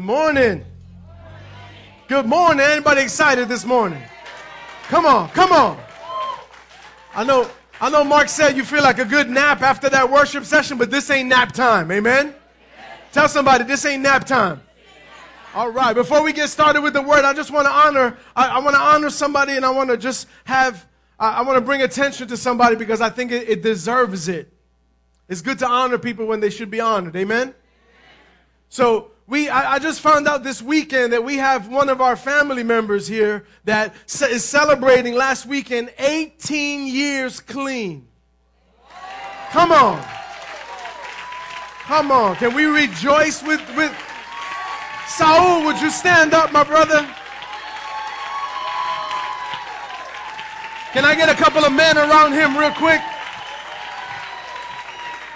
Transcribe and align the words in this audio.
Good 0.00 0.06
morning. 0.06 0.64
Good 2.08 2.24
morning. 2.24 2.60
Anybody 2.64 3.02
excited 3.02 3.48
this 3.48 3.66
morning? 3.66 4.02
Come 4.84 5.04
on, 5.04 5.28
come 5.28 5.52
on. 5.52 5.78
I 7.14 7.22
know, 7.22 7.50
I 7.82 7.90
know 7.90 8.02
Mark 8.02 8.30
said 8.30 8.56
you 8.56 8.64
feel 8.64 8.82
like 8.82 8.98
a 8.98 9.04
good 9.04 9.28
nap 9.28 9.60
after 9.60 9.90
that 9.90 10.10
worship 10.10 10.46
session, 10.46 10.78
but 10.78 10.90
this 10.90 11.10
ain't 11.10 11.28
nap 11.28 11.52
time. 11.52 11.92
Amen? 11.92 12.34
Tell 13.12 13.28
somebody 13.28 13.64
this 13.64 13.84
ain't 13.84 14.02
nap 14.02 14.24
time. 14.24 14.62
All 15.54 15.68
right, 15.68 15.92
before 15.92 16.22
we 16.22 16.32
get 16.32 16.48
started 16.48 16.80
with 16.80 16.94
the 16.94 17.02
word, 17.02 17.26
I 17.26 17.34
just 17.34 17.50
want 17.50 17.66
to 17.66 17.70
honor, 17.70 18.16
I, 18.34 18.48
I 18.48 18.58
want 18.60 18.76
to 18.76 18.80
honor 18.80 19.10
somebody 19.10 19.56
and 19.56 19.66
I 19.66 19.70
want 19.70 19.90
to 19.90 19.98
just 19.98 20.28
have, 20.44 20.86
I, 21.18 21.32
I 21.32 21.42
want 21.42 21.58
to 21.58 21.60
bring 21.60 21.82
attention 21.82 22.26
to 22.28 22.38
somebody 22.38 22.74
because 22.74 23.02
I 23.02 23.10
think 23.10 23.32
it, 23.32 23.50
it 23.50 23.60
deserves 23.60 24.28
it. 24.28 24.50
It's 25.28 25.42
good 25.42 25.58
to 25.58 25.66
honor 25.66 25.98
people 25.98 26.24
when 26.24 26.40
they 26.40 26.48
should 26.48 26.70
be 26.70 26.80
honored. 26.80 27.16
Amen? 27.16 27.54
So 28.70 29.10
we, 29.30 29.48
I, 29.48 29.74
I, 29.74 29.78
just 29.78 30.00
found 30.00 30.26
out 30.26 30.42
this 30.42 30.60
weekend 30.60 31.12
that 31.12 31.22
we 31.22 31.36
have 31.36 31.68
one 31.68 31.88
of 31.88 32.00
our 32.00 32.16
family 32.16 32.64
members 32.64 33.06
here 33.06 33.44
that 33.64 33.94
is 34.08 34.44
celebrating 34.44 35.14
last 35.14 35.46
weekend 35.46 35.94
18 36.00 36.88
years 36.88 37.38
clean. 37.38 38.08
Come 39.50 39.70
on. 39.70 40.04
Come 41.84 42.10
on. 42.10 42.34
Can 42.36 42.54
we 42.54 42.64
rejoice 42.64 43.40
with, 43.44 43.62
with 43.76 43.96
Saul? 45.06 45.64
Would 45.64 45.80
you 45.80 45.90
stand 45.90 46.34
up, 46.34 46.50
my 46.50 46.64
brother? 46.64 47.08
Can 50.92 51.04
I 51.04 51.14
get 51.14 51.28
a 51.28 51.40
couple 51.40 51.64
of 51.64 51.72
men 51.72 51.96
around 51.96 52.32
him 52.32 52.56
real 52.58 52.72
quick? 52.72 53.00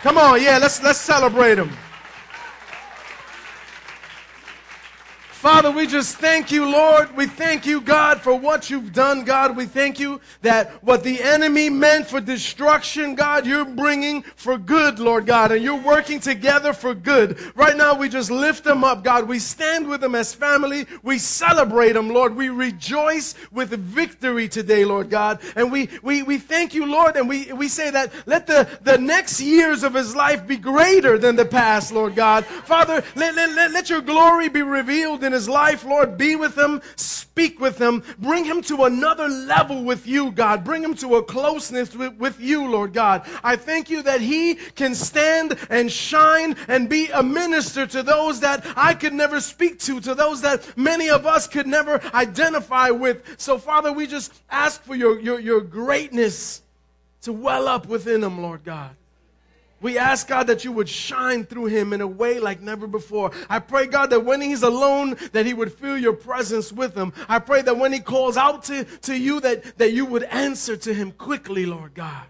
Come 0.03 0.19
on, 0.19 0.43
yeah, 0.43 0.59
let's 0.59 0.83
let's 0.83 0.99
celebrate 0.99 1.59
him. 1.59 1.71
Father, 5.45 5.71
we 5.71 5.87
just 5.87 6.17
thank 6.17 6.51
you, 6.51 6.65
Lord. 6.65 7.15
We 7.15 7.27
thank 7.27 7.67
you, 7.67 7.83
God, 7.83 8.23
for 8.23 8.35
what 8.35 8.71
you've 8.71 8.95
done, 8.95 9.25
God. 9.25 9.59
We 9.59 9.67
thank 9.67 10.01
you 10.01 10.23
that 10.41 10.83
what 10.83 11.05
the 11.05 11.21
enemy 11.21 11.69
meant 11.69 12.07
for 12.07 12.19
destruction, 12.19 13.15
God, 13.15 13.45
you're 13.45 13.67
bringing 13.67 14.23
for 14.37 14.57
good, 14.57 14.99
Lord 14.99 15.27
God, 15.27 15.53
and 15.53 15.63
you're 15.63 15.77
working 15.77 16.19
together 16.19 16.73
for 16.73 16.95
good. 16.95 17.39
Right 17.55 17.77
now, 17.77 17.95
we 17.95 18.09
just 18.09 18.31
lift 18.31 18.65
them 18.65 18.85
up, 18.85 19.05
God. 19.05 19.29
We 19.29 19.39
stand 19.39 19.87
with 19.87 20.01
them 20.01 20.15
as 20.15 20.33
family. 20.33 20.87
We 21.03 21.19
celebrate 21.19 21.93
them, 21.93 22.09
Lord. 22.09 22.35
We 22.35 22.49
rejoice 22.49 23.35
with 23.53 23.69
victory 23.69 24.49
today, 24.49 24.87
Lord 24.87 25.11
God. 25.11 25.41
And 25.57 25.71
we, 25.71 25.91
we, 26.03 26.23
we 26.23 26.39
thank 26.39 26.73
you, 26.73 26.87
Lord, 26.87 27.17
and 27.17 27.29
we, 27.29 27.53
we 27.53 27.69
say 27.69 27.91
that 27.91 28.15
let 28.25 28.47
the, 28.47 28.67
the 28.81 28.97
next 28.97 29.43
years 29.43 29.83
of 29.83 29.93
his 29.93 30.17
life 30.17 30.47
be 30.47 30.57
greater 30.57 31.19
than 31.19 31.37
the 31.37 31.45
past, 31.45 31.93
Lord 31.93 32.15
God. 32.15 32.47
Father, 32.47 33.05
let, 33.15 33.35
let, 33.35 33.51
let, 33.51 33.73
let 33.73 33.91
your 33.91 34.01
glory 34.01 34.49
be 34.49 34.63
revealed 34.63 35.23
in 35.23 35.34
his 35.35 35.49
life, 35.49 35.85
Lord, 35.85 36.17
be 36.17 36.37
with 36.37 36.57
him, 36.57 36.81
speak 36.97 37.61
with 37.61 37.79
him, 37.79 38.03
bring 38.19 38.45
him 38.45 38.63
to 38.63 38.85
another 38.85 39.29
level 39.29 39.85
with 39.85 40.07
you, 40.07 40.31
God. 40.31 40.65
Bring 40.65 40.83
him 40.83 40.95
to 40.95 41.17
a 41.17 41.23
closeness 41.23 41.95
with, 41.95 42.17
with 42.17 42.41
you, 42.41 42.67
Lord 42.69 42.95
God. 42.95 43.29
I 43.43 43.57
thank 43.57 43.91
you 43.91 44.03
that 44.03 44.21
he 44.21 44.55
can 44.55 44.95
stand 44.95 45.59
and 45.69 45.91
shine 45.91 46.57
and 46.69 46.89
be 46.89 47.09
a 47.09 47.23
minister 47.23 47.87
to 47.87 48.03
those 48.03 48.41
that 48.41 48.65
I 48.77 48.95
could 48.95 49.13
never 49.13 49.41
speak 49.41 49.79
to, 49.81 50.01
to 50.01 50.15
those 50.15 50.41
that 50.41 50.77
many 50.77 51.11
of 51.11 51.27
us 51.27 51.47
could 51.47 51.67
never 51.67 52.01
identify 52.15 52.91
with. 52.91 53.35
So, 53.39 53.59
Father, 53.59 53.93
we 53.93 54.07
just 54.07 54.33
ask 54.51 54.83
for 54.83 54.95
your, 54.95 55.21
your, 55.21 55.41
your 55.41 55.61
greatness 55.61 56.63
to 57.23 57.33
well 57.33 57.69
up 57.69 57.87
within 57.87 58.23
him, 58.23 58.41
Lord 58.41 58.65
God. 58.65 58.97
We 59.85 59.99
ask 59.99 60.29
God 60.29 60.47
that 60.47 60.65
you 60.65 60.73
would 60.73 60.89
shine 60.89 61.45
through 61.45 61.67
him 61.67 61.93
in 61.93 62.01
a 62.01 62.07
way 62.07 62.41
like 62.41 62.63
never 62.63 62.87
before. 62.87 63.33
I 63.51 63.59
pray, 63.59 63.85
God, 63.87 64.09
that 64.09 64.25
when 64.25 64.41
he's 64.41 64.63
alone, 64.63 65.19
that 65.33 65.45
he 65.45 65.53
would 65.53 65.75
feel 65.75 65.99
your 65.99 66.15
presence 66.15 66.73
with 66.73 66.95
him. 66.95 67.13
I 67.29 67.39
pray 67.39 67.61
that 67.61 67.77
when 67.77 67.93
he 67.93 68.01
calls 68.01 68.39
out 68.39 68.65
to, 68.65 68.85
to 69.03 69.15
you, 69.15 69.41
that, 69.41 69.77
that 69.77 69.93
you 69.93 70.07
would 70.07 70.23
answer 70.23 70.75
to 70.75 70.95
him 70.95 71.13
quickly, 71.13 71.67
Lord 71.67 71.93
God. 71.93 72.25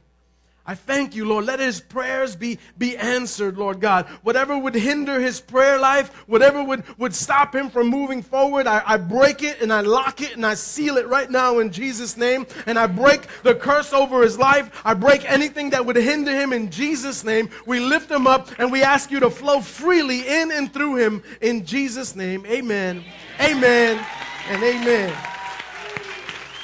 I 0.66 0.74
thank 0.74 1.14
you, 1.14 1.26
Lord. 1.26 1.44
Let 1.44 1.60
his 1.60 1.78
prayers 1.78 2.36
be, 2.36 2.58
be 2.78 2.96
answered, 2.96 3.58
Lord 3.58 3.80
God. 3.80 4.06
Whatever 4.22 4.56
would 4.56 4.74
hinder 4.74 5.20
his 5.20 5.38
prayer 5.38 5.78
life, 5.78 6.08
whatever 6.26 6.64
would, 6.64 6.84
would 6.98 7.14
stop 7.14 7.54
him 7.54 7.68
from 7.68 7.88
moving 7.88 8.22
forward, 8.22 8.66
I, 8.66 8.82
I 8.86 8.96
break 8.96 9.42
it 9.42 9.60
and 9.60 9.70
I 9.70 9.82
lock 9.82 10.22
it 10.22 10.36
and 10.36 10.46
I 10.46 10.54
seal 10.54 10.96
it 10.96 11.06
right 11.06 11.30
now 11.30 11.58
in 11.58 11.70
Jesus' 11.70 12.16
name. 12.16 12.46
And 12.64 12.78
I 12.78 12.86
break 12.86 13.26
the 13.42 13.54
curse 13.54 13.92
over 13.92 14.22
his 14.22 14.38
life. 14.38 14.80
I 14.86 14.94
break 14.94 15.30
anything 15.30 15.68
that 15.70 15.84
would 15.84 15.96
hinder 15.96 16.32
him 16.32 16.54
in 16.54 16.70
Jesus' 16.70 17.24
name. 17.24 17.50
We 17.66 17.80
lift 17.80 18.10
him 18.10 18.26
up 18.26 18.48
and 18.58 18.72
we 18.72 18.82
ask 18.82 19.10
you 19.10 19.20
to 19.20 19.28
flow 19.28 19.60
freely 19.60 20.26
in 20.26 20.50
and 20.50 20.72
through 20.72 20.96
him 20.96 21.22
in 21.42 21.66
Jesus' 21.66 22.16
name. 22.16 22.46
Amen. 22.46 23.04
Amen. 23.38 24.02
And 24.48 24.62
amen. 24.62 25.14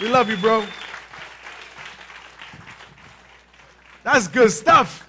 We 0.01 0.09
love 0.09 0.31
you, 0.31 0.39
bro. 0.39 0.65
That's 4.13 4.27
good 4.27 4.51
stuff. 4.51 5.09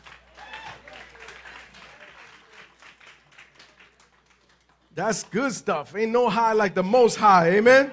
That's 4.93 5.23
good 5.23 5.53
stuff. 5.53 5.95
Ain't 5.95 6.11
no 6.11 6.29
high 6.29 6.53
like 6.53 6.75
the 6.75 6.83
most 6.83 7.15
high. 7.15 7.49
Amen. 7.49 7.89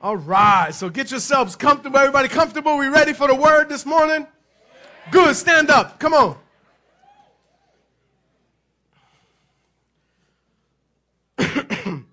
All 0.00 0.16
right. 0.16 0.72
So 0.72 0.88
get 0.88 1.10
yourselves 1.10 1.56
comfortable. 1.56 1.98
Everybody 1.98 2.28
comfortable? 2.28 2.78
We 2.78 2.86
ready 2.86 3.12
for 3.12 3.26
the 3.26 3.34
word 3.34 3.68
this 3.68 3.84
morning? 3.84 4.24
Good. 5.10 5.34
Stand 5.34 5.68
up. 5.68 5.98
Come 5.98 6.14
on. 6.14 6.36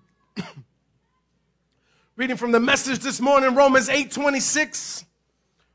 Reading 2.16 2.36
from 2.36 2.50
the 2.50 2.58
message 2.58 2.98
this 2.98 3.20
morning, 3.20 3.54
Romans 3.54 3.88
8 3.88 4.10
26. 4.10 5.04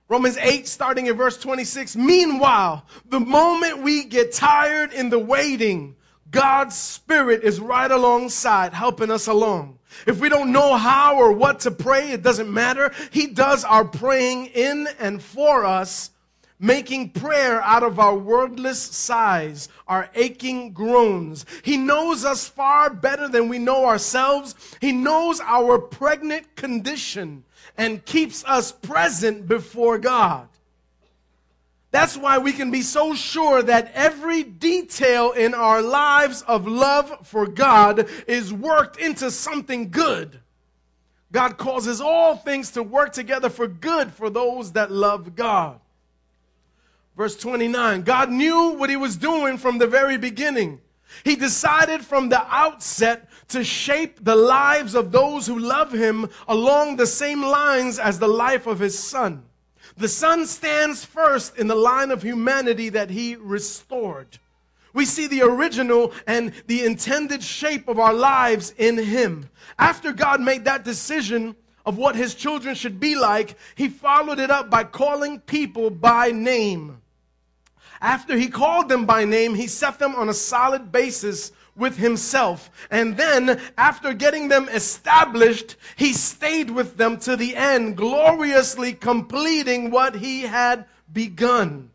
Romans 0.07 0.37
8, 0.37 0.67
starting 0.67 1.07
in 1.07 1.17
verse 1.17 1.37
26. 1.37 1.95
Meanwhile, 1.95 2.85
the 3.09 3.19
moment 3.19 3.81
we 3.81 4.03
get 4.03 4.33
tired 4.33 4.93
in 4.93 5.09
the 5.09 5.17
waiting, 5.17 5.95
God's 6.29 6.75
Spirit 6.75 7.43
is 7.43 7.59
right 7.59 7.89
alongside, 7.89 8.73
helping 8.73 9.09
us 9.09 9.27
along. 9.27 9.79
If 10.05 10.19
we 10.19 10.29
don't 10.29 10.51
know 10.51 10.75
how 10.75 11.17
or 11.17 11.31
what 11.31 11.61
to 11.61 11.71
pray, 11.71 12.11
it 12.11 12.21
doesn't 12.21 12.53
matter. 12.53 12.91
He 13.09 13.27
does 13.27 13.63
our 13.63 13.85
praying 13.85 14.47
in 14.47 14.87
and 14.99 15.23
for 15.23 15.65
us, 15.65 16.11
making 16.59 17.09
prayer 17.09 17.61
out 17.61 17.81
of 17.81 17.99
our 17.99 18.15
wordless 18.15 18.81
sighs, 18.81 19.69
our 19.87 20.09
aching 20.13 20.71
groans. 20.71 21.45
He 21.63 21.77
knows 21.77 22.25
us 22.25 22.47
far 22.47 22.89
better 22.91 23.27
than 23.27 23.49
we 23.49 23.57
know 23.57 23.85
ourselves. 23.85 24.55
He 24.81 24.91
knows 24.91 25.39
our 25.39 25.79
pregnant 25.79 26.55
condition 26.55 27.43
and 27.77 28.03
keeps 28.05 28.43
us 28.45 28.71
present 28.71 29.47
before 29.47 29.97
God. 29.97 30.47
That's 31.91 32.17
why 32.17 32.39
we 32.39 32.51
can 32.51 32.71
be 32.71 32.81
so 32.81 33.15
sure 33.15 33.61
that 33.63 33.91
every 33.93 34.43
detail 34.43 35.31
in 35.31 35.53
our 35.53 35.81
lives 35.81 36.41
of 36.41 36.67
love 36.67 37.25
for 37.25 37.47
God 37.47 38.09
is 38.27 38.51
worked 38.51 38.97
into 38.97 39.31
something 39.31 39.89
good. 39.91 40.41
God 41.31 41.57
causes 41.57 42.01
all 42.01 42.35
things 42.35 42.71
to 42.71 42.83
work 42.83 43.13
together 43.13 43.49
for 43.49 43.67
good 43.67 44.11
for 44.13 44.29
those 44.29 44.73
that 44.73 44.91
love 44.91 45.35
God. 45.35 45.79
Verse 47.15 47.37
29 47.37 48.01
God 48.01 48.29
knew 48.29 48.75
what 48.77 48.89
he 48.89 48.97
was 48.97 49.15
doing 49.15 49.57
from 49.57 49.77
the 49.77 49.87
very 49.87 50.17
beginning. 50.17 50.81
He 51.23 51.35
decided 51.35 52.05
from 52.05 52.29
the 52.29 52.45
outset 52.53 53.29
to 53.49 53.63
shape 53.63 54.23
the 54.23 54.35
lives 54.35 54.95
of 54.95 55.11
those 55.11 55.47
who 55.47 55.59
love 55.59 55.91
him 55.91 56.29
along 56.47 56.95
the 56.95 57.07
same 57.07 57.41
lines 57.41 57.99
as 57.99 58.19
the 58.19 58.27
life 58.27 58.67
of 58.67 58.79
his 58.79 58.97
son. 58.97 59.43
The 59.97 60.09
son 60.09 60.45
stands 60.45 61.05
first 61.05 61.57
in 61.57 61.67
the 61.67 61.75
line 61.75 62.11
of 62.11 62.21
humanity 62.21 62.89
that 62.89 63.09
he 63.09 63.35
restored. 63.35 64.39
We 64.93 65.05
see 65.05 65.27
the 65.27 65.41
original 65.41 66.13
and 66.25 66.53
the 66.67 66.85
intended 66.85 67.43
shape 67.43 67.87
of 67.87 67.99
our 67.99 68.13
lives 68.13 68.73
in 68.77 68.97
him. 68.97 69.49
After 69.77 70.13
God 70.13 70.41
made 70.41 70.65
that 70.65 70.85
decision 70.85 71.55
of 71.85 71.97
what 71.97 72.15
his 72.15 72.33
children 72.33 72.75
should 72.75 72.99
be 72.99 73.15
like, 73.15 73.57
he 73.75 73.89
followed 73.89 74.39
it 74.39 74.49
up 74.49 74.69
by 74.69 74.85
calling 74.85 75.39
people 75.41 75.89
by 75.89 76.31
name. 76.31 77.01
After 78.05 78.37
he 78.37 78.49
called 78.49 78.87
them 78.87 79.07
by 79.07 79.25
name, 79.25 79.55
he 79.55 79.65
set 79.65 79.97
them 79.97 80.13
on 80.13 80.29
a 80.29 80.33
solid 80.33 80.91
basis 80.91 81.51
with 81.75 81.97
himself. 81.97 82.69
And 82.91 83.17
then, 83.17 83.59
after 83.79 84.13
getting 84.13 84.47
them 84.47 84.69
established, 84.69 85.75
he 85.95 86.13
stayed 86.13 86.69
with 86.69 86.97
them 86.97 87.17
to 87.21 87.35
the 87.35 87.55
end, 87.55 87.97
gloriously 87.97 88.93
completing 88.93 89.89
what 89.89 90.17
he 90.17 90.41
had 90.41 90.85
begun. 91.13 91.89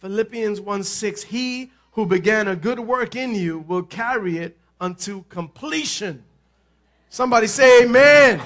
Philippians 0.00 0.60
1 0.60 0.82
6, 0.82 1.22
he 1.22 1.70
who 1.92 2.04
began 2.04 2.48
a 2.48 2.56
good 2.56 2.80
work 2.80 3.14
in 3.14 3.36
you 3.36 3.60
will 3.60 3.84
carry 3.84 4.38
it 4.38 4.58
unto 4.80 5.22
completion. 5.28 6.24
Somebody 7.10 7.46
say 7.46 7.84
amen. 7.84 8.40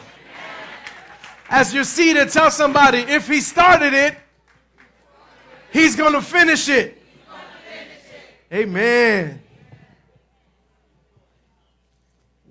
As 1.49 1.73
you're 1.73 1.85
seated, 1.85 2.29
tell 2.29 2.51
somebody 2.51 2.99
if 2.99 3.29
he 3.29 3.41
started 3.41 3.95
it, 3.95 4.15
He's 5.73 5.97
going 5.97 6.13
to 6.13 6.23
finish 6.23 6.69
it. 6.69 7.03
Amen. 8.53 9.41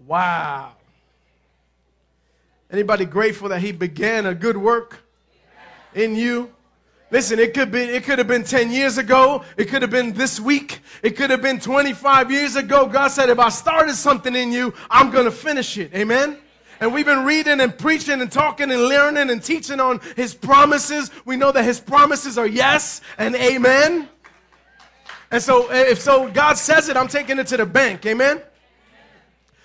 Wow. 0.07 0.73
Anybody 2.71 3.05
grateful 3.05 3.49
that 3.49 3.61
he 3.61 3.71
began 3.71 4.25
a 4.25 4.33
good 4.33 4.57
work 4.57 4.99
in 5.93 6.15
you? 6.15 6.51
Listen, 7.11 7.37
it 7.39 7.53
could 7.53 7.71
be, 7.71 7.81
it 7.81 8.05
could 8.05 8.17
have 8.17 8.27
been 8.27 8.43
10 8.43 8.71
years 8.71 8.97
ago. 8.97 9.43
It 9.57 9.65
could 9.65 9.81
have 9.81 9.91
been 9.91 10.13
this 10.13 10.39
week. 10.39 10.79
It 11.03 11.11
could 11.11 11.29
have 11.29 11.41
been 11.41 11.59
25 11.59 12.31
years 12.31 12.55
ago. 12.55 12.87
God 12.87 13.09
said, 13.09 13.29
if 13.29 13.37
I 13.37 13.49
started 13.49 13.95
something 13.95 14.33
in 14.33 14.51
you, 14.51 14.73
I'm 14.89 15.11
going 15.11 15.25
to 15.25 15.31
finish 15.31 15.77
it. 15.77 15.93
Amen. 15.93 16.37
And 16.81 16.91
we've 16.91 17.05
been 17.05 17.23
reading 17.23 17.61
and 17.61 17.77
preaching 17.77 18.21
and 18.21 18.31
talking 18.31 18.71
and 18.71 18.81
learning 18.85 19.29
and 19.29 19.41
teaching 19.41 19.79
on 19.79 20.01
his 20.15 20.33
promises. 20.33 21.11
We 21.25 21.37
know 21.37 21.51
that 21.51 21.63
his 21.63 21.79
promises 21.79 22.39
are 22.39 22.47
yes 22.47 23.01
and 23.19 23.35
amen. 23.35 24.09
And 25.29 25.43
so 25.43 25.67
eh, 25.67 25.91
if 25.91 26.01
so 26.01 26.27
God 26.31 26.57
says 26.57 26.89
it, 26.89 26.97
I'm 26.97 27.07
taking 27.07 27.37
it 27.37 27.45
to 27.47 27.57
the 27.57 27.67
bank. 27.67 28.03
Amen. 28.07 28.41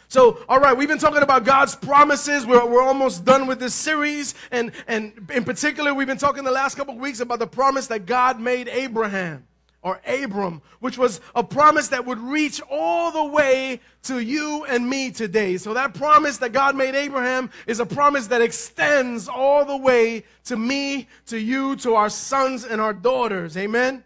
So, 0.09 0.45
all 0.47 0.61
right, 0.61 0.77
we've 0.77 0.89
been 0.89 0.99
talking 0.99 1.23
about 1.23 1.45
God's 1.45 1.75
promises. 1.75 2.45
We're, 2.45 2.65
we're 2.67 2.83
almost 2.83 3.25
done 3.25 3.47
with 3.47 3.61
this 3.61 3.75
series. 3.75 4.35
And, 4.51 4.71
and 4.87 5.29
in 5.33 5.43
particular, 5.43 5.95
we've 5.95 6.07
been 6.07 6.19
talking 6.19 6.45
the 6.45 6.53
last 6.53 6.77
couple 6.77 6.95
of 6.95 7.01
weeks 7.01 7.21
about 7.21 7.39
the 7.39 7.47
promise 7.47 7.87
that 7.87 8.05
God 8.05 8.39
made 8.39 8.69
Abraham 8.69 9.47
or 9.87 10.00
Abram, 10.05 10.61
which 10.81 10.99
was 10.99 11.21
a 11.37 11.44
promise 11.44 11.87
that 11.88 12.05
would 12.05 12.19
reach 12.19 12.61
all 12.69 13.12
the 13.12 13.25
way 13.25 13.81
to 14.03 14.19
you 14.19 14.65
and 14.65 14.91
me 14.91 15.12
today. 15.12 15.59
So 15.59 15.75
that 15.75 15.94
promise 15.94 16.38
that 16.38 16.53
God 16.53 16.75
made 16.75 16.97
Abraham 16.97 17.50
is 17.69 17.79
a 17.79 17.87
promise 17.87 18.27
that 18.27 18.43
extends 18.43 19.29
all 19.29 19.65
the 19.65 19.77
way 19.77 20.25
to 20.47 20.56
me, 20.56 21.06
to 21.27 21.38
you, 21.38 21.77
to 21.77 21.94
our 21.94 22.11
sons 22.11 22.65
and 22.65 22.81
our 22.81 22.93
daughters. 22.93 23.56
Amen. 23.56 24.03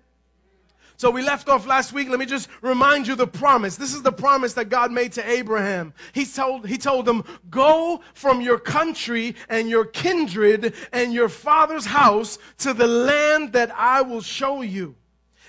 So 0.98 1.10
we 1.10 1.22
left 1.22 1.48
off 1.48 1.66
last 1.66 1.94
week. 1.94 2.10
Let 2.10 2.18
me 2.18 2.26
just 2.26 2.50
remind 2.60 3.06
you 3.06 3.14
the 3.14 3.26
promise. 3.26 3.76
This 3.76 3.94
is 3.94 4.02
the 4.02 4.12
promise 4.12 4.52
that 4.54 4.66
God 4.68 4.92
made 4.92 5.12
to 5.12 5.26
Abraham. 5.26 5.94
He 6.12 6.26
told, 6.26 6.68
he 6.68 6.76
told 6.76 7.08
him, 7.08 7.24
go 7.48 8.02
from 8.12 8.42
your 8.42 8.58
country 8.58 9.34
and 9.48 9.70
your 9.70 9.86
kindred 9.86 10.74
and 10.92 11.14
your 11.14 11.30
father's 11.30 11.86
house 11.86 12.36
to 12.58 12.74
the 12.74 12.86
land 12.86 13.54
that 13.54 13.74
I 13.74 14.02
will 14.02 14.20
show 14.20 14.60
you. 14.60 14.94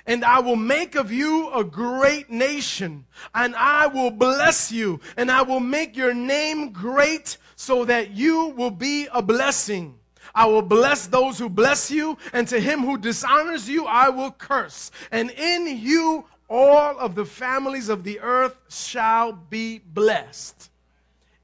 And 0.05 0.25
I 0.25 0.39
will 0.39 0.55
make 0.55 0.95
of 0.95 1.11
you 1.11 1.51
a 1.53 1.63
great 1.63 2.29
nation, 2.29 3.05
and 3.35 3.55
I 3.55 3.87
will 3.87 4.11
bless 4.11 4.71
you, 4.71 4.99
and 5.15 5.29
I 5.29 5.43
will 5.43 5.59
make 5.59 5.95
your 5.95 6.13
name 6.13 6.71
great 6.71 7.37
so 7.55 7.85
that 7.85 8.11
you 8.11 8.47
will 8.47 8.71
be 8.71 9.07
a 9.13 9.21
blessing. 9.21 9.95
I 10.33 10.45
will 10.47 10.61
bless 10.61 11.07
those 11.07 11.37
who 11.37 11.49
bless 11.49 11.91
you, 11.91 12.17
and 12.33 12.47
to 12.47 12.59
him 12.59 12.81
who 12.81 12.97
dishonors 12.97 13.69
you, 13.69 13.85
I 13.85 14.09
will 14.09 14.31
curse. 14.31 14.91
And 15.11 15.29
in 15.31 15.77
you, 15.77 16.25
all 16.49 16.97
of 16.99 17.15
the 17.15 17.25
families 17.25 17.89
of 17.89 18.03
the 18.03 18.19
earth 18.19 18.57
shall 18.69 19.33
be 19.33 19.79
blessed. 19.79 20.69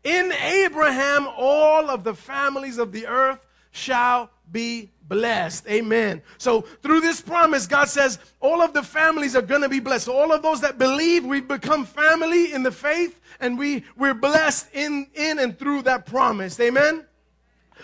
In 0.04 0.32
Abraham, 0.32 1.28
all 1.28 1.90
of 1.90 2.04
the 2.04 2.16
families 2.16 2.78
of 2.78 2.92
the 2.92 3.08
earth 3.08 3.40
shall 3.72 4.30
be 4.52 4.90
blessed. 5.08 5.68
Amen. 5.68 6.22
So 6.38 6.62
through 6.62 7.02
this 7.02 7.22
promise, 7.22 7.68
God 7.68 7.88
says 7.88 8.20
all 8.40 8.62
of 8.62 8.74
the 8.74 8.84
families 8.84 9.36
are 9.36 9.42
going 9.42 9.62
to 9.62 9.70
be 9.70 9.80
blessed. 9.80 10.08
All 10.08 10.32
of 10.32 10.42
those 10.42 10.62
that 10.62 10.78
believe, 10.78 11.26
we've 11.26 11.48
become 11.48 11.86
family 11.86 12.54
in 12.54 12.64
the 12.64 12.72
faith, 12.72 13.20
and 13.40 13.58
we, 13.58 13.84
we're 13.96 14.14
blessed 14.14 14.68
in, 14.74 15.08
in 15.14 15.40
and 15.40 15.58
through 15.58 15.84
that 15.84 16.06
promise. 16.06 16.60
Amen. 16.60 17.06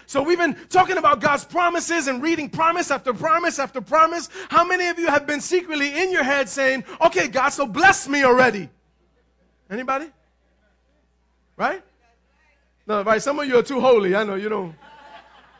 So 0.06 0.22
we've 0.22 0.38
been 0.38 0.56
talking 0.70 0.98
about 0.98 1.22
God's 1.22 1.46
promises 1.46 2.08
and 2.08 2.22
reading 2.22 2.50
promise 2.50 2.92
after 2.92 3.14
promise 3.14 3.58
after 3.58 3.80
promise. 3.82 4.30
How 4.50 4.66
many 4.66 4.88
of 4.88 5.00
you 5.00 5.08
have 5.08 5.26
been 5.26 5.42
secretly 5.42 6.02
in 6.02 6.12
your 6.12 6.24
head 6.24 6.50
saying, 6.50 6.84
okay, 7.02 7.28
God, 7.28 7.50
so 7.50 7.66
bless 7.66 8.08
me 8.08 8.24
already? 8.24 8.70
Anybody? 9.70 10.08
Right? 11.56 11.84
No, 12.86 13.02
right. 13.04 13.22
Some 13.22 13.40
of 13.40 13.48
you 13.48 13.58
are 13.58 13.64
too 13.64 13.80
holy. 13.80 14.16
I 14.16 14.24
know 14.24 14.36
you 14.36 14.50
don't. 14.50 14.76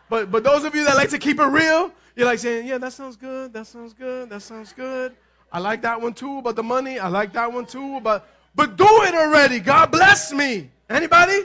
But 0.10 0.32
but 0.32 0.44
those 0.44 0.64
of 0.64 0.76
you 0.76 0.84
that 0.86 0.96
like 0.96 1.10
to 1.10 1.18
keep 1.18 1.40
it 1.40 1.46
real, 1.46 1.92
you're 2.16 2.26
like 2.26 2.40
saying, 2.40 2.68
yeah, 2.68 2.78
that 2.78 2.94
sounds 2.94 3.16
good. 3.16 3.54
That 3.54 3.68
sounds 3.68 3.94
good. 3.94 4.30
That 4.30 4.42
sounds 4.42 4.74
good. 4.74 5.16
I 5.52 5.60
like 5.60 5.82
that 5.84 6.00
one 6.00 6.14
too 6.14 6.40
about 6.40 6.56
the 6.56 6.64
money. 6.64 7.00
I 7.00 7.08
like 7.08 7.34
that 7.34 7.52
one 7.52 7.66
too. 7.66 8.00
But 8.02 8.28
but 8.56 8.78
do 8.78 8.88
it 9.04 9.16
already. 9.16 9.60
God 9.60 9.92
bless 9.92 10.32
me. 10.32 10.70
Anybody? 10.90 11.42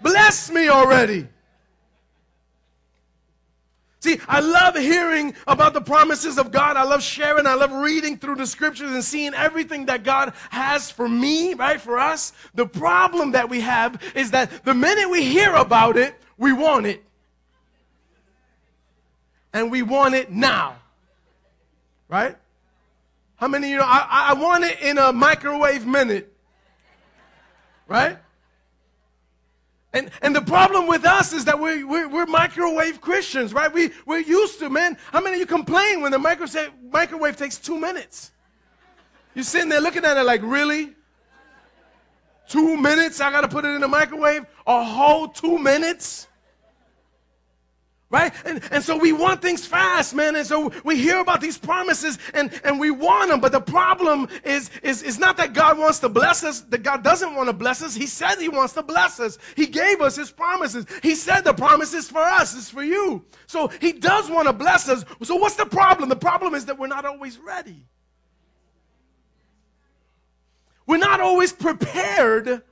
Bless 0.00 0.50
me 0.50 0.68
already. 0.68 1.28
See, 4.00 4.18
I 4.26 4.40
love 4.40 4.74
hearing 4.74 5.32
about 5.46 5.74
the 5.74 5.80
promises 5.80 6.36
of 6.36 6.50
God. 6.50 6.76
I 6.76 6.82
love 6.82 7.04
sharing. 7.04 7.46
I 7.46 7.54
love 7.54 7.70
reading 7.70 8.18
through 8.18 8.34
the 8.34 8.48
scriptures 8.48 8.90
and 8.90 9.04
seeing 9.04 9.32
everything 9.32 9.86
that 9.86 10.02
God 10.02 10.32
has 10.50 10.90
for 10.90 11.08
me, 11.08 11.54
right? 11.54 11.80
For 11.80 12.00
us. 12.00 12.32
The 12.54 12.66
problem 12.66 13.30
that 13.32 13.48
we 13.48 13.60
have 13.60 14.02
is 14.16 14.32
that 14.32 14.64
the 14.64 14.74
minute 14.74 15.08
we 15.08 15.22
hear 15.22 15.54
about 15.54 15.96
it, 15.96 16.16
we 16.36 16.52
want 16.52 16.86
it. 16.86 17.04
And 19.52 19.70
we 19.70 19.82
want 19.82 20.14
it 20.14 20.30
now. 20.30 20.76
Right? 22.08 22.36
How 23.36 23.48
many 23.48 23.70
you 23.70 23.78
know? 23.78 23.84
I, 23.84 24.28
I 24.30 24.34
want 24.34 24.64
it 24.64 24.80
in 24.80 24.98
a 24.98 25.12
microwave 25.12 25.86
minute. 25.86 26.32
Right? 27.88 28.18
And, 29.94 30.10
and 30.22 30.34
the 30.34 30.40
problem 30.40 30.86
with 30.86 31.04
us 31.04 31.32
is 31.32 31.44
that 31.44 31.60
we're, 31.60 31.86
we're, 31.86 32.08
we're, 32.08 32.26
microwave 32.26 33.00
Christians, 33.00 33.52
right? 33.52 33.70
We, 33.70 33.90
we're 34.06 34.20
used 34.20 34.58
to, 34.60 34.70
man. 34.70 34.96
How 35.12 35.20
many 35.20 35.34
of 35.34 35.40
you 35.40 35.46
complain 35.46 36.00
when 36.00 36.12
the 36.12 36.18
microwave, 36.18 36.70
microwave 36.90 37.36
takes 37.36 37.58
two 37.58 37.78
minutes? 37.78 38.30
You're 39.34 39.44
sitting 39.44 39.68
there 39.68 39.80
looking 39.80 40.04
at 40.04 40.16
it 40.16 40.22
like, 40.22 40.40
really? 40.42 40.92
Two 42.48 42.76
minutes? 42.76 43.20
I 43.20 43.30
got 43.30 43.42
to 43.42 43.48
put 43.48 43.64
it 43.66 43.68
in 43.68 43.82
the 43.82 43.88
microwave? 43.88 44.46
A 44.66 44.82
whole 44.82 45.28
two 45.28 45.58
minutes? 45.58 46.26
Right? 48.12 48.32
And, 48.44 48.62
and 48.70 48.84
so 48.84 48.96
we 48.96 49.12
want 49.12 49.40
things 49.40 49.66
fast, 49.66 50.14
man. 50.14 50.36
And 50.36 50.46
so 50.46 50.70
we 50.84 50.96
hear 50.98 51.18
about 51.18 51.40
these 51.40 51.56
promises 51.56 52.18
and, 52.34 52.52
and 52.62 52.78
we 52.78 52.90
want 52.90 53.30
them. 53.30 53.40
But 53.40 53.52
the 53.52 53.60
problem 53.60 54.28
is, 54.44 54.70
is, 54.82 55.02
is 55.02 55.18
not 55.18 55.38
that 55.38 55.54
God 55.54 55.78
wants 55.78 55.98
to 56.00 56.10
bless 56.10 56.44
us, 56.44 56.60
that 56.60 56.82
God 56.82 57.02
doesn't 57.02 57.34
want 57.34 57.48
to 57.48 57.54
bless 57.54 57.82
us. 57.82 57.94
He 57.94 58.06
said 58.06 58.36
He 58.36 58.50
wants 58.50 58.74
to 58.74 58.82
bless 58.82 59.18
us. 59.18 59.38
He 59.56 59.66
gave 59.66 60.02
us 60.02 60.14
His 60.14 60.30
promises. 60.30 60.84
He 61.02 61.14
said 61.14 61.40
the 61.40 61.54
promise 61.54 61.94
is 61.94 62.10
for 62.10 62.20
us, 62.20 62.54
it's 62.54 62.68
for 62.68 62.84
you. 62.84 63.24
So 63.46 63.68
He 63.68 63.92
does 63.92 64.30
want 64.30 64.46
to 64.46 64.52
bless 64.52 64.90
us. 64.90 65.06
So 65.22 65.36
what's 65.36 65.56
the 65.56 65.66
problem? 65.66 66.10
The 66.10 66.16
problem 66.16 66.54
is 66.54 66.66
that 66.66 66.78
we're 66.78 66.88
not 66.88 67.06
always 67.06 67.38
ready. 67.38 67.86
We're 70.86 70.98
not 70.98 71.20
always 71.20 71.52
prepared 71.52 72.62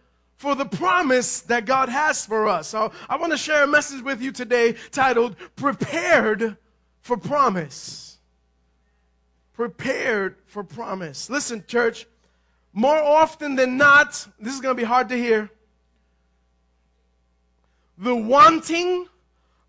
for 0.41 0.55
the 0.55 0.65
promise 0.65 1.43
that 1.43 1.67
God 1.67 1.91
has 1.91 2.25
for 2.25 2.49
us. 2.49 2.69
So 2.69 2.93
I 3.11 3.19
want 3.19 3.31
to 3.31 3.37
share 3.37 3.65
a 3.65 3.67
message 3.67 4.01
with 4.03 4.23
you 4.23 4.33
today 4.33 4.75
titled 4.91 5.37
Prepared 5.55 6.57
for 7.03 7.19
Promise. 7.19 8.17
Prepared 9.53 10.37
for 10.47 10.65
Promise. 10.65 11.29
Listen, 11.29 11.63
church, 11.67 12.07
more 12.73 12.97
often 12.97 13.55
than 13.55 13.77
not, 13.77 14.27
this 14.39 14.55
is 14.55 14.63
going 14.63 14.75
to 14.75 14.81
be 14.81 14.87
hard 14.87 15.11
to 15.11 15.15
hear. 15.15 15.51
The 17.99 18.17
wanting, 18.17 19.09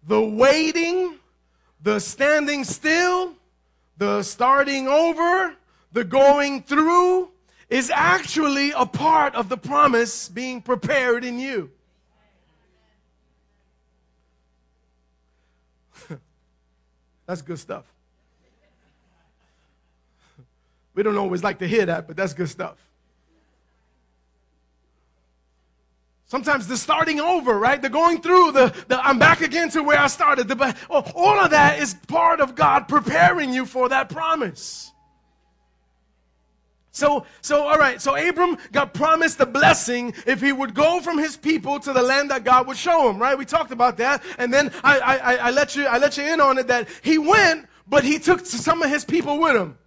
the 0.07 0.21
waiting, 0.21 1.15
the 1.83 1.99
standing 1.99 2.63
still, 2.63 3.33
the 3.97 4.23
starting 4.23 4.87
over, 4.87 5.53
the 5.91 6.05
going 6.05 6.63
through, 6.63 7.30
is 7.71 7.89
actually 7.89 8.71
a 8.71 8.85
part 8.85 9.33
of 9.33 9.47
the 9.47 9.57
promise 9.57 10.27
being 10.27 10.61
prepared 10.61 11.23
in 11.23 11.39
you. 11.39 11.71
that's 17.25 17.41
good 17.41 17.57
stuff. 17.57 17.85
We 20.93 21.03
don't 21.03 21.17
always 21.17 21.41
like 21.41 21.59
to 21.59 21.67
hear 21.67 21.85
that, 21.85 22.05
but 22.05 22.17
that's 22.17 22.33
good 22.33 22.49
stuff. 22.49 22.75
Sometimes 26.25 26.67
the 26.67 26.75
starting 26.75 27.21
over, 27.21 27.57
right? 27.57 27.81
The 27.81 27.89
going 27.89 28.21
through, 28.21 28.51
the, 28.51 28.73
the 28.89 28.99
I'm 29.05 29.17
back 29.17 29.39
again 29.39 29.69
to 29.71 29.81
where 29.83 29.97
I 29.99 30.07
started. 30.07 30.49
The, 30.49 30.75
all 30.89 31.39
of 31.39 31.51
that 31.51 31.79
is 31.79 31.93
part 31.93 32.41
of 32.41 32.55
God 32.55 32.89
preparing 32.89 33.53
you 33.53 33.65
for 33.65 33.87
that 33.87 34.09
promise. 34.09 34.91
So, 36.91 37.25
so, 37.41 37.63
all 37.67 37.77
right. 37.77 38.01
So 38.01 38.15
Abram 38.15 38.57
got 38.71 38.93
promised 38.93 39.37
the 39.37 39.45
blessing 39.45 40.13
if 40.25 40.41
he 40.41 40.51
would 40.51 40.73
go 40.73 40.99
from 40.99 41.17
his 41.17 41.37
people 41.37 41.79
to 41.79 41.93
the 41.93 42.01
land 42.01 42.29
that 42.31 42.43
God 42.43 42.67
would 42.67 42.77
show 42.77 43.09
him, 43.09 43.17
right? 43.17 43.37
We 43.37 43.45
talked 43.45 43.71
about 43.71 43.97
that. 43.97 44.23
And 44.37 44.53
then 44.53 44.71
I, 44.83 44.99
I, 44.99 45.35
I 45.35 45.51
let 45.51 45.75
you, 45.75 45.85
I 45.85 45.97
let 45.97 46.17
you 46.17 46.23
in 46.25 46.41
on 46.41 46.57
it 46.57 46.67
that 46.67 46.89
he 47.01 47.17
went, 47.17 47.67
but 47.87 48.03
he 48.03 48.19
took 48.19 48.45
some 48.45 48.81
of 48.81 48.89
his 48.89 49.05
people 49.05 49.39
with 49.39 49.55
him. 49.55 49.77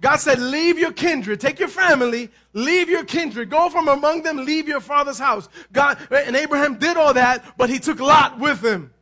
God 0.00 0.16
said, 0.16 0.40
leave 0.40 0.80
your 0.80 0.92
kindred, 0.92 1.40
take 1.40 1.60
your 1.60 1.68
family, 1.68 2.28
leave 2.52 2.90
your 2.90 3.04
kindred, 3.04 3.48
go 3.48 3.70
from 3.70 3.86
among 3.86 4.22
them, 4.22 4.44
leave 4.44 4.66
your 4.66 4.80
father's 4.80 5.18
house. 5.18 5.48
God, 5.72 5.96
and 6.10 6.34
Abraham 6.34 6.76
did 6.76 6.96
all 6.96 7.14
that, 7.14 7.56
but 7.56 7.70
he 7.70 7.78
took 7.78 8.00
Lot 8.00 8.40
with 8.40 8.64
him. 8.64 8.92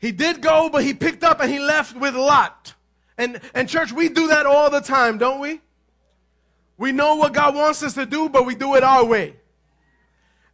He 0.00 0.10
did 0.10 0.42
go, 0.42 0.68
but 0.70 0.82
he 0.82 0.92
picked 0.92 1.22
up 1.22 1.40
and 1.40 1.48
he 1.48 1.60
left 1.60 1.94
with 1.94 2.16
Lot. 2.16 2.74
And, 3.20 3.38
and 3.52 3.68
church, 3.68 3.92
we 3.92 4.08
do 4.08 4.28
that 4.28 4.46
all 4.46 4.70
the 4.70 4.80
time, 4.80 5.18
don't 5.18 5.40
we? 5.40 5.60
We 6.78 6.90
know 6.90 7.16
what 7.16 7.34
God 7.34 7.54
wants 7.54 7.82
us 7.82 7.92
to 7.92 8.06
do, 8.06 8.30
but 8.30 8.46
we 8.46 8.54
do 8.54 8.76
it 8.76 8.82
our 8.82 9.04
way. 9.04 9.36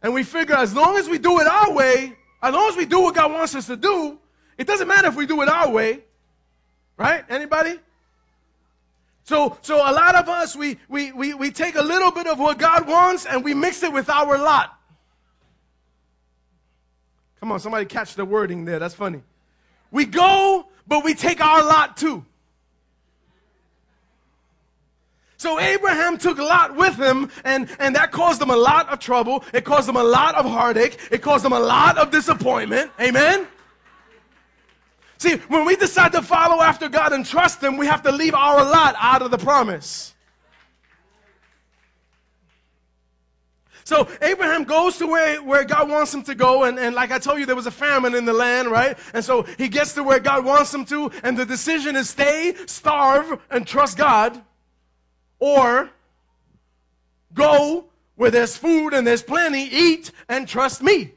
And 0.01 0.13
we 0.13 0.23
figure 0.23 0.53
as 0.53 0.75
long 0.75 0.97
as 0.97 1.07
we 1.07 1.17
do 1.17 1.39
it 1.39 1.47
our 1.47 1.71
way, 1.71 2.17
as 2.41 2.53
long 2.53 2.67
as 2.67 2.75
we 2.75 2.85
do 2.85 2.99
what 2.99 3.15
God 3.15 3.31
wants 3.31 3.55
us 3.55 3.67
to 3.67 3.77
do, 3.77 4.19
it 4.57 4.67
doesn't 4.67 4.85
matter 4.85 5.07
if 5.07 5.15
we 5.15 5.25
do 5.25 5.41
it 5.43 5.47
our 5.47 5.71
way. 5.71 6.03
Right? 6.97 7.23
Anybody? 7.29 7.79
So, 9.23 9.57
so 9.61 9.77
a 9.77 9.93
lot 9.93 10.15
of 10.15 10.27
us, 10.27 10.53
we, 10.53 10.77
we, 10.89 11.13
we, 11.13 11.33
we 11.35 11.51
take 11.51 11.75
a 11.75 11.81
little 11.81 12.11
bit 12.11 12.27
of 12.27 12.37
what 12.37 12.57
God 12.57 12.85
wants 12.85 13.25
and 13.25 13.45
we 13.45 13.53
mix 13.53 13.81
it 13.83 13.93
with 13.93 14.09
our 14.09 14.37
lot. 14.37 14.77
Come 17.39 17.53
on, 17.53 17.61
somebody 17.61 17.85
catch 17.85 18.15
the 18.15 18.25
wording 18.25 18.65
there. 18.65 18.77
That's 18.77 18.93
funny. 18.93 19.23
We 19.89 20.03
go, 20.03 20.67
but 20.85 21.05
we 21.05 21.13
take 21.13 21.39
our 21.39 21.63
lot 21.63 21.95
too. 21.95 22.25
So 25.37 25.59
Abraham 25.59 26.17
took 26.17 26.39
Lot 26.39 26.75
with 26.75 26.95
him, 26.95 27.29
and, 27.43 27.69
and 27.79 27.95
that 27.95 28.11
caused 28.11 28.41
him 28.41 28.49
a 28.49 28.55
lot 28.55 28.89
of 28.89 28.99
trouble. 28.99 29.43
It 29.53 29.65
caused 29.65 29.87
him 29.87 29.95
a 29.95 30.03
lot 30.03 30.35
of 30.35 30.45
heartache. 30.45 30.97
It 31.11 31.21
caused 31.21 31.45
him 31.45 31.53
a 31.53 31.59
lot 31.59 31.97
of 31.97 32.09
disappointment. 32.09 32.91
Amen? 32.99 33.47
See, 35.19 35.37
when 35.47 35.65
we 35.65 35.75
decide 35.75 36.11
to 36.11 36.21
follow 36.21 36.61
after 36.61 36.89
God 36.89 37.11
and 37.11 37.25
trust 37.25 37.63
Him, 37.63 37.77
we 37.77 37.87
have 37.87 38.03
to 38.03 38.11
leave 38.11 38.35
our 38.35 38.63
lot 38.63 38.95
out 38.99 39.21
of 39.21 39.31
the 39.31 39.37
promise. 39.37 40.13
So 43.83 44.07
Abraham 44.21 44.65
goes 44.65 44.97
to 44.97 45.07
where, 45.07 45.41
where 45.41 45.63
God 45.63 45.89
wants 45.89 46.13
him 46.13 46.21
to 46.23 46.35
go, 46.35 46.65
and, 46.65 46.77
and 46.77 46.93
like 46.93 47.09
I 47.09 47.19
told 47.19 47.39
you, 47.39 47.45
there 47.45 47.55
was 47.55 47.67
a 47.67 47.71
famine 47.71 48.15
in 48.15 48.25
the 48.25 48.33
land, 48.33 48.69
right? 48.69 48.97
And 49.13 49.23
so 49.23 49.43
he 49.57 49.69
gets 49.69 49.93
to 49.93 50.03
where 50.03 50.19
God 50.19 50.43
wants 50.43 50.73
him 50.73 50.83
to, 50.85 51.09
and 51.23 51.37
the 51.37 51.45
decision 51.45 51.95
is 51.95 52.09
stay, 52.09 52.53
starve, 52.65 53.39
and 53.49 53.65
trust 53.65 53.97
God, 53.97 54.41
or 55.39 55.89
go 57.33 57.85
where 58.15 58.31
there's 58.31 58.57
food 58.57 58.93
and 58.93 59.05
there's 59.05 59.21
plenty, 59.21 59.63
eat, 59.63 60.11
and 60.27 60.47
trust 60.47 60.81
me. 60.81 61.11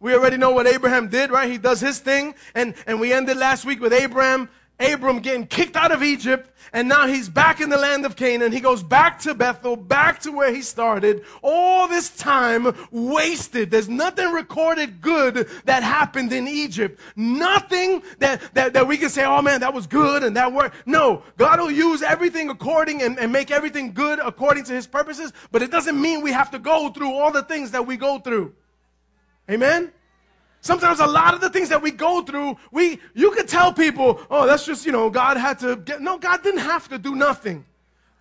We 0.00 0.14
already 0.14 0.36
know 0.36 0.50
what 0.50 0.66
Abraham 0.66 1.08
did, 1.08 1.30
right? 1.30 1.50
He 1.50 1.58
does 1.58 1.80
his 1.80 1.98
thing. 1.98 2.34
And, 2.54 2.74
and 2.86 3.00
we 3.00 3.12
ended 3.12 3.36
last 3.36 3.64
week 3.64 3.80
with 3.80 3.92
Abraham, 3.92 4.48
Abram 4.80 5.20
getting 5.20 5.46
kicked 5.46 5.76
out 5.76 5.92
of 5.92 6.02
Egypt. 6.02 6.50
And 6.74 6.88
now 6.88 7.06
he's 7.06 7.28
back 7.28 7.60
in 7.60 7.68
the 7.68 7.76
land 7.76 8.06
of 8.06 8.16
Canaan. 8.16 8.50
He 8.50 8.60
goes 8.60 8.82
back 8.82 9.18
to 9.20 9.34
Bethel, 9.34 9.76
back 9.76 10.20
to 10.20 10.32
where 10.32 10.54
he 10.54 10.62
started. 10.62 11.22
All 11.42 11.86
this 11.86 12.08
time 12.16 12.74
wasted. 12.90 13.70
There's 13.70 13.90
nothing 13.90 14.32
recorded 14.32 15.02
good 15.02 15.48
that 15.66 15.82
happened 15.82 16.32
in 16.32 16.48
Egypt. 16.48 16.98
Nothing 17.14 18.02
that, 18.20 18.40
that, 18.54 18.72
that 18.72 18.88
we 18.88 18.96
can 18.96 19.10
say, 19.10 19.24
oh 19.24 19.42
man, 19.42 19.60
that 19.60 19.74
was 19.74 19.86
good 19.86 20.22
and 20.24 20.34
that 20.36 20.54
worked. 20.54 20.86
No, 20.86 21.22
God 21.36 21.60
will 21.60 21.70
use 21.70 22.02
everything 22.02 22.48
according 22.48 23.02
and, 23.02 23.18
and 23.18 23.30
make 23.30 23.50
everything 23.50 23.92
good 23.92 24.18
according 24.20 24.64
to 24.64 24.72
his 24.72 24.86
purposes. 24.86 25.34
But 25.50 25.60
it 25.60 25.70
doesn't 25.70 26.00
mean 26.00 26.22
we 26.22 26.32
have 26.32 26.50
to 26.52 26.58
go 26.58 26.88
through 26.88 27.12
all 27.12 27.30
the 27.30 27.42
things 27.42 27.72
that 27.72 27.86
we 27.86 27.98
go 27.98 28.18
through. 28.18 28.54
Amen? 29.50 29.92
Sometimes 30.62 31.00
a 31.00 31.06
lot 31.06 31.34
of 31.34 31.40
the 31.40 31.50
things 31.50 31.68
that 31.70 31.82
we 31.82 31.90
go 31.90 32.22
through, 32.22 32.56
we 32.70 33.00
you 33.14 33.32
could 33.32 33.48
tell 33.48 33.72
people, 33.72 34.20
oh, 34.30 34.46
that's 34.46 34.64
just, 34.64 34.86
you 34.86 34.92
know, 34.92 35.10
God 35.10 35.36
had 35.36 35.58
to 35.58 35.76
get 35.76 36.00
no, 36.00 36.18
God 36.18 36.42
didn't 36.44 36.60
have 36.60 36.88
to 36.88 36.98
do 36.98 37.16
nothing. 37.16 37.64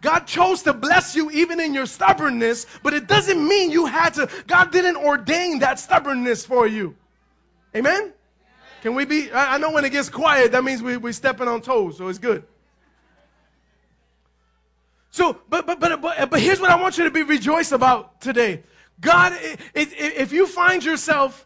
God 0.01 0.21
chose 0.21 0.63
to 0.63 0.73
bless 0.73 1.15
you 1.15 1.29
even 1.29 1.59
in 1.59 1.71
your 1.75 1.85
stubbornness, 1.85 2.65
but 2.81 2.95
it 2.95 3.07
doesn't 3.07 3.47
mean 3.47 3.69
you 3.69 3.85
had 3.85 4.15
to, 4.15 4.27
God 4.47 4.71
didn't 4.71 4.97
ordain 4.97 5.59
that 5.59 5.79
stubbornness 5.79 6.43
for 6.43 6.65
you. 6.65 6.95
Amen? 7.75 8.11
Can 8.81 8.95
we 8.95 9.05
be, 9.05 9.31
I 9.31 9.59
know 9.59 9.71
when 9.71 9.85
it 9.85 9.91
gets 9.91 10.09
quiet, 10.09 10.51
that 10.53 10.63
means 10.63 10.81
we, 10.81 10.97
we're 10.97 11.13
stepping 11.13 11.47
on 11.47 11.61
toes, 11.61 11.97
so 11.97 12.07
it's 12.07 12.17
good. 12.17 12.43
So, 15.11 15.37
but, 15.47 15.67
but, 15.67 15.79
but, 15.79 16.01
but, 16.01 16.31
but 16.31 16.39
here's 16.39 16.59
what 16.59 16.71
I 16.71 16.81
want 16.81 16.97
you 16.97 17.03
to 17.03 17.11
be 17.11 17.21
rejoiced 17.21 17.71
about 17.71 18.19
today. 18.19 18.63
God, 18.99 19.37
if 19.75 20.31
you 20.31 20.47
find 20.47 20.83
yourself 20.83 21.45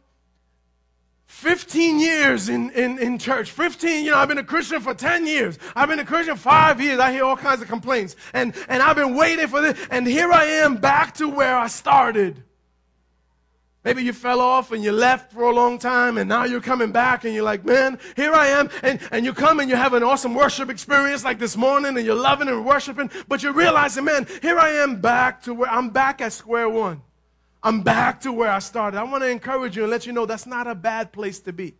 15 1.36 2.00
years 2.00 2.48
in, 2.48 2.70
in, 2.72 2.98
in 2.98 3.20
church. 3.20 3.52
15, 3.52 4.06
you 4.06 4.12
know, 4.12 4.18
I've 4.18 4.30
been 4.30 4.38
a 4.38 4.44
Christian 4.44 4.80
for 4.80 4.94
10 4.94 5.28
years. 5.28 5.60
I've 5.76 5.90
been 5.90 6.00
a 6.00 6.06
Christian 6.06 6.38
five 6.38 6.80
years. 6.80 6.98
I 6.98 7.12
hear 7.12 7.26
all 7.26 7.36
kinds 7.36 7.62
of 7.62 7.68
complaints. 7.68 8.16
And, 8.32 8.56
and 8.70 8.82
I've 8.82 8.96
been 8.96 9.16
waiting 9.16 9.48
for 9.48 9.60
this. 9.60 9.78
And 9.92 10.08
here 10.08 10.32
I 10.32 10.46
am 10.46 10.78
back 10.78 11.14
to 11.16 11.28
where 11.28 11.58
I 11.58 11.68
started. 11.68 12.42
Maybe 13.84 14.02
you 14.02 14.14
fell 14.14 14.40
off 14.40 14.72
and 14.72 14.82
you 14.82 14.94
left 14.94 15.34
for 15.34 15.44
a 15.44 15.54
long 15.54 15.78
time 15.78 16.18
and 16.18 16.30
now 16.30 16.46
you're 16.46 16.62
coming 16.62 16.94
back 16.94 17.26
and 17.26 17.34
you're 17.34 17.44
like, 17.44 17.66
man, 17.66 18.00
here 18.16 18.34
I 18.34 18.48
am. 18.48 18.70
And, 18.82 19.02
and 19.12 19.26
you 19.26 19.34
come 19.34 19.60
and 19.60 19.70
you 19.70 19.76
have 19.76 19.94
an 19.94 20.04
awesome 20.04 20.34
worship 20.36 20.70
experience 20.70 21.26
like 21.26 21.38
this 21.38 21.58
morning 21.58 21.98
and 21.98 22.06
you're 22.06 22.16
loving 22.16 22.48
and 22.48 22.66
worshiping, 22.66 23.12
but 23.28 23.44
you're 23.44 23.52
realizing, 23.52 24.06
man, 24.06 24.26
here 24.42 24.58
I 24.58 24.70
am 24.70 25.02
back 25.02 25.44
to 25.44 25.54
where 25.54 25.70
I'm 25.70 25.90
back 25.90 26.22
at 26.22 26.32
square 26.32 26.70
one. 26.70 27.02
I'm 27.66 27.82
back 27.82 28.22
to 28.22 28.32
where 28.32 28.52
I 28.52 28.60
started. 28.60 29.00
I 29.00 29.04
want 29.04 29.24
to 29.24 29.30
encourage 29.30 29.76
you 29.76 29.82
and 29.82 29.92
let 29.92 30.06
you 30.06 30.14
know 30.14 30.28
that's 30.28 30.46
not 30.46 30.68
a 30.68 30.76
bad 30.76 31.12
place 31.12 31.40
to 31.40 31.52
be. 31.52 31.74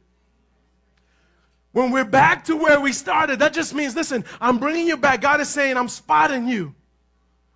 When 1.74 1.92
we're 1.92 2.04
back 2.04 2.46
to 2.46 2.58
where 2.58 2.82
we 2.82 2.92
started, 2.92 3.38
that 3.38 3.54
just 3.54 3.72
means, 3.76 3.96
listen, 3.96 4.26
I'm 4.42 4.58
bringing 4.58 4.88
you 4.88 4.98
back. 4.98 5.22
God 5.22 5.42
is 5.42 5.50
saying, 5.50 5.78
I'm 5.78 5.88
spotting 5.88 6.48
you. 6.48 6.74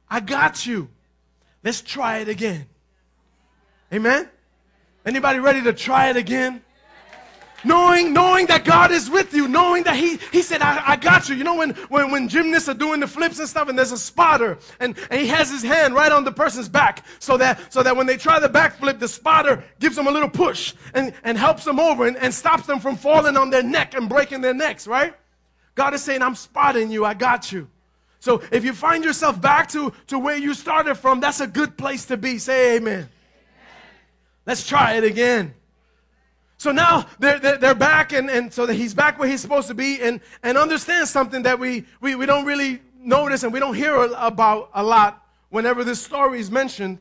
I 0.07 0.19
got 0.19 0.63
you. 0.63 0.89
Let's 1.63 1.81
try 1.81 2.19
it 2.19 2.29
again. 2.29 2.67
Amen? 3.91 4.29
Anybody 5.03 5.39
ready 5.39 5.63
to 5.63 5.73
try 5.73 6.11
it 6.11 6.15
again? 6.15 6.61
Knowing, 7.63 8.13
knowing 8.13 8.45
that 8.47 8.63
God 8.63 8.91
is 8.91 9.09
with 9.09 9.33
you, 9.33 9.47
knowing 9.47 9.83
that 9.83 9.95
He, 9.95 10.17
he 10.31 10.41
said, 10.41 10.61
I, 10.61 10.81
I 10.91 10.95
got 10.95 11.29
you. 11.29 11.35
You 11.35 11.43
know, 11.43 11.55
when, 11.55 11.71
when, 11.89 12.11
when 12.11 12.27
gymnasts 12.27 12.69
are 12.69 12.73
doing 12.73 12.99
the 12.99 13.07
flips 13.07 13.39
and 13.39 13.47
stuff, 13.47 13.69
and 13.69 13.77
there's 13.77 13.91
a 13.91 13.97
spotter, 13.97 14.57
and, 14.79 14.97
and 15.09 15.19
he 15.19 15.27
has 15.27 15.49
his 15.51 15.63
hand 15.63 15.93
right 15.93 16.11
on 16.11 16.23
the 16.23 16.31
person's 16.31 16.69
back, 16.69 17.05
so 17.19 17.37
that, 17.37 17.71
so 17.71 17.83
that 17.83 17.95
when 17.95 18.07
they 18.07 18.17
try 18.17 18.39
the 18.39 18.49
backflip, 18.49 18.99
the 18.99 19.07
spotter 19.07 19.63
gives 19.79 19.95
them 19.95 20.07
a 20.07 20.11
little 20.11 20.29
push 20.29 20.73
and, 20.93 21.13
and 21.23 21.37
helps 21.37 21.65
them 21.65 21.79
over 21.79 22.07
and, 22.07 22.17
and 22.17 22.33
stops 22.33 22.65
them 22.65 22.79
from 22.79 22.95
falling 22.95 23.37
on 23.37 23.49
their 23.49 23.63
neck 23.63 23.93
and 23.93 24.09
breaking 24.09 24.41
their 24.41 24.53
necks, 24.53 24.87
right? 24.87 25.13
God 25.75 25.93
is 25.93 26.03
saying, 26.03 26.21
I'm 26.21 26.35
spotting 26.35 26.91
you, 26.91 27.05
I 27.05 27.13
got 27.13 27.51
you. 27.51 27.69
So 28.19 28.41
if 28.51 28.65
you 28.65 28.73
find 28.73 29.03
yourself 29.03 29.39
back 29.39 29.69
to, 29.69 29.93
to 30.07 30.19
where 30.19 30.35
you 30.35 30.53
started 30.53 30.95
from, 30.95 31.21
that's 31.21 31.39
a 31.39 31.47
good 31.47 31.77
place 31.77 32.05
to 32.05 32.17
be. 32.17 32.37
Say 32.37 32.75
amen. 32.75 32.93
amen. 32.93 33.09
Let's 34.45 34.67
try 34.67 34.93
it 34.93 35.05
again. 35.05 35.53
So 36.59 36.71
now 36.73 37.05
they're, 37.19 37.39
they're, 37.39 37.57
they're, 37.57 37.73
back, 37.73 38.11
and, 38.11 38.29
and 38.29 38.53
so 38.53 38.65
that 38.65 38.73
he's 38.73 38.93
back 38.93 39.17
where 39.17 39.29
he's 39.29 39.39
supposed 39.39 39.69
to 39.69 39.73
be, 39.73 40.01
and, 40.01 40.19
and 40.43 40.57
understand 40.57 41.07
something 41.07 41.43
that 41.43 41.57
we, 41.57 41.85
we, 42.01 42.15
we 42.15 42.25
don't 42.25 42.45
really 42.45 42.81
notice 42.99 43.43
and 43.43 43.53
we 43.53 43.61
don't 43.61 43.75
hear 43.75 43.95
about 43.95 44.69
a 44.73 44.83
lot 44.83 45.25
whenever 45.49 45.85
this 45.85 46.01
story 46.01 46.41
is 46.41 46.51
mentioned. 46.51 46.99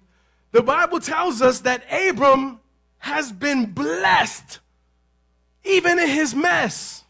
The 0.52 0.62
Bible 0.62 1.00
tells 1.00 1.42
us 1.42 1.60
that 1.60 1.82
Abram 1.92 2.60
has 2.98 3.32
been 3.32 3.66
blessed 3.66 4.60
even 5.64 5.98
in 5.98 6.08
his 6.08 6.36
mess. 6.36 7.02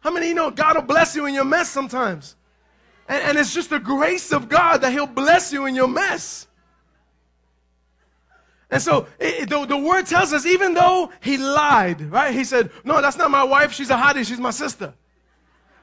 How 0.00 0.10
many 0.10 0.28
you 0.28 0.34
know 0.34 0.50
God 0.50 0.74
will 0.74 0.82
bless 0.82 1.14
you 1.14 1.26
in 1.26 1.34
your 1.34 1.44
mess 1.44 1.68
sometimes? 1.68 2.34
And, 3.08 3.22
and 3.22 3.38
it's 3.38 3.54
just 3.54 3.70
the 3.70 3.78
grace 3.78 4.32
of 4.32 4.48
God 4.48 4.78
that 4.78 4.92
He'll 4.92 5.06
bless 5.06 5.52
you 5.52 5.66
in 5.66 5.74
your 5.74 5.88
mess. 5.88 6.46
And 8.70 8.80
so 8.80 9.06
it, 9.18 9.48
the, 9.48 9.66
the 9.66 9.76
word 9.76 10.06
tells 10.06 10.32
us, 10.32 10.46
even 10.46 10.74
though 10.74 11.10
he 11.20 11.36
lied, 11.36 12.00
right? 12.02 12.32
He 12.32 12.44
said, 12.44 12.70
No, 12.84 13.00
that's 13.00 13.16
not 13.16 13.30
my 13.30 13.42
wife. 13.42 13.72
She's 13.72 13.90
a 13.90 13.96
hottie. 13.96 14.24
She's 14.24 14.38
my 14.38 14.50
sister. 14.50 14.94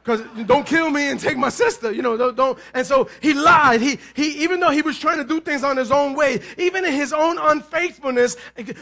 Because 0.08 0.22
don't 0.46 0.65
kill 0.65 0.89
me 0.89 1.10
and 1.10 1.20
take 1.20 1.38
my 1.38 1.50
sister, 1.50 1.91
you 1.91 2.01
know, 2.01 2.15
don't, 2.15 2.38
don't. 2.38 2.58
And 2.74 2.88
so 2.88 3.10
he 3.22 3.34
lied. 3.34 3.82
He, 3.82 4.00
he, 4.13 4.41
even 4.41 4.62
though 4.62 4.70
he 4.70 4.82
was 4.82 4.98
trying 4.98 5.17
to 5.17 5.25
do 5.25 5.41
things 5.41 5.65
on 5.65 5.75
his 5.75 5.91
own 5.91 6.15
way, 6.15 6.39
even 6.58 6.86
in 6.86 6.94
his 6.94 7.12
own 7.12 7.38
unfaithfulness, 7.38 8.38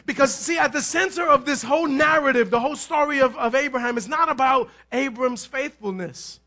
because 0.06 0.32
see, 0.32 0.60
at 0.60 0.72
the 0.72 0.82
center 0.82 1.28
of 1.28 1.44
this 1.44 1.64
whole 1.64 1.88
narrative, 1.88 2.52
the 2.52 2.60
whole 2.60 2.76
story 2.76 3.22
of, 3.22 3.36
of 3.38 3.56
Abraham 3.56 3.98
is 3.98 4.08
not 4.08 4.30
about 4.30 4.70
Abram's 4.92 5.48
faithfulness. 5.48 6.40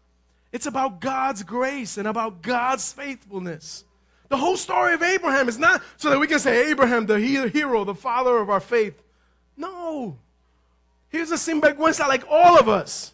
It's 0.52 0.66
about 0.66 1.00
God's 1.00 1.42
grace 1.42 1.98
and 1.98 2.06
about 2.06 2.42
God's 2.42 2.92
faithfulness. 2.92 3.84
The 4.28 4.36
whole 4.36 4.56
story 4.56 4.94
of 4.94 5.02
Abraham 5.02 5.48
is 5.48 5.58
not 5.58 5.82
so 5.96 6.10
that 6.10 6.18
we 6.18 6.26
can 6.26 6.38
say 6.38 6.70
Abraham, 6.70 7.06
the 7.06 7.18
hero, 7.18 7.84
the 7.84 7.94
father 7.94 8.36
of 8.38 8.50
our 8.50 8.60
faith. 8.60 9.02
No. 9.56 10.16
He's 11.10 11.30
a 11.30 11.36
sinvergüenza 11.36 12.06
like 12.06 12.24
all 12.30 12.58
of 12.58 12.68
us. 12.68 13.12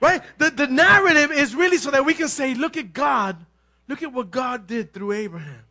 Right? 0.00 0.22
The, 0.38 0.50
the 0.50 0.66
narrative 0.66 1.30
is 1.30 1.54
really 1.54 1.78
so 1.78 1.90
that 1.90 2.04
we 2.04 2.14
can 2.14 2.28
say, 2.28 2.54
look 2.54 2.76
at 2.76 2.92
God. 2.92 3.36
Look 3.88 4.02
at 4.02 4.12
what 4.12 4.30
God 4.30 4.66
did 4.66 4.92
through 4.92 5.12
Abraham. 5.12 5.62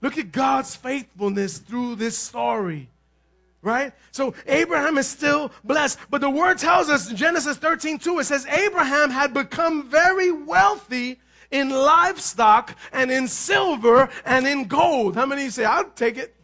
Look 0.00 0.16
at 0.16 0.30
God's 0.30 0.76
faithfulness 0.76 1.58
through 1.58 1.96
this 1.96 2.16
story. 2.16 2.88
Right? 3.60 3.92
So 4.12 4.34
Abraham 4.46 4.96
is 4.96 5.08
still 5.08 5.50
blessed. 5.64 5.98
But 6.08 6.20
the 6.20 6.30
word 6.30 6.58
tells 6.58 6.88
us 6.88 7.10
in 7.10 7.16
Genesis 7.16 7.56
13, 7.56 7.98
2, 7.98 8.20
it 8.20 8.24
says, 8.24 8.46
Abraham 8.46 9.10
had 9.10 9.34
become 9.34 9.90
very 9.90 10.30
wealthy 10.30 11.18
in 11.50 11.70
livestock 11.70 12.76
and 12.92 13.10
in 13.10 13.28
silver 13.28 14.08
and 14.24 14.46
in 14.46 14.64
gold. 14.64 15.14
How 15.14 15.26
many 15.26 15.48
say, 15.50 15.64
I'll 15.64 15.90
take 15.90 16.18
it? 16.18 16.34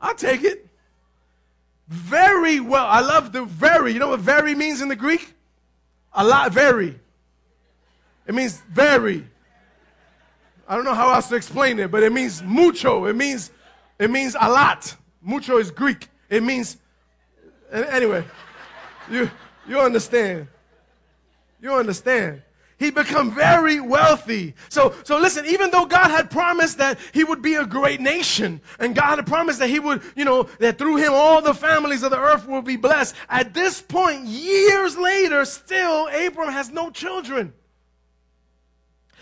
I'll 0.00 0.14
take 0.14 0.42
it. 0.42 0.66
Very 1.88 2.60
well. 2.60 2.86
I 2.86 3.00
love 3.00 3.32
the 3.32 3.44
very. 3.44 3.92
You 3.92 3.98
know 3.98 4.08
what 4.08 4.20
very 4.20 4.54
means 4.54 4.80
in 4.80 4.88
the 4.88 4.96
Greek? 4.96 5.34
A 6.12 6.24
lot, 6.24 6.52
very. 6.52 6.98
It 8.26 8.34
means 8.34 8.62
very. 8.70 9.26
I 10.68 10.76
don't 10.76 10.84
know 10.84 10.94
how 10.94 11.12
else 11.12 11.28
to 11.28 11.36
explain 11.36 11.78
it, 11.80 11.90
but 11.90 12.02
it 12.02 12.12
means 12.12 12.42
mucho. 12.42 13.06
It 13.06 13.16
means, 13.16 13.50
it 13.98 14.10
means 14.10 14.36
a 14.40 14.48
lot. 14.48 14.94
Mucho 15.20 15.58
is 15.58 15.70
Greek. 15.70 16.08
It 16.28 16.42
means, 16.42 16.78
anyway, 17.72 18.24
you, 19.10 19.30
you 19.68 19.80
understand. 19.80 20.46
You 21.60 21.74
understand 21.74 22.42
he 22.80 22.90
become 22.90 23.30
very 23.30 23.78
wealthy. 23.78 24.54
So, 24.70 24.94
so 25.04 25.18
listen, 25.18 25.44
even 25.44 25.70
though 25.70 25.84
God 25.84 26.10
had 26.10 26.30
promised 26.30 26.78
that 26.78 26.98
he 27.12 27.22
would 27.22 27.42
be 27.42 27.54
a 27.56 27.66
great 27.66 28.00
nation, 28.00 28.62
and 28.78 28.94
God 28.94 29.16
had 29.16 29.26
promised 29.26 29.58
that 29.58 29.68
he 29.68 29.78
would, 29.78 30.02
you 30.16 30.24
know, 30.24 30.44
that 30.58 30.78
through 30.78 30.96
him 30.96 31.12
all 31.12 31.42
the 31.42 31.52
families 31.52 32.02
of 32.02 32.10
the 32.10 32.18
earth 32.18 32.48
will 32.48 32.62
be 32.62 32.76
blessed, 32.76 33.14
at 33.28 33.52
this 33.52 33.82
point, 33.82 34.24
years 34.24 34.96
later, 34.96 35.44
still, 35.44 36.08
Abram 36.08 36.50
has 36.50 36.70
no 36.70 36.90
children. 36.90 37.52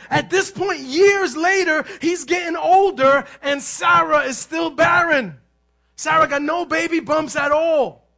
At 0.08 0.30
this 0.30 0.52
point, 0.52 0.78
years 0.78 1.36
later, 1.36 1.84
he's 2.00 2.24
getting 2.24 2.56
older, 2.56 3.26
and 3.42 3.60
Sarah 3.60 4.20
is 4.20 4.38
still 4.38 4.70
barren. 4.70 5.36
Sarah 5.96 6.28
got 6.28 6.42
no 6.42 6.64
baby 6.64 7.00
bumps 7.00 7.34
at 7.34 7.50
all 7.50 8.08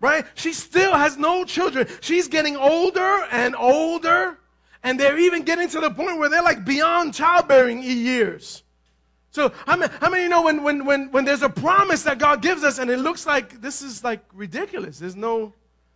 right? 0.00 0.26
She 0.34 0.52
still 0.52 0.92
has 0.92 1.16
no 1.16 1.44
children. 1.44 1.88
She's 2.02 2.28
getting 2.28 2.56
older 2.56 3.24
and 3.30 3.56
older. 3.56 4.38
And 4.84 5.00
they're 5.00 5.18
even 5.18 5.42
getting 5.42 5.68
to 5.70 5.80
the 5.80 5.90
point 5.90 6.18
where 6.18 6.28
they're 6.28 6.42
like 6.42 6.64
beyond 6.64 7.14
childbearing 7.14 7.82
years. 7.82 8.62
So 9.30 9.50
how 9.66 9.76
many, 9.76 9.92
how 10.00 10.10
many 10.10 10.28
know 10.28 10.42
when, 10.42 10.62
when, 10.62 10.84
when, 10.84 11.10
when 11.10 11.24
there's 11.24 11.42
a 11.42 11.48
promise 11.48 12.04
that 12.04 12.18
God 12.18 12.40
gives 12.40 12.62
us 12.62 12.78
and 12.78 12.88
it 12.88 12.98
looks 12.98 13.26
like 13.26 13.60
this 13.60 13.82
is 13.82 14.04
like 14.04 14.20
ridiculous? 14.32 15.00
There's 15.00 15.16
no, 15.16 15.52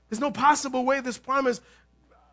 there's 0.09 0.19
no 0.21 0.31
possible 0.31 0.85
way 0.85 1.01
this 1.01 1.19
promise, 1.19 1.61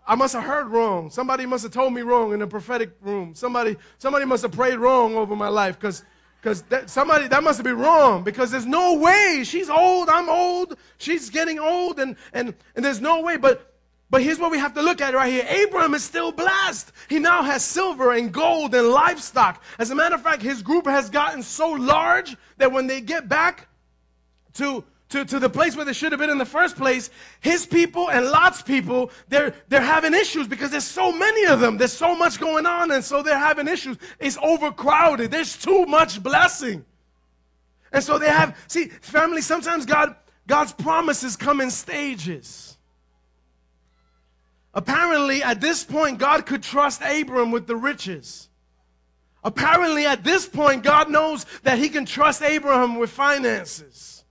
I 0.07 0.15
must 0.15 0.33
have 0.33 0.43
heard 0.43 0.67
wrong. 0.67 1.12
Somebody 1.12 1.45
must 1.45 1.63
have 1.63 1.74
told 1.74 1.93
me 1.93 2.01
wrong 2.01 2.33
in 2.33 2.39
the 2.39 2.47
prophetic 2.47 2.91
room. 3.01 3.35
Somebody, 3.35 3.75
somebody 3.97 4.25
must 4.25 4.43
have 4.43 4.51
prayed 4.51 4.77
wrong 4.77 5.15
over 5.15 5.35
my 5.35 5.50
life 5.50 5.79
because 5.79 6.03
because 6.41 6.62
that, 6.63 6.91
somebody 6.91 7.27
that 7.27 7.43
must 7.43 7.63
be 7.63 7.71
wrong 7.71 8.24
because 8.24 8.51
there's 8.51 8.67
no 8.67 8.93
way 9.00 9.41
she's 9.43 9.67
old 9.67 10.09
i'm 10.09 10.29
old 10.29 10.77
she's 11.00 11.31
getting 11.31 11.57
old 11.57 11.97
and 12.00 12.15
and 12.33 12.53
and 12.75 12.85
there's 12.85 13.01
no 13.01 13.21
way 13.21 13.35
but 13.35 13.75
but 14.09 14.21
here's 14.21 14.39
what 14.39 14.51
we 14.51 14.59
have 14.59 14.74
to 14.75 14.81
look 14.81 15.01
at 15.01 15.13
right 15.13 15.31
here. 15.31 15.45
Abraham 15.47 15.93
is 15.93 16.03
still 16.03 16.31
blessed. 16.31 16.91
He 17.09 17.19
now 17.19 17.41
has 17.41 17.65
silver 17.65 18.12
and 18.12 18.31
gold 18.31 18.75
and 18.75 18.89
livestock. 18.89 19.63
As 19.79 19.89
a 19.89 19.95
matter 19.95 20.15
of 20.15 20.21
fact, 20.21 20.41
his 20.41 20.62
group 20.62 20.85
has 20.85 21.09
gotten 21.09 21.41
so 21.41 21.71
large 21.71 22.38
that 22.57 22.71
when 22.71 22.85
they 22.85 23.01
get 23.01 23.27
back 23.27 23.67
to, 24.53 24.83
to, 25.09 25.25
to 25.25 25.39
the 25.39 25.50
place 25.50 25.75
where 25.75 25.85
they 25.85 25.93
should 25.93 26.12
have 26.12 26.19
been 26.19 26.29
in 26.29 26.38
the 26.38 26.45
first 26.45 26.75
place, 26.75 27.09
his 27.41 27.65
people 27.65 28.12
and 28.12 28.27
Lot's 28.27 28.62
people, 28.62 29.09
they're, 29.27 29.55
they're 29.69 29.81
having 29.81 30.13
issues 30.13 30.47
because 30.47 30.69
there's 30.69 30.83
so 30.85 31.12
many 31.12 31.45
of 31.47 31.59
them. 31.59 31.77
There's 31.77 31.91
so 31.91 32.15
much 32.15 32.39
going 32.39 32.67
on, 32.67 32.91
and 32.91 33.03
so 33.03 33.24
they're 33.24 33.38
having 33.38 33.67
issues. 33.67 33.97
It's 34.19 34.38
overcrowded. 34.38 35.31
There's 35.31 35.57
too 35.57 35.88
much 35.88 36.21
blessing. 36.21 36.85
And 37.91 38.03
so 38.03 38.19
they 38.19 38.29
have, 38.29 38.55
see, 38.67 38.85
family, 38.85 39.41
sometimes 39.41 39.85
God, 39.85 40.15
God's 40.45 40.74
promises 40.74 41.35
come 41.35 41.59
in 41.59 41.71
stages. 41.71 42.75
Apparently, 44.75 45.41
at 45.41 45.62
this 45.62 45.86
point, 45.86 46.20
God 46.20 46.46
could 46.46 46.62
trust 46.62 47.01
Abram 47.01 47.50
with 47.50 47.66
the 47.66 47.77
riches. 47.77 48.50
Apparently, 49.42 50.05
at 50.05 50.24
this 50.24 50.48
point, 50.48 50.83
God 50.83 51.09
knows 51.09 51.46
that 51.64 51.79
he 51.79 51.88
can 51.88 52.05
trust 52.05 52.42
Abraham 52.42 53.00
with 53.00 53.09
finances. 53.09 54.25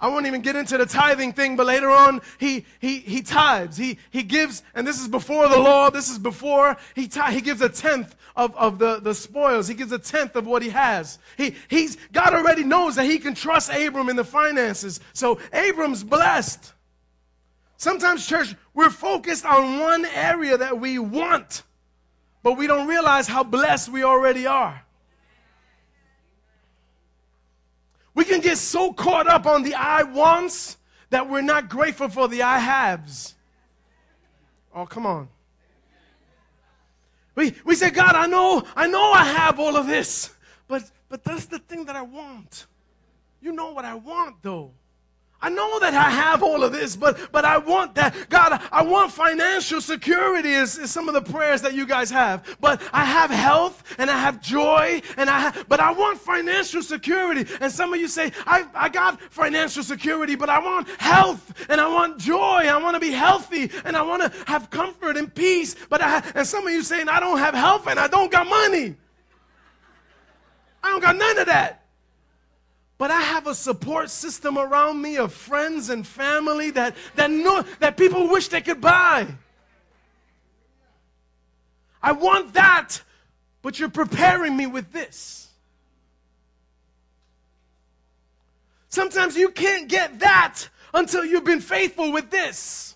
I 0.00 0.08
won't 0.08 0.26
even 0.26 0.42
get 0.42 0.56
into 0.56 0.76
the 0.76 0.86
tithing 0.86 1.32
thing, 1.32 1.56
but 1.56 1.66
later 1.66 1.88
on, 1.88 2.20
he, 2.38 2.66
he, 2.78 2.98
he 2.98 3.22
tithes. 3.22 3.76
He, 3.76 3.98
he 4.10 4.22
gives, 4.22 4.62
and 4.74 4.86
this 4.86 5.00
is 5.00 5.08
before 5.08 5.48
the 5.48 5.58
law, 5.58 5.88
this 5.88 6.10
is 6.10 6.18
before, 6.18 6.76
he, 6.96 7.08
he 7.30 7.40
gives 7.40 7.62
a 7.62 7.70
tenth 7.70 8.14
of, 8.34 8.54
of 8.56 8.78
the, 8.78 8.98
the 8.98 9.14
spoils. 9.14 9.68
He 9.68 9.74
gives 9.74 9.92
a 9.92 9.98
tenth 9.98 10.34
of 10.34 10.46
what 10.46 10.62
he 10.62 10.70
has. 10.70 11.20
He, 11.38 11.54
he's, 11.68 11.96
God 12.12 12.34
already 12.34 12.64
knows 12.64 12.96
that 12.96 13.04
he 13.04 13.18
can 13.18 13.34
trust 13.34 13.72
Abram 13.72 14.08
in 14.08 14.16
the 14.16 14.24
finances. 14.24 15.00
So 15.12 15.38
Abram's 15.52 16.02
blessed. 16.04 16.73
Sometimes, 17.76 18.26
church, 18.26 18.54
we're 18.72 18.90
focused 18.90 19.44
on 19.44 19.80
one 19.80 20.04
area 20.06 20.56
that 20.56 20.78
we 20.78 20.98
want, 20.98 21.62
but 22.42 22.56
we 22.56 22.66
don't 22.66 22.86
realize 22.86 23.26
how 23.26 23.42
blessed 23.42 23.90
we 23.90 24.04
already 24.04 24.46
are. 24.46 24.84
We 28.14 28.24
can 28.24 28.40
get 28.40 28.58
so 28.58 28.92
caught 28.92 29.26
up 29.26 29.46
on 29.46 29.62
the 29.62 29.74
I 29.74 30.04
wants 30.04 30.76
that 31.10 31.28
we're 31.28 31.42
not 31.42 31.68
grateful 31.68 32.08
for 32.08 32.28
the 32.28 32.42
I 32.42 32.58
haves. 32.58 33.34
Oh, 34.74 34.86
come 34.86 35.06
on. 35.06 35.28
We, 37.34 37.54
we 37.64 37.74
say, 37.74 37.90
God, 37.90 38.14
I 38.14 38.26
know, 38.26 38.62
I 38.76 38.86
know 38.86 39.12
I 39.12 39.24
have 39.24 39.58
all 39.58 39.76
of 39.76 39.86
this, 39.86 40.32
but, 40.68 40.88
but 41.08 41.24
that's 41.24 41.46
the 41.46 41.58
thing 41.58 41.84
that 41.86 41.96
I 41.96 42.02
want. 42.02 42.66
You 43.40 43.52
know 43.52 43.72
what 43.72 43.84
I 43.84 43.94
want, 43.94 44.36
though. 44.42 44.72
I 45.44 45.50
know 45.50 45.78
that 45.78 45.92
I 45.92 46.08
have 46.08 46.42
all 46.42 46.64
of 46.64 46.72
this, 46.72 46.96
but, 46.96 47.30
but 47.30 47.44
I 47.44 47.58
want 47.58 47.96
that. 47.96 48.30
God, 48.30 48.62
I 48.72 48.82
want 48.82 49.12
financial 49.12 49.82
security 49.82 50.48
is, 50.54 50.78
is 50.78 50.90
some 50.90 51.06
of 51.06 51.12
the 51.12 51.20
prayers 51.20 51.60
that 51.60 51.74
you 51.74 51.86
guys 51.86 52.08
have. 52.08 52.56
But 52.62 52.80
I 52.94 53.04
have 53.04 53.28
health 53.28 53.84
and 53.98 54.10
I 54.10 54.18
have 54.18 54.40
joy 54.40 55.02
and 55.18 55.28
I 55.28 55.40
have, 55.40 55.66
but 55.68 55.80
I 55.80 55.92
want 55.92 56.18
financial 56.18 56.80
security. 56.80 57.44
And 57.60 57.70
some 57.70 57.92
of 57.92 58.00
you 58.00 58.08
say, 58.08 58.32
I, 58.46 58.66
I 58.74 58.88
got 58.88 59.20
financial 59.20 59.82
security, 59.82 60.34
but 60.34 60.48
I 60.48 60.60
want 60.60 60.88
health 60.98 61.52
and 61.68 61.78
I 61.78 61.88
want 61.88 62.16
joy. 62.16 62.38
I 62.66 62.78
want 62.82 62.94
to 62.94 63.00
be 63.00 63.12
healthy 63.12 63.70
and 63.84 63.98
I 63.98 64.00
want 64.00 64.22
to 64.22 64.32
have 64.46 64.70
comfort 64.70 65.18
and 65.18 65.32
peace. 65.34 65.76
But 65.90 66.00
I, 66.00 66.22
and 66.34 66.46
some 66.46 66.66
of 66.66 66.72
you 66.72 66.82
saying, 66.82 67.10
I 67.10 67.20
don't 67.20 67.36
have 67.36 67.52
health 67.52 67.86
and 67.86 68.00
I 68.00 68.08
don't 68.08 68.32
got 68.32 68.48
money. 68.48 68.96
I 70.82 70.88
don't 70.88 71.02
got 71.02 71.16
none 71.16 71.36
of 71.36 71.46
that. 71.48 71.83
But 72.96 73.10
I 73.10 73.20
have 73.20 73.46
a 73.46 73.54
support 73.54 74.10
system 74.10 74.56
around 74.56 75.02
me 75.02 75.16
of 75.16 75.32
friends 75.32 75.90
and 75.90 76.06
family 76.06 76.70
that, 76.72 76.94
that, 77.16 77.30
know, 77.30 77.64
that 77.80 77.96
people 77.96 78.28
wish 78.28 78.48
they 78.48 78.60
could 78.60 78.80
buy. 78.80 79.26
I 82.02 82.12
want 82.12 82.54
that, 82.54 83.02
but 83.62 83.78
you're 83.78 83.88
preparing 83.88 84.56
me 84.56 84.66
with 84.66 84.92
this. 84.92 85.48
Sometimes 88.88 89.36
you 89.36 89.48
can't 89.50 89.88
get 89.88 90.20
that 90.20 90.68
until 90.92 91.24
you've 91.24 91.44
been 91.44 91.60
faithful 91.60 92.12
with 92.12 92.30
this. 92.30 92.94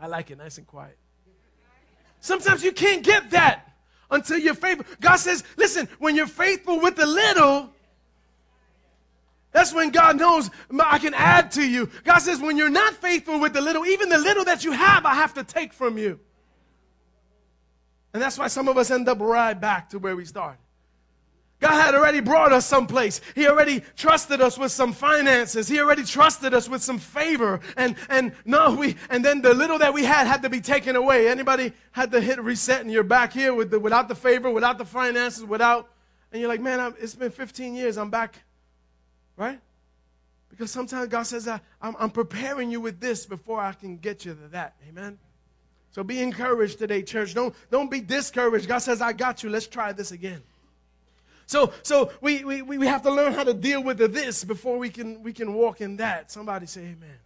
I 0.00 0.08
like 0.08 0.30
it 0.30 0.38
nice 0.38 0.58
and 0.58 0.66
quiet. 0.66 0.98
Sometimes 2.20 2.64
you 2.64 2.72
can't 2.72 3.04
get 3.04 3.30
that 3.30 3.75
until 4.10 4.38
you're 4.38 4.54
faithful. 4.54 4.86
God 5.00 5.16
says, 5.16 5.44
listen, 5.56 5.88
when 5.98 6.16
you're 6.16 6.26
faithful 6.26 6.80
with 6.80 6.96
the 6.96 7.06
little, 7.06 7.70
that's 9.52 9.72
when 9.72 9.90
God 9.90 10.18
knows 10.18 10.50
I 10.78 10.98
can 10.98 11.14
add 11.14 11.52
to 11.52 11.66
you. 11.66 11.88
God 12.04 12.18
says, 12.18 12.40
when 12.40 12.56
you're 12.56 12.68
not 12.68 12.94
faithful 12.94 13.40
with 13.40 13.52
the 13.52 13.60
little, 13.60 13.86
even 13.86 14.08
the 14.08 14.18
little 14.18 14.44
that 14.44 14.64
you 14.64 14.72
have, 14.72 15.06
I 15.06 15.14
have 15.14 15.34
to 15.34 15.44
take 15.44 15.72
from 15.72 15.96
you. 15.96 16.20
And 18.12 18.22
that's 18.22 18.38
why 18.38 18.48
some 18.48 18.68
of 18.68 18.76
us 18.76 18.90
end 18.90 19.08
up 19.08 19.20
right 19.20 19.58
back 19.58 19.90
to 19.90 19.98
where 19.98 20.16
we 20.16 20.24
started. 20.24 20.58
God 21.58 21.72
had 21.72 21.94
already 21.94 22.20
brought 22.20 22.52
us 22.52 22.66
someplace. 22.66 23.22
He 23.34 23.48
already 23.48 23.82
trusted 23.96 24.42
us 24.42 24.58
with 24.58 24.72
some 24.72 24.92
finances. 24.92 25.68
He 25.68 25.80
already 25.80 26.04
trusted 26.04 26.52
us 26.52 26.68
with 26.68 26.82
some 26.82 26.98
favor. 26.98 27.60
And, 27.78 27.96
and 28.10 28.32
no, 28.44 28.74
we, 28.74 28.96
and 29.08 29.24
then 29.24 29.40
the 29.40 29.54
little 29.54 29.78
that 29.78 29.94
we 29.94 30.04
had 30.04 30.26
had 30.26 30.42
to 30.42 30.50
be 30.50 30.60
taken 30.60 30.96
away. 30.96 31.28
Anybody 31.28 31.72
had 31.92 32.12
to 32.12 32.20
hit 32.20 32.42
reset 32.42 32.82
and 32.82 32.90
you're 32.90 33.02
back 33.02 33.32
here 33.32 33.54
with 33.54 33.70
the, 33.70 33.80
without 33.80 34.08
the 34.08 34.14
favor, 34.14 34.50
without 34.50 34.76
the 34.76 34.84
finances, 34.84 35.44
without, 35.44 35.88
and 36.30 36.40
you're 36.40 36.48
like, 36.48 36.60
man, 36.60 36.78
I'm, 36.78 36.94
it's 37.00 37.14
been 37.14 37.30
15 37.30 37.74
years. 37.74 37.96
I'm 37.96 38.10
back. 38.10 38.42
Right? 39.38 39.58
Because 40.50 40.70
sometimes 40.70 41.08
God 41.08 41.22
says, 41.22 41.48
I'm, 41.48 41.60
I'm 41.98 42.10
preparing 42.10 42.70
you 42.70 42.82
with 42.82 43.00
this 43.00 43.24
before 43.24 43.60
I 43.60 43.72
can 43.72 43.96
get 43.96 44.26
you 44.26 44.34
to 44.34 44.48
that. 44.48 44.74
Amen? 44.88 45.18
So 45.92 46.04
be 46.04 46.20
encouraged 46.22 46.78
today, 46.78 47.02
church. 47.02 47.32
Don't, 47.32 47.54
don't 47.70 47.90
be 47.90 48.02
discouraged. 48.02 48.68
God 48.68 48.78
says, 48.78 49.00
I 49.00 49.14
got 49.14 49.42
you. 49.42 49.48
Let's 49.48 49.66
try 49.66 49.92
this 49.92 50.12
again. 50.12 50.42
So, 51.46 51.72
so 51.82 52.10
we, 52.20 52.44
we, 52.44 52.62
we 52.62 52.86
have 52.86 53.02
to 53.02 53.10
learn 53.10 53.32
how 53.32 53.44
to 53.44 53.54
deal 53.54 53.82
with 53.82 53.98
the 53.98 54.08
this 54.08 54.42
before 54.44 54.78
we 54.78 54.90
can, 54.90 55.22
we 55.22 55.32
can 55.32 55.54
walk 55.54 55.80
in 55.80 55.96
that. 55.98 56.30
Somebody 56.32 56.66
say 56.66 56.80
amen. 56.80 56.96
amen. 56.98 57.18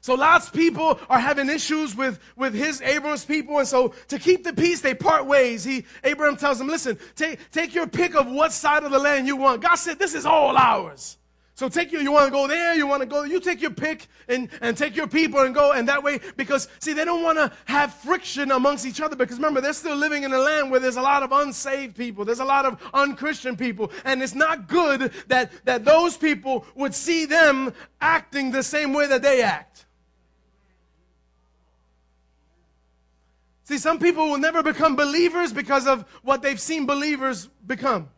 So 0.00 0.14
Lot's 0.14 0.48
of 0.48 0.54
people 0.54 0.98
are 1.10 1.20
having 1.20 1.50
issues 1.50 1.94
with, 1.94 2.18
with 2.36 2.54
his 2.54 2.80
Abram's 2.80 3.26
people, 3.26 3.58
and 3.58 3.68
so 3.68 3.92
to 4.08 4.18
keep 4.18 4.44
the 4.44 4.54
peace, 4.54 4.80
they 4.80 4.94
part 4.94 5.26
ways. 5.26 5.62
He 5.62 5.84
Abraham 6.04 6.38
tells 6.38 6.58
them, 6.58 6.68
listen, 6.68 6.98
take, 7.16 7.38
take 7.50 7.74
your 7.74 7.86
pick 7.86 8.14
of 8.14 8.26
what 8.30 8.50
side 8.50 8.82
of 8.82 8.90
the 8.90 8.98
land 8.98 9.26
you 9.26 9.36
want. 9.36 9.60
God 9.60 9.74
said, 9.74 9.98
This 9.98 10.14
is 10.14 10.24
all 10.24 10.56
ours. 10.56 11.18
So 11.60 11.68
take 11.68 11.92
your, 11.92 12.00
you 12.00 12.10
want 12.10 12.24
to 12.24 12.30
go 12.30 12.46
there, 12.46 12.74
you 12.74 12.86
want 12.86 13.02
to 13.02 13.06
go, 13.06 13.24
you 13.24 13.38
take 13.38 13.60
your 13.60 13.70
pick 13.70 14.06
and, 14.28 14.48
and 14.62 14.74
take 14.74 14.96
your 14.96 15.06
people 15.06 15.40
and 15.40 15.54
go. 15.54 15.72
And 15.72 15.86
that 15.90 16.02
way, 16.02 16.18
because 16.38 16.68
see, 16.78 16.94
they 16.94 17.04
don't 17.04 17.22
want 17.22 17.36
to 17.36 17.52
have 17.66 17.92
friction 17.92 18.50
amongst 18.50 18.86
each 18.86 18.98
other 18.98 19.14
because 19.14 19.36
remember, 19.36 19.60
they're 19.60 19.74
still 19.74 19.94
living 19.94 20.22
in 20.22 20.32
a 20.32 20.38
land 20.38 20.70
where 20.70 20.80
there's 20.80 20.96
a 20.96 21.02
lot 21.02 21.22
of 21.22 21.32
unsaved 21.32 21.98
people. 21.98 22.24
There's 22.24 22.40
a 22.40 22.46
lot 22.46 22.64
of 22.64 22.82
unchristian 22.94 23.58
people. 23.58 23.92
And 24.06 24.22
it's 24.22 24.34
not 24.34 24.68
good 24.68 25.12
that, 25.28 25.52
that 25.66 25.84
those 25.84 26.16
people 26.16 26.64
would 26.76 26.94
see 26.94 27.26
them 27.26 27.74
acting 28.00 28.52
the 28.52 28.62
same 28.62 28.94
way 28.94 29.06
that 29.08 29.20
they 29.20 29.42
act. 29.42 29.84
See, 33.64 33.76
some 33.76 33.98
people 33.98 34.30
will 34.30 34.38
never 34.38 34.62
become 34.62 34.96
believers 34.96 35.52
because 35.52 35.86
of 35.86 36.08
what 36.22 36.40
they've 36.40 36.58
seen 36.58 36.86
believers 36.86 37.50
become. 37.66 38.08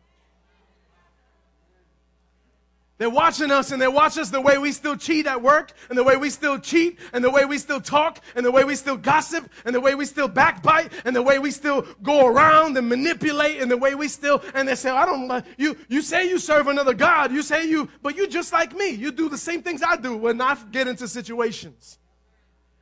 They're 3.03 3.09
watching 3.09 3.51
us 3.51 3.73
and 3.73 3.81
they 3.81 3.87
watch 3.89 4.17
us 4.17 4.29
the 4.29 4.39
way 4.39 4.57
we 4.57 4.71
still 4.71 4.95
cheat 4.95 5.27
at 5.27 5.41
work 5.41 5.73
and 5.89 5.97
the 5.97 6.05
way 6.05 6.15
we 6.15 6.29
still 6.29 6.57
cheat 6.57 6.97
and 7.11 7.21
the 7.21 7.29
way 7.29 7.43
we 7.43 7.57
still 7.57 7.81
talk 7.81 8.23
and 8.33 8.45
the 8.45 8.49
way 8.49 8.63
we 8.63 8.77
still 8.77 8.95
gossip 8.95 9.51
and 9.65 9.75
the 9.75 9.81
way 9.81 9.93
we 9.93 10.05
still 10.05 10.29
backbite 10.29 10.89
and 11.03 11.13
the 11.13 11.21
way 11.21 11.37
we 11.37 11.51
still 11.51 11.85
go 12.01 12.27
around 12.27 12.77
and 12.77 12.87
manipulate 12.87 13.59
and 13.59 13.69
the 13.69 13.75
way 13.75 13.93
we 13.93 14.07
still, 14.07 14.41
and 14.53 14.69
they 14.69 14.75
say, 14.75 14.89
I 14.89 15.05
don't 15.05 15.27
like, 15.27 15.43
you, 15.57 15.75
you 15.89 16.01
say 16.01 16.29
you 16.29 16.39
serve 16.39 16.67
another 16.67 16.93
God. 16.93 17.33
You 17.33 17.41
say 17.41 17.67
you, 17.67 17.89
but 18.01 18.15
you 18.15 18.25
just 18.25 18.53
like 18.53 18.73
me. 18.73 18.91
You 18.91 19.11
do 19.11 19.27
the 19.27 19.37
same 19.37 19.61
things 19.61 19.83
I 19.83 19.97
do 19.97 20.15
when 20.15 20.39
I 20.39 20.55
get 20.71 20.87
into 20.87 21.05
situations. 21.09 21.99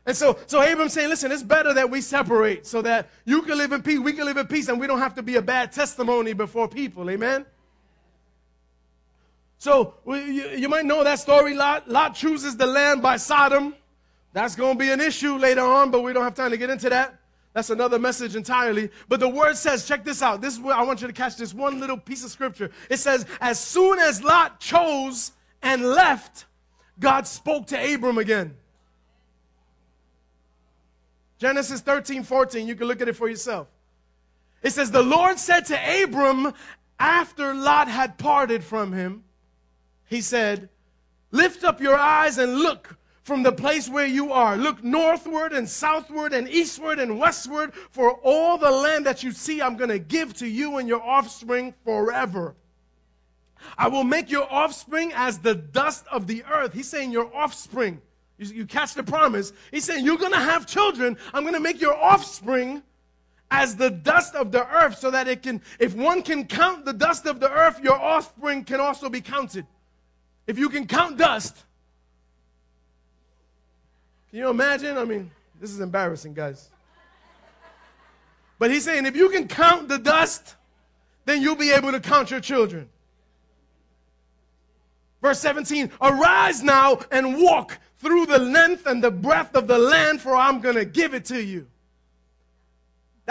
And 0.06 0.16
so, 0.16 0.38
so 0.46 0.62
Abram's 0.62 0.94
saying, 0.94 1.10
listen, 1.10 1.32
it's 1.32 1.42
better 1.42 1.74
that 1.74 1.90
we 1.90 2.00
separate 2.00 2.68
so 2.68 2.84
that 2.84 3.10
you 3.26 3.42
can 3.42 3.58
live 3.58 3.72
in 3.72 3.82
peace, 3.82 3.98
we 3.98 4.14
can 4.14 4.26
live 4.26 4.38
in 4.38 4.46
peace, 4.46 4.68
and 4.68 4.80
we 4.80 4.86
don't 4.86 5.00
have 5.00 5.16
to 5.16 5.24
be 5.24 5.38
a 5.38 5.42
bad 5.42 5.72
testimony 5.72 6.34
before 6.34 6.68
people. 6.68 7.10
Amen? 7.10 7.44
So 9.62 9.94
you, 10.08 10.68
might 10.70 10.86
know 10.86 11.04
that 11.04 11.20
story. 11.20 11.54
Lot, 11.54 11.88
Lot 11.88 12.16
chooses 12.16 12.58
the 12.58 12.66
land 12.66 13.04
by 13.04 13.18
Sodom. 13.18 13.76
That's 14.34 14.56
going 14.56 14.76
to 14.76 14.80
be 14.80 14.90
an 14.90 15.00
issue 15.00 15.36
later 15.36 15.62
on, 15.62 15.92
but 15.92 16.02
we 16.02 16.14
don't 16.14 16.24
have 16.24 16.34
time 16.34 16.50
to 16.50 16.58
get 16.58 16.72
into 16.72 16.90
that. 16.90 17.20
That's 17.54 17.70
another 17.70 18.00
message 18.00 18.36
entirely. 18.36 18.90
But 19.08 19.20
the 19.20 19.30
word 19.30 19.56
says, 19.56 19.88
check 19.88 20.04
this 20.04 20.24
out. 20.24 20.42
This 20.42 20.56
is 20.56 20.60
where 20.60 20.76
I 20.76 20.82
want 20.82 21.02
you 21.02 21.08
to 21.08 21.14
catch 21.14 21.38
this 21.38 21.54
one 21.54 21.80
little 21.80 21.96
piece 21.96 22.24
of 22.24 22.32
scripture. 22.32 22.72
It 22.90 22.98
says, 22.98 23.28
as 23.40 23.60
soon 23.60 24.00
as 24.00 24.24
Lot 24.24 24.60
chose 24.60 25.32
and 25.62 25.84
left, 25.84 26.48
God 27.00 27.28
spoke 27.28 27.68
to 27.68 27.94
Abram 27.94 28.18
again. 28.18 28.56
Genesis 31.38 31.82
13, 31.82 32.24
14. 32.24 32.68
You 32.68 32.74
can 32.74 32.88
look 32.88 33.00
at 33.00 33.10
it 33.10 33.16
for 33.16 33.30
yourself. 33.30 33.68
It 34.64 34.72
says, 34.72 34.90
The 34.90 35.04
Lord 35.04 35.38
said 35.38 35.68
to 35.68 36.04
Abram 36.04 36.52
after 37.00 37.54
Lot 37.54 37.88
had 37.88 38.18
parted 38.18 38.64
from 38.64 38.92
him, 38.92 39.24
he 40.12 40.22
said, 40.22 40.68
Lift 41.32 41.64
up 41.64 41.80
your 41.80 41.96
eyes 41.96 42.38
and 42.38 42.60
look 42.60 42.98
from 43.24 43.44
the 43.44 43.52
place 43.54 43.88
where 43.88 44.06
you 44.06 44.34
are. 44.34 44.58
Look 44.58 44.84
northward 44.84 45.54
and 45.54 45.68
southward 45.68 46.34
and 46.34 46.50
eastward 46.50 47.00
and 47.00 47.18
westward 47.18 47.74
for 47.74 48.12
all 48.22 48.58
the 48.58 48.70
land 48.70 49.06
that 49.06 49.24
you 49.24 49.32
see, 49.32 49.62
I'm 49.62 49.78
going 49.78 49.90
to 49.90 50.00
give 50.00 50.34
to 50.36 50.48
you 50.48 50.78
and 50.80 50.88
your 50.90 51.02
offspring 51.02 51.74
forever. 51.86 52.56
I 53.78 53.88
will 53.88 54.04
make 54.04 54.30
your 54.30 54.52
offspring 54.52 55.14
as 55.16 55.40
the 55.40 55.56
dust 55.56 56.04
of 56.12 56.28
the 56.28 56.44
earth. 56.44 56.74
He's 56.74 56.90
saying 56.90 57.14
your 57.14 57.34
offspring. 57.34 58.02
You, 58.38 58.48
you 58.48 58.66
catch 58.66 58.94
the 58.96 59.04
promise. 59.04 59.54
He's 59.72 59.86
saying 59.86 60.04
you're 60.04 60.18
going 60.18 60.34
to 60.34 60.40
have 60.40 60.68
children. 60.68 61.16
I'm 61.34 61.44
going 61.44 61.54
to 61.54 61.62
make 61.62 61.80
your 61.80 61.96
offspring 61.96 62.84
as 63.50 63.78
the 63.78 63.92
dust 63.92 64.36
of 64.36 64.52
the 64.52 64.68
earth 64.76 64.98
so 64.98 65.10
that 65.12 65.30
it 65.30 65.42
can, 65.42 65.62
if 65.80 65.96
one 65.96 66.22
can 66.22 66.48
count 66.48 66.84
the 66.84 66.92
dust 66.92 67.26
of 67.26 67.40
the 67.40 67.50
earth, 67.50 67.80
your 67.82 67.98
offspring 67.98 68.66
can 68.66 68.82
also 68.82 69.08
be 69.08 69.22
counted. 69.22 69.66
If 70.48 70.58
you 70.58 70.70
can 70.70 70.88
count 70.88 71.18
dust, 71.18 71.58
can 74.30 74.40
you 74.40 74.50
imagine? 74.50 74.98
I 74.98 75.06
mean, 75.06 75.32
this 75.60 75.72
is 75.72 75.80
embarrassing, 75.80 76.34
guys. 76.34 76.70
But 78.58 78.72
he's 78.72 78.86
saying 78.86 79.06
if 79.06 79.16
you 79.16 79.30
can 79.30 79.48
count 79.48 79.88
the 79.88 79.98
dust, 79.98 80.56
then 81.26 81.42
you'll 81.42 81.56
be 81.56 81.72
able 81.72 81.92
to 81.92 82.00
count 82.00 82.32
your 82.32 82.40
children. 82.40 82.90
Verse 85.22 85.40
17 85.40 85.92
Arise 86.02 86.64
now 86.64 87.00
and 87.12 87.42
walk 87.42 87.80
through 87.98 88.26
the 88.26 88.40
length 88.40 88.88
and 88.88 89.04
the 89.04 89.12
breadth 89.12 89.56
of 89.56 89.68
the 89.68 89.78
land, 89.78 90.22
for 90.22 90.36
I'm 90.36 90.62
going 90.62 90.76
to 90.76 90.86
give 90.86 91.14
it 91.14 91.26
to 91.26 91.42
you. 91.42 91.68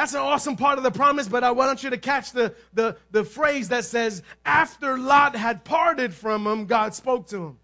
That's 0.01 0.15
an 0.15 0.21
awesome 0.21 0.57
part 0.57 0.79
of 0.79 0.83
the 0.83 0.91
promise, 0.91 1.29
but 1.29 1.45
I 1.45 1.51
want 1.51 1.85
you 1.85 1.91
to 1.91 1.99
catch 1.99 2.33
the, 2.33 2.55
the, 2.73 2.97
the 3.11 3.23
phrase 3.23 3.69
that 3.69 3.85
says, 3.85 4.23
after 4.47 4.97
Lot 4.97 5.37
had 5.37 5.63
parted 5.63 6.15
from 6.15 6.47
him, 6.47 6.65
God 6.65 6.95
spoke 6.95 7.27
to 7.29 7.49
him. 7.49 7.59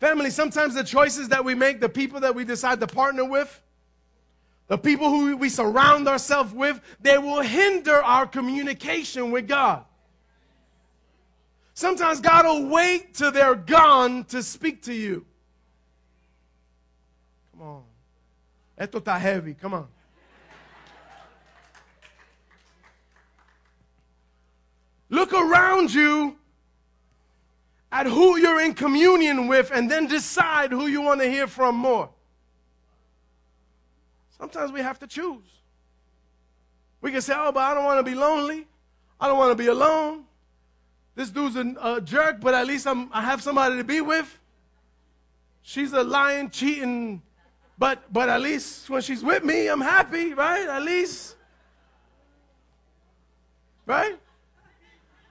Family, 0.00 0.30
sometimes 0.30 0.74
the 0.74 0.82
choices 0.82 1.28
that 1.28 1.44
we 1.44 1.54
make, 1.54 1.80
the 1.82 1.90
people 1.90 2.20
that 2.20 2.34
we 2.34 2.46
decide 2.46 2.80
to 2.80 2.86
partner 2.86 3.26
with, 3.26 3.60
the 4.68 4.78
people 4.78 5.10
who 5.10 5.36
we 5.36 5.50
surround 5.50 6.08
ourselves 6.08 6.54
with, 6.54 6.80
they 6.98 7.18
will 7.18 7.42
hinder 7.42 8.02
our 8.02 8.26
communication 8.26 9.30
with 9.30 9.46
God. 9.46 9.84
Sometimes 11.74 12.22
God 12.22 12.46
will 12.46 12.70
wait 12.70 13.12
till 13.12 13.32
they're 13.32 13.54
gone 13.54 14.24
to 14.24 14.42
speak 14.42 14.84
to 14.84 14.94
you. 14.94 15.26
Come 17.52 17.68
on. 17.68 17.82
Esto 18.78 18.98
está 18.98 19.20
heavy. 19.20 19.52
Come 19.52 19.74
on. 19.74 19.88
Look 25.08 25.32
around 25.32 25.92
you 25.92 26.36
at 27.92 28.06
who 28.06 28.36
you're 28.36 28.60
in 28.60 28.74
communion 28.74 29.46
with 29.46 29.70
and 29.72 29.90
then 29.90 30.06
decide 30.06 30.72
who 30.72 30.86
you 30.86 31.00
want 31.00 31.20
to 31.20 31.30
hear 31.30 31.46
from 31.46 31.76
more. 31.76 32.10
Sometimes 34.36 34.72
we 34.72 34.80
have 34.80 34.98
to 34.98 35.06
choose. 35.06 35.44
We 37.00 37.12
can 37.12 37.22
say, 37.22 37.34
oh, 37.36 37.52
but 37.52 37.60
I 37.60 37.74
don't 37.74 37.84
want 37.84 38.04
to 38.04 38.10
be 38.10 38.16
lonely. 38.16 38.66
I 39.20 39.28
don't 39.28 39.38
want 39.38 39.50
to 39.50 39.54
be 39.54 39.68
alone. 39.68 40.24
This 41.14 41.30
dude's 41.30 41.56
a, 41.56 41.74
a 41.80 42.00
jerk, 42.00 42.40
but 42.40 42.52
at 42.52 42.66
least 42.66 42.86
I'm, 42.86 43.10
I 43.12 43.22
have 43.22 43.42
somebody 43.42 43.78
to 43.78 43.84
be 43.84 44.00
with. 44.00 44.38
She's 45.62 45.92
a 45.92 46.02
lying, 46.02 46.50
cheating, 46.50 47.22
but, 47.78 48.12
but 48.12 48.28
at 48.28 48.40
least 48.40 48.90
when 48.90 49.02
she's 49.02 49.22
with 49.22 49.42
me, 49.42 49.68
I'm 49.68 49.80
happy, 49.80 50.34
right? 50.34 50.68
At 50.68 50.82
least. 50.82 51.36
Right? 53.86 54.18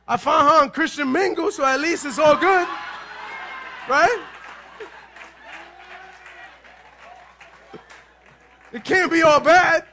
I 0.07 0.17
found 0.17 0.47
her 0.47 0.63
on 0.63 0.69
Christian 0.69 1.11
Mingle, 1.11 1.51
so 1.51 1.65
at 1.65 1.79
least 1.79 2.05
it's 2.05 2.19
all 2.19 2.35
good. 2.35 2.67
Right? 3.89 4.19
It 8.71 8.83
can't 8.83 9.11
be 9.11 9.23
all 9.23 9.39
bad. 9.39 9.85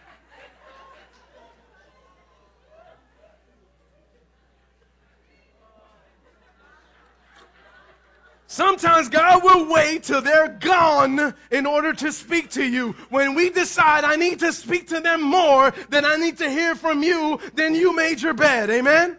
Sometimes 8.49 9.09
God 9.09 9.43
will 9.43 9.73
wait 9.73 10.03
till 10.03 10.21
they're 10.21 10.59
gone 10.61 11.33
in 11.51 11.65
order 11.65 11.95
to 11.95 12.13
speak 12.13 12.51
to 12.51 12.63
you. 12.63 12.95
When 13.09 13.35
we 13.35 13.49
decide 13.49 14.05
I 14.05 14.17
need 14.17 14.41
to 14.41 14.53
speak 14.53 14.89
to 14.89 15.01
them 15.01 15.23
more 15.23 15.73
than 15.89 16.05
I 16.05 16.17
need 16.17 16.37
to 16.37 16.51
hear 16.51 16.75
from 16.75 17.03
you, 17.03 17.41
then 17.55 17.75
you 17.75 17.97
made 17.97 18.21
your 18.21 18.35
bed. 18.35 18.69
Amen? 18.69 19.17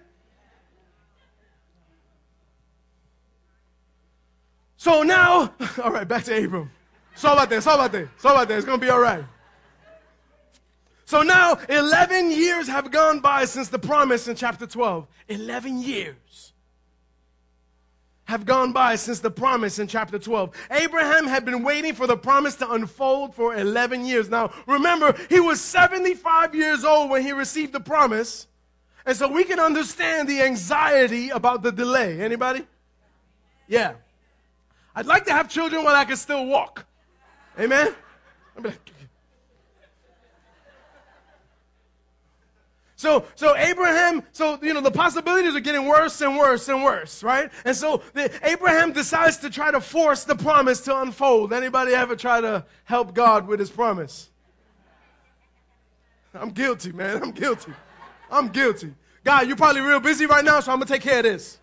So 4.84 5.02
now, 5.02 5.54
all 5.82 5.92
right, 5.92 6.06
back 6.06 6.26
to 6.26 6.44
Abram. 6.44 6.70
Sóbate, 7.16 7.62
sóbate, 7.62 8.10
sóbate. 8.22 8.50
It's 8.50 8.66
going 8.66 8.82
to 8.82 8.86
be 8.86 8.90
all 8.90 9.00
right. 9.00 9.24
So 11.06 11.22
now, 11.22 11.58
11 11.70 12.32
years 12.32 12.68
have 12.68 12.92
gone 12.92 13.22
by 13.22 13.46
since 13.46 13.70
the 13.70 13.80
promise 13.80 14.28
in 14.28 14.36
chapter 14.36 14.68
12. 14.68 15.08
11 15.30 15.82
years 15.82 16.52
have 18.26 18.46
gone 18.46 18.74
by 18.74 18.98
since 18.98 19.22
the 19.22 19.32
promise 19.32 19.80
in 19.80 19.88
chapter 19.88 20.20
12. 20.20 20.52
Abraham 20.72 21.28
had 21.28 21.46
been 21.46 21.64
waiting 21.64 21.94
for 21.94 22.06
the 22.06 22.18
promise 22.18 22.56
to 22.58 22.70
unfold 22.70 23.34
for 23.34 23.56
11 23.56 24.06
years. 24.06 24.30
Now, 24.30 24.52
remember, 24.68 25.16
he 25.30 25.40
was 25.40 25.62
75 25.62 26.54
years 26.54 26.84
old 26.84 27.10
when 27.10 27.22
he 27.22 27.32
received 27.32 27.72
the 27.72 27.80
promise. 27.80 28.48
And 29.06 29.16
so 29.16 29.32
we 29.32 29.46
can 29.46 29.62
understand 29.62 30.28
the 30.28 30.42
anxiety 30.42 31.30
about 31.30 31.64
the 31.64 31.72
delay. 31.72 32.20
Anybody? 32.20 32.68
Yeah. 33.70 33.94
I'd 34.96 35.06
like 35.06 35.26
to 35.26 35.34
have 35.34 35.50
children 35.50 35.84
while 35.84 35.96
I 35.96 36.06
can 36.06 36.18
still 36.18 36.46
walk. 36.46 36.86
Amen? 37.60 37.94
So, 43.04 43.26
so 43.36 43.54
Abraham, 43.58 44.24
so, 44.32 44.58
you 44.62 44.74
know, 44.74 44.80
the 44.80 44.90
possibilities 44.90 45.54
are 45.56 45.60
getting 45.60 45.88
worse 45.88 46.22
and 46.22 46.38
worse 46.38 46.70
and 46.70 46.86
worse, 46.86 47.22
right? 47.22 47.52
And 47.66 47.76
so 47.76 48.02
the, 48.14 48.32
Abraham 48.44 48.94
decides 48.94 49.36
to 49.40 49.50
try 49.50 49.72
to 49.72 49.82
force 49.82 50.24
the 50.24 50.36
promise 50.36 50.80
to 50.82 51.02
unfold. 51.02 51.52
Anybody 51.52 51.94
ever 51.94 52.16
try 52.16 52.40
to 52.40 52.66
help 52.86 53.14
God 53.14 53.46
with 53.46 53.60
his 53.60 53.70
promise? 53.70 54.30
I'm 56.34 56.52
guilty, 56.52 56.94
man. 56.94 57.22
I'm 57.22 57.32
guilty. 57.32 57.74
I'm 58.32 58.48
guilty. 58.48 58.94
God, 59.26 59.48
you're 59.48 59.58
probably 59.58 59.82
real 59.82 60.00
busy 60.00 60.26
right 60.26 60.46
now, 60.46 60.62
so 60.62 60.72
I'm 60.72 60.80
to 60.80 60.86
take 60.86 61.02
care 61.02 61.18
of 61.18 61.24
this. 61.24 61.60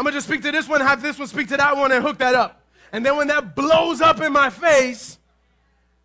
I'm 0.00 0.04
gonna 0.04 0.16
just 0.16 0.28
speak 0.28 0.40
to 0.44 0.50
this 0.50 0.66
one, 0.66 0.80
have 0.80 1.02
this 1.02 1.18
one 1.18 1.28
speak 1.28 1.48
to 1.48 1.58
that 1.58 1.76
one, 1.76 1.92
and 1.92 2.02
hook 2.02 2.16
that 2.20 2.34
up. 2.34 2.62
And 2.90 3.04
then 3.04 3.18
when 3.18 3.26
that 3.26 3.54
blows 3.54 4.00
up 4.00 4.22
in 4.22 4.32
my 4.32 4.48
face, 4.48 5.18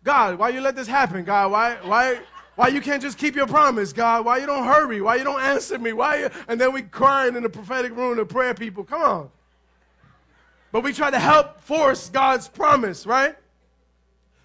God, 0.04 0.38
why 0.38 0.50
you 0.50 0.60
let 0.60 0.76
this 0.76 0.86
happen? 0.86 1.24
God, 1.24 1.50
why, 1.50 1.76
why, 1.76 2.20
why 2.56 2.68
you 2.68 2.82
can't 2.82 3.00
just 3.00 3.16
keep 3.16 3.34
your 3.34 3.46
promise? 3.46 3.94
God, 3.94 4.26
why 4.26 4.36
you 4.36 4.44
don't 4.44 4.66
hurry? 4.66 5.00
Why 5.00 5.14
you 5.14 5.24
don't 5.24 5.40
answer 5.40 5.78
me? 5.78 5.94
Why? 5.94 6.16
You, 6.18 6.30
and 6.46 6.60
then 6.60 6.74
we 6.74 6.82
crying 6.82 7.36
in 7.36 7.42
the 7.42 7.48
prophetic 7.48 7.96
room, 7.96 8.18
the 8.18 8.26
prayer 8.26 8.52
people. 8.52 8.84
Come 8.84 9.00
on. 9.00 9.30
But 10.72 10.82
we 10.84 10.92
try 10.92 11.10
to 11.10 11.18
help 11.18 11.62
force 11.62 12.10
God's 12.10 12.48
promise, 12.48 13.06
right? 13.06 13.34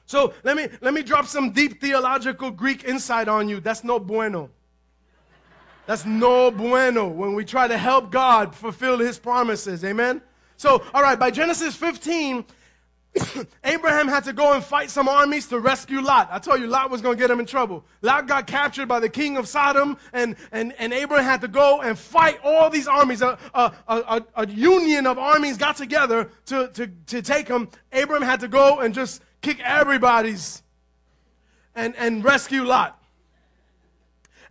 So 0.06 0.34
let 0.46 0.56
me 0.56 0.70
let 0.80 0.94
me 0.94 1.04
drop 1.04 1.26
some 1.26 1.52
deep 1.52 1.82
theological 1.82 2.52
Greek 2.52 2.86
insight 2.86 3.28
on 3.28 3.50
you. 3.50 3.60
That's 3.60 3.84
no 3.84 4.00
bueno. 4.00 4.50
That's 5.86 6.06
no 6.06 6.52
bueno 6.52 7.08
when 7.08 7.34
we 7.34 7.44
try 7.46 7.67
to 7.67 7.78
help 7.78 8.12
God 8.12 8.56
fulfill 8.56 9.00
his 9.00 9.20
promises. 9.20 9.84
Amen. 9.84 10.22
So, 10.58 10.84
all 10.94 11.02
right, 11.02 11.17
by 11.17 11.32
Genesis 11.32 11.76
15, 11.76 12.46
Abraham 13.63 14.08
had 14.08 14.24
to 14.26 14.34
go 14.34 14.54
and 14.54 14.63
fight 14.63 14.89
some 14.89 15.10
armies 15.10 15.48
to 15.48 15.60
rescue 15.60 16.02
Lot. 16.02 16.30
I 16.32 16.39
told 16.39 16.62
you 16.62 16.67
Lot 16.67 16.89
was 16.89 17.02
going 17.02 17.17
to 17.17 17.20
get 17.22 17.30
him 17.30 17.39
in 17.39 17.46
trouble. 17.46 17.84
Lot 18.02 18.28
got 18.28 18.48
captured 18.48 18.88
by 18.88 19.00
the 19.00 19.10
king 19.10 19.38
of 19.38 19.48
Sodom, 19.48 19.98
and, 20.13 20.36
and, 20.52 20.74
and 20.78 20.94
Abraham 20.94 21.26
had 21.26 21.41
to 21.41 21.48
go 21.48 21.82
and 21.82 21.98
fight 21.98 22.39
all 22.44 22.70
these 22.70 22.88
armies. 22.88 23.22
A, 23.22 23.38
a, 23.54 23.74
a, 23.88 24.24
a 24.36 24.48
union 24.48 25.08
of 25.08 25.17
armies 25.17 25.58
got 25.58 25.78
together 25.78 26.30
to, 26.46 26.70
to, 26.70 26.88
to 27.08 27.22
take 27.22 27.48
him. 27.48 27.70
Abraham 27.91 28.28
had 28.28 28.41
to 28.41 28.48
go 28.48 28.80
and 28.80 28.94
just 28.94 29.22
kick 29.41 29.60
everybody's 29.62 30.62
and, 31.76 31.96
and 31.96 32.24
rescue 32.24 32.63
Lot. 32.63 33.01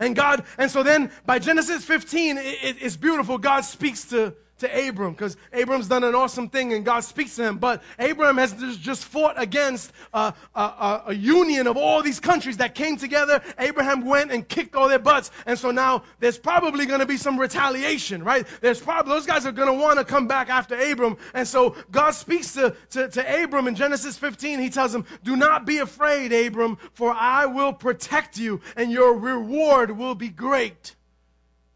And 0.01 0.17
God, 0.17 0.45
and 0.59 0.71
so 0.71 0.83
then 0.83 1.13
by 1.27 1.39
Genesis 1.39 1.85
15, 1.85 2.39
it, 2.39 2.45
it, 2.45 2.77
it's 2.81 2.97
beautiful. 2.97 3.39
God 3.39 3.61
speaks 3.61 4.05
to, 4.07 4.35
to 4.61 4.88
Abram 4.88 5.12
because 5.12 5.37
Abram's 5.53 5.88
done 5.88 6.05
an 6.05 6.14
awesome 6.14 6.49
thing 6.49 6.73
and 6.73 6.85
God 6.85 7.01
speaks 7.01 7.37
to 7.37 7.44
him. 7.44 7.59
But 7.59 7.83
Abram 7.99 8.38
has 8.38 8.53
just 8.79 9.05
fought 9.05 9.40
against 9.40 9.92
a, 10.12 10.33
a, 10.55 11.03
a, 11.09 11.14
union 11.14 11.66
of 11.66 11.77
all 11.77 12.03
these 12.03 12.20
countries 12.20 12.59
that 12.59 12.75
came 12.75 12.96
together. 12.96 13.42
Abraham 13.59 14.05
went 14.05 14.31
and 14.31 14.46
kicked 14.46 14.75
all 14.75 14.88
their 14.88 14.99
butts. 14.99 15.31
And 15.46 15.59
so 15.59 15.70
now 15.70 16.05
there's 16.18 16.38
probably 16.38 16.87
going 16.87 17.01
to 17.01 17.07
be 17.07 17.16
some 17.16 17.38
retaliation, 17.38 18.23
right? 18.23 18.46
There's 18.61 18.81
probably, 18.81 19.12
those 19.12 19.27
guys 19.27 19.46
are 19.46 19.53
going 19.53 19.68
to 19.68 19.75
want 19.75 19.99
to 19.99 20.05
come 20.05 20.27
back 20.27 20.49
after 20.49 20.79
Abram. 20.79 21.16
And 21.35 21.46
so 21.46 21.75
God 21.90 22.12
speaks 22.12 22.53
to, 22.55 22.75
to, 22.90 23.09
to 23.09 23.44
Abram 23.44 23.68
in 23.68 23.75
Genesis 23.75 24.16
15. 24.16 24.61
He 24.61 24.70
tells 24.70 24.94
him, 24.94 25.05
Do 25.25 25.37
not 25.37 25.66
be 25.66 25.79
afraid, 25.79 26.33
Abram, 26.33 26.79
for 26.92 27.12
I 27.12 27.46
will 27.46 27.73
protect 27.73 28.38
you 28.38 28.61
and 28.77 28.92
your 28.92 29.18
reward 29.18 29.96
will 29.96 30.14
be 30.14 30.29
great. 30.29 30.96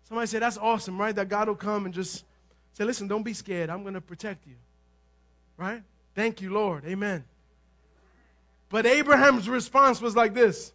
Somebody 0.04 0.26
say, 0.26 0.38
That's 0.38 0.58
awesome, 0.58 0.98
right? 0.98 1.14
That 1.14 1.28
God 1.28 1.48
will 1.48 1.54
come 1.54 1.86
and 1.86 1.94
just 1.94 2.24
Say, 2.74 2.84
listen, 2.84 3.08
don't 3.08 3.22
be 3.22 3.34
scared. 3.34 3.70
I'm 3.70 3.82
going 3.82 3.94
to 3.94 4.00
protect 4.00 4.46
you. 4.46 4.54
Right? 5.56 5.82
Thank 6.14 6.42
you, 6.42 6.52
Lord. 6.52 6.84
Amen. 6.84 7.24
But 8.68 8.86
Abraham's 8.86 9.48
response 9.48 10.00
was 10.00 10.16
like 10.16 10.34
this. 10.34 10.72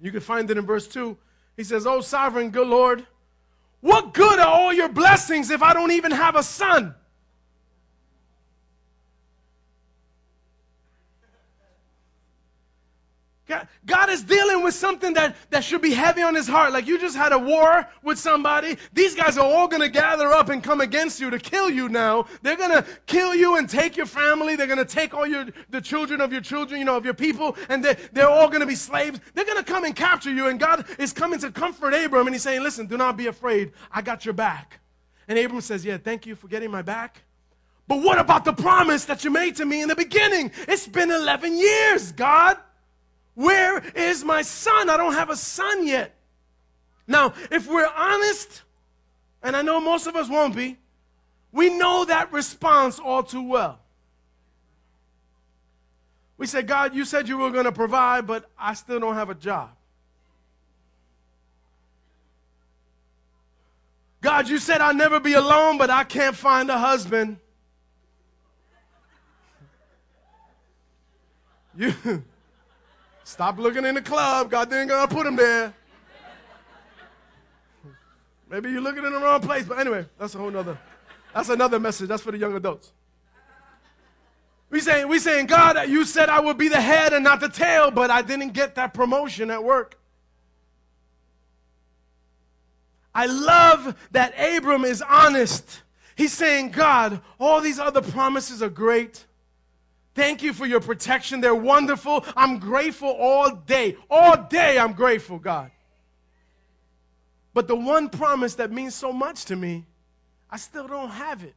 You 0.00 0.12
can 0.12 0.20
find 0.20 0.48
it 0.50 0.56
in 0.56 0.64
verse 0.64 0.86
2. 0.86 1.16
He 1.56 1.64
says, 1.64 1.86
Oh, 1.86 2.00
sovereign, 2.00 2.50
good 2.50 2.68
Lord, 2.68 3.04
what 3.80 4.14
good 4.14 4.38
are 4.38 4.46
all 4.46 4.72
your 4.72 4.88
blessings 4.88 5.50
if 5.50 5.62
I 5.62 5.72
don't 5.72 5.90
even 5.92 6.12
have 6.12 6.36
a 6.36 6.42
son? 6.42 6.94
God, 13.48 14.10
is 14.10 14.22
dealing 14.22 14.62
with 14.62 14.74
something 14.74 15.14
that, 15.14 15.36
that 15.50 15.64
should 15.64 15.80
be 15.80 15.94
heavy 15.94 16.22
on 16.22 16.34
his 16.34 16.46
heart. 16.46 16.72
Like 16.72 16.86
you 16.86 16.98
just 16.98 17.16
had 17.16 17.32
a 17.32 17.38
war 17.38 17.88
with 18.02 18.18
somebody. 18.18 18.76
These 18.92 19.14
guys 19.14 19.38
are 19.38 19.44
all 19.44 19.68
going 19.68 19.80
to 19.80 19.88
gather 19.88 20.32
up 20.32 20.50
and 20.50 20.62
come 20.62 20.80
against 20.80 21.20
you 21.20 21.30
to 21.30 21.38
kill 21.38 21.70
you 21.70 21.88
now. 21.88 22.26
They're 22.42 22.56
going 22.56 22.70
to 22.70 22.84
kill 23.06 23.34
you 23.34 23.56
and 23.56 23.68
take 23.68 23.96
your 23.96 24.06
family. 24.06 24.56
They're 24.56 24.66
going 24.66 24.78
to 24.78 24.84
take 24.84 25.14
all 25.14 25.26
your, 25.26 25.46
the 25.70 25.80
children 25.80 26.20
of 26.20 26.32
your 26.32 26.42
children, 26.42 26.78
you 26.78 26.84
know, 26.84 26.96
of 26.96 27.04
your 27.04 27.14
people, 27.14 27.56
and 27.68 27.84
they're, 27.84 27.96
they're 28.12 28.28
all 28.28 28.48
going 28.48 28.60
to 28.60 28.66
be 28.66 28.74
slaves. 28.74 29.20
They're 29.34 29.46
going 29.46 29.58
to 29.58 29.64
come 29.64 29.84
and 29.84 29.96
capture 29.96 30.32
you. 30.32 30.48
And 30.48 30.60
God 30.60 30.84
is 30.98 31.12
coming 31.12 31.38
to 31.40 31.50
comfort 31.50 31.94
Abram. 31.94 32.26
And 32.26 32.34
he's 32.34 32.42
saying, 32.42 32.62
listen, 32.62 32.86
do 32.86 32.96
not 32.96 33.16
be 33.16 33.26
afraid. 33.26 33.72
I 33.90 34.02
got 34.02 34.24
your 34.24 34.34
back. 34.34 34.80
And 35.26 35.38
Abram 35.38 35.60
says, 35.60 35.84
yeah, 35.84 35.98
thank 35.98 36.26
you 36.26 36.34
for 36.34 36.48
getting 36.48 36.70
my 36.70 36.82
back. 36.82 37.22
But 37.86 38.02
what 38.02 38.18
about 38.18 38.44
the 38.44 38.52
promise 38.52 39.06
that 39.06 39.24
you 39.24 39.30
made 39.30 39.56
to 39.56 39.64
me 39.64 39.80
in 39.80 39.88
the 39.88 39.96
beginning? 39.96 40.52
It's 40.68 40.86
been 40.86 41.10
11 41.10 41.56
years, 41.56 42.12
God. 42.12 42.58
Where 43.38 43.78
is 43.94 44.24
my 44.24 44.42
son? 44.42 44.90
I 44.90 44.96
don't 44.96 45.12
have 45.12 45.30
a 45.30 45.36
son 45.36 45.86
yet. 45.86 46.12
Now, 47.06 47.34
if 47.52 47.68
we're 47.68 47.86
honest, 47.86 48.62
and 49.44 49.54
I 49.54 49.62
know 49.62 49.80
most 49.80 50.08
of 50.08 50.16
us 50.16 50.28
won't 50.28 50.56
be, 50.56 50.76
we 51.52 51.70
know 51.70 52.04
that 52.06 52.32
response 52.32 52.98
all 52.98 53.22
too 53.22 53.44
well. 53.44 53.78
We 56.36 56.48
say, 56.48 56.62
God, 56.62 56.96
you 56.96 57.04
said 57.04 57.28
you 57.28 57.38
were 57.38 57.52
going 57.52 57.66
to 57.66 57.70
provide, 57.70 58.26
but 58.26 58.50
I 58.58 58.74
still 58.74 58.98
don't 58.98 59.14
have 59.14 59.30
a 59.30 59.36
job. 59.36 59.70
God, 64.20 64.48
you 64.48 64.58
said 64.58 64.80
I'll 64.80 64.92
never 64.92 65.20
be 65.20 65.34
alone, 65.34 65.78
but 65.78 65.90
I 65.90 66.02
can't 66.02 66.34
find 66.34 66.68
a 66.70 66.78
husband. 66.78 67.36
You. 71.76 72.24
Stop 73.28 73.58
looking 73.58 73.84
in 73.84 73.94
the 73.94 74.00
club. 74.00 74.50
God 74.50 74.70
didn't 74.70 74.88
gonna 74.88 75.06
put 75.06 75.26
him 75.26 75.36
there. 75.36 75.74
Maybe 78.48 78.70
you're 78.70 78.80
looking 78.80 79.04
in 79.04 79.12
the 79.12 79.18
wrong 79.18 79.42
place. 79.42 79.66
But 79.66 79.80
anyway, 79.80 80.06
that's 80.18 80.34
a 80.34 80.38
whole 80.38 80.50
nother. 80.50 80.78
That's 81.34 81.50
another 81.50 81.78
message. 81.78 82.08
That's 82.08 82.22
for 82.22 82.32
the 82.32 82.38
young 82.38 82.56
adults. 82.56 82.90
We 84.70 84.80
saying, 84.80 85.08
we 85.08 85.18
saying, 85.18 85.44
God, 85.44 85.90
you 85.90 86.06
said 86.06 86.30
I 86.30 86.40
would 86.40 86.56
be 86.56 86.68
the 86.68 86.80
head 86.80 87.12
and 87.12 87.22
not 87.22 87.40
the 87.40 87.50
tail, 87.50 87.90
but 87.90 88.10
I 88.10 88.22
didn't 88.22 88.54
get 88.54 88.76
that 88.76 88.94
promotion 88.94 89.50
at 89.50 89.62
work. 89.62 89.98
I 93.14 93.26
love 93.26 93.94
that 94.12 94.32
Abram 94.38 94.86
is 94.86 95.02
honest. 95.02 95.82
He's 96.16 96.32
saying, 96.32 96.70
God, 96.70 97.20
all 97.38 97.60
these 97.60 97.78
other 97.78 98.00
promises 98.00 98.62
are 98.62 98.70
great. 98.70 99.26
Thank 100.18 100.42
you 100.42 100.52
for 100.52 100.66
your 100.66 100.80
protection. 100.80 101.40
They're 101.40 101.54
wonderful. 101.54 102.24
I'm 102.36 102.58
grateful 102.58 103.08
all 103.08 103.52
day. 103.52 103.96
All 104.10 104.36
day 104.36 104.76
I'm 104.76 104.92
grateful, 104.92 105.38
God. 105.38 105.70
But 107.54 107.68
the 107.68 107.76
one 107.76 108.08
promise 108.08 108.56
that 108.56 108.72
means 108.72 108.96
so 108.96 109.12
much 109.12 109.44
to 109.44 109.54
me, 109.54 109.86
I 110.50 110.56
still 110.56 110.88
don't 110.88 111.10
have 111.10 111.44
it. 111.44 111.54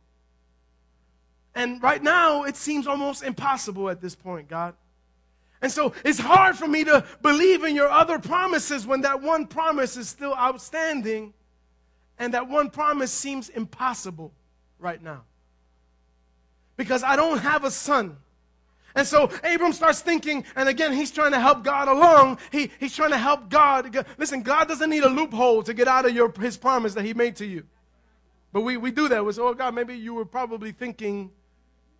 And 1.56 1.82
right 1.82 2.04
now, 2.04 2.44
it 2.44 2.56
seems 2.56 2.86
almost 2.86 3.24
impossible 3.24 3.90
at 3.90 4.00
this 4.00 4.14
point, 4.14 4.48
God. 4.48 4.76
And 5.64 5.72
so 5.72 5.94
it's 6.06 6.20
hard 6.20 6.56
for 6.56 6.68
me 6.68 6.84
to 6.84 7.04
believe 7.24 7.64
in 7.64 7.76
your 7.76 7.90
other 7.90 8.20
promises 8.20 8.86
when 8.86 9.02
that 9.02 9.24
one 9.24 9.48
promise 9.48 9.98
is 9.98 10.08
still 10.08 10.36
outstanding 10.36 11.34
and 12.20 12.36
that 12.36 12.48
one 12.48 12.70
promise 12.70 13.12
seems 13.12 13.50
impossible 13.50 14.32
right 14.78 15.02
now. 15.02 15.24
Because 16.78 17.02
I 17.02 17.16
don't 17.16 17.40
have 17.40 17.64
a 17.64 17.72
son. 17.72 18.18
And 18.96 19.08
so 19.08 19.30
Abram 19.44 19.74
starts 19.74 20.02
thinking, 20.02 20.46
and 20.56 20.68
again, 20.68 20.94
he's 20.94 21.12
trying 21.12 21.32
to 21.32 21.40
help 21.40 21.64
God 21.64 21.88
along. 21.88 22.40
He, 22.52 22.72
he's 22.80 22.96
trying 22.96 23.12
to 23.12 23.18
help 23.18 23.50
God. 23.50 24.06
Listen, 24.18 24.42
God 24.42 24.68
doesn't 24.68 24.90
need 24.90 25.04
a 25.04 25.10
loophole 25.10 25.64
to 25.64 25.74
get 25.74 25.88
out 25.88 26.06
of 26.06 26.14
your, 26.14 26.32
his 26.40 26.58
promise 26.58 26.94
that 26.96 27.06
he 27.06 27.14
made 27.14 27.38
to 27.38 27.46
you. 27.46 27.64
But 28.54 28.62
we, 28.62 28.78
we 28.78 28.92
do 28.92 29.08
that. 29.08 29.26
We 29.26 29.32
say, 29.32 29.42
oh, 29.42 29.54
God, 29.54 29.74
maybe 29.74 29.96
you 29.96 30.14
were 30.14 30.26
probably 30.26 30.72
thinking 30.72 31.32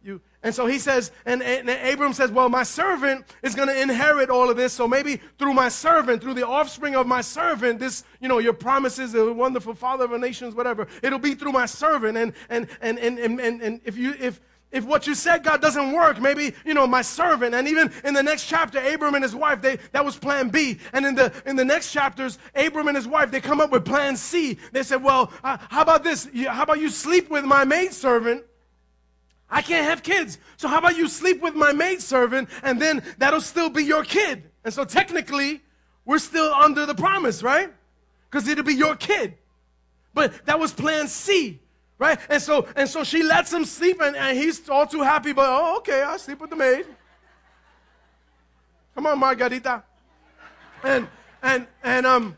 you. 0.04 0.20
And 0.44 0.54
so 0.54 0.66
he 0.66 0.80
says, 0.80 1.12
and, 1.26 1.44
and 1.44 1.70
Abram 1.70 2.14
says, 2.14 2.32
well, 2.32 2.50
my 2.50 2.64
servant 2.64 3.26
is 3.44 3.54
going 3.54 3.68
to 3.68 3.80
inherit 3.80 4.30
all 4.30 4.50
of 4.50 4.58
this. 4.58 4.74
So 4.74 4.88
maybe 4.88 5.22
through 5.38 5.54
my 5.54 5.70
servant, 5.70 6.22
through 6.22 6.34
the 6.34 6.48
offspring 6.48 6.96
of 6.96 7.06
my 7.06 7.22
servant, 7.22 7.80
this, 7.80 8.04
you 8.20 8.28
know, 8.28 8.40
your 8.40 8.54
promises, 8.54 9.14
a 9.14 9.32
wonderful 9.32 9.76
father 9.76 10.06
of 10.06 10.12
the 10.12 10.18
nations, 10.18 10.56
whatever, 10.56 10.88
it'll 11.04 11.20
be 11.20 11.36
through 11.36 11.52
my 11.52 11.68
servant. 11.68 12.18
And, 12.18 12.34
and, 12.50 12.68
and, 12.82 12.98
and, 12.98 13.20
and, 13.20 13.40
and, 13.40 13.62
and 13.62 13.82
if 13.86 13.96
you, 13.96 14.16
if, 14.20 14.42
if 14.72 14.86
what 14.86 15.06
you 15.06 15.16
said, 15.16 15.44
God, 15.44 15.62
doesn't 15.62 15.92
work, 15.92 16.22
maybe, 16.22 16.54
you 16.66 16.74
know, 16.74 16.88
my 16.88 17.02
servant. 17.02 17.54
And 17.54 17.68
even 17.68 17.92
in 18.06 18.14
the 18.14 18.24
next 18.24 18.48
chapter, 18.48 18.80
Abram 18.80 19.16
and 19.16 19.24
his 19.24 19.36
wife, 19.36 19.62
they, 19.62 19.78
that 19.92 20.04
was 20.04 20.18
plan 20.18 20.50
B. 20.50 20.78
And 20.94 21.06
in 21.06 21.16
the, 21.16 21.34
in 21.46 21.56
the 21.56 21.66
next 21.66 21.92
chapters, 21.92 22.40
Abram 22.56 22.88
and 22.88 22.96
his 22.96 23.08
wife, 23.08 23.32
they 23.32 23.42
come 23.42 23.60
up 23.60 23.72
with 23.72 23.84
plan 23.84 24.16
C. 24.16 24.58
They 24.72 24.84
said, 24.84 25.04
well, 25.04 25.32
uh, 25.44 25.58
how 25.70 25.82
about 25.82 26.04
this? 26.04 26.30
How 26.48 26.64
about 26.64 26.80
you 26.80 26.90
sleep 26.90 27.30
with 27.30 27.44
my 27.44 27.66
maidservant? 27.66 28.46
I 29.50 29.62
can't 29.62 29.86
have 29.86 30.02
kids. 30.02 30.38
So 30.56 30.70
how 30.70 30.78
about 30.78 30.98
you 30.98 31.10
sleep 31.10 31.42
with 31.42 31.56
my 31.56 31.74
maidservant 31.74 32.50
and 32.64 32.82
then 32.82 33.04
that'll 33.18 33.42
still 33.42 33.70
be 33.70 33.84
your 33.84 34.06
kid? 34.06 34.50
And 34.64 34.74
so 34.74 34.86
technically, 34.86 35.62
we're 36.06 36.20
still 36.20 36.54
under 36.54 36.86
the 36.86 36.96
promise, 36.96 37.44
right? 37.44 37.72
Because 38.30 38.48
it'll 38.48 38.64
be 38.64 38.76
your 38.76 38.96
kid. 38.96 39.36
But 40.14 40.46
that 40.46 40.60
was 40.60 40.74
plan 40.74 41.08
C. 41.08 41.61
Right? 42.02 42.18
And 42.30 42.42
so, 42.42 42.68
and 42.76 42.90
so 42.90 43.04
she 43.04 43.22
lets 43.22 43.54
him 43.54 43.64
sleep, 43.64 44.02
and, 44.02 44.16
and 44.16 44.36
he's 44.36 44.68
all 44.68 44.88
too 44.88 45.04
happy, 45.04 45.34
but 45.34 45.46
oh, 45.48 45.78
okay, 45.78 46.02
I'll 46.02 46.18
sleep 46.18 46.42
with 46.42 46.50
the 46.50 46.56
maid. 46.56 46.88
Come 48.96 49.06
on, 49.06 49.20
Margarita. 49.20 49.84
And 50.84 51.08
and 51.44 51.68
and 51.84 52.08
um, 52.08 52.38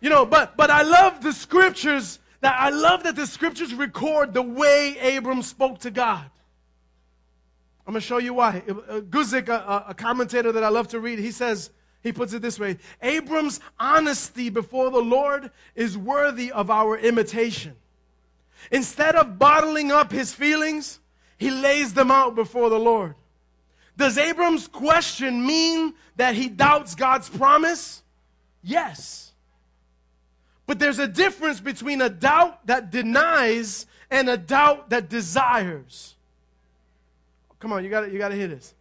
you 0.00 0.10
know, 0.10 0.26
but 0.26 0.56
but 0.56 0.68
I 0.68 0.82
love 0.82 1.22
the 1.22 1.32
scriptures 1.32 2.18
that 2.40 2.56
I 2.58 2.70
love 2.70 3.04
that 3.04 3.14
the 3.14 3.24
scriptures 3.24 3.72
record 3.72 4.34
the 4.34 4.42
way 4.42 5.16
Abram 5.16 5.42
spoke 5.42 5.78
to 5.82 5.90
God. 5.92 6.28
I'm 7.86 7.92
gonna 7.92 8.00
show 8.00 8.18
you 8.18 8.34
why. 8.34 8.64
Uh, 8.68 8.98
Guzik, 8.98 9.46
a, 9.48 9.84
a 9.90 9.94
commentator 9.94 10.50
that 10.50 10.64
I 10.64 10.70
love 10.70 10.88
to 10.88 10.98
read, 10.98 11.20
he 11.20 11.30
says, 11.30 11.70
he 12.02 12.10
puts 12.10 12.32
it 12.32 12.42
this 12.42 12.58
way 12.58 12.78
Abram's 13.00 13.60
honesty 13.78 14.50
before 14.50 14.90
the 14.90 14.98
Lord 14.98 15.52
is 15.76 15.96
worthy 15.96 16.50
of 16.50 16.68
our 16.68 16.98
imitation. 16.98 17.76
Instead 18.70 19.16
of 19.16 19.38
bottling 19.38 19.90
up 19.90 20.12
his 20.12 20.32
feelings, 20.32 21.00
he 21.38 21.50
lays 21.50 21.94
them 21.94 22.10
out 22.10 22.34
before 22.34 22.70
the 22.70 22.78
Lord. 22.78 23.14
Does 23.96 24.16
Abram's 24.16 24.68
question 24.68 25.44
mean 25.46 25.94
that 26.16 26.34
he 26.34 26.48
doubts 26.48 26.94
God's 26.94 27.28
promise? 27.28 28.02
Yes. 28.62 29.32
But 30.66 30.78
there's 30.78 30.98
a 30.98 31.08
difference 31.08 31.60
between 31.60 32.00
a 32.00 32.08
doubt 32.08 32.66
that 32.66 32.90
denies 32.90 33.86
and 34.10 34.28
a 34.28 34.36
doubt 34.36 34.90
that 34.90 35.08
desires. 35.08 36.14
Come 37.58 37.72
on, 37.72 37.84
you 37.84 37.90
got 37.90 38.10
you 38.10 38.18
got 38.18 38.28
to 38.28 38.34
hear 38.34 38.48
this. 38.48 38.74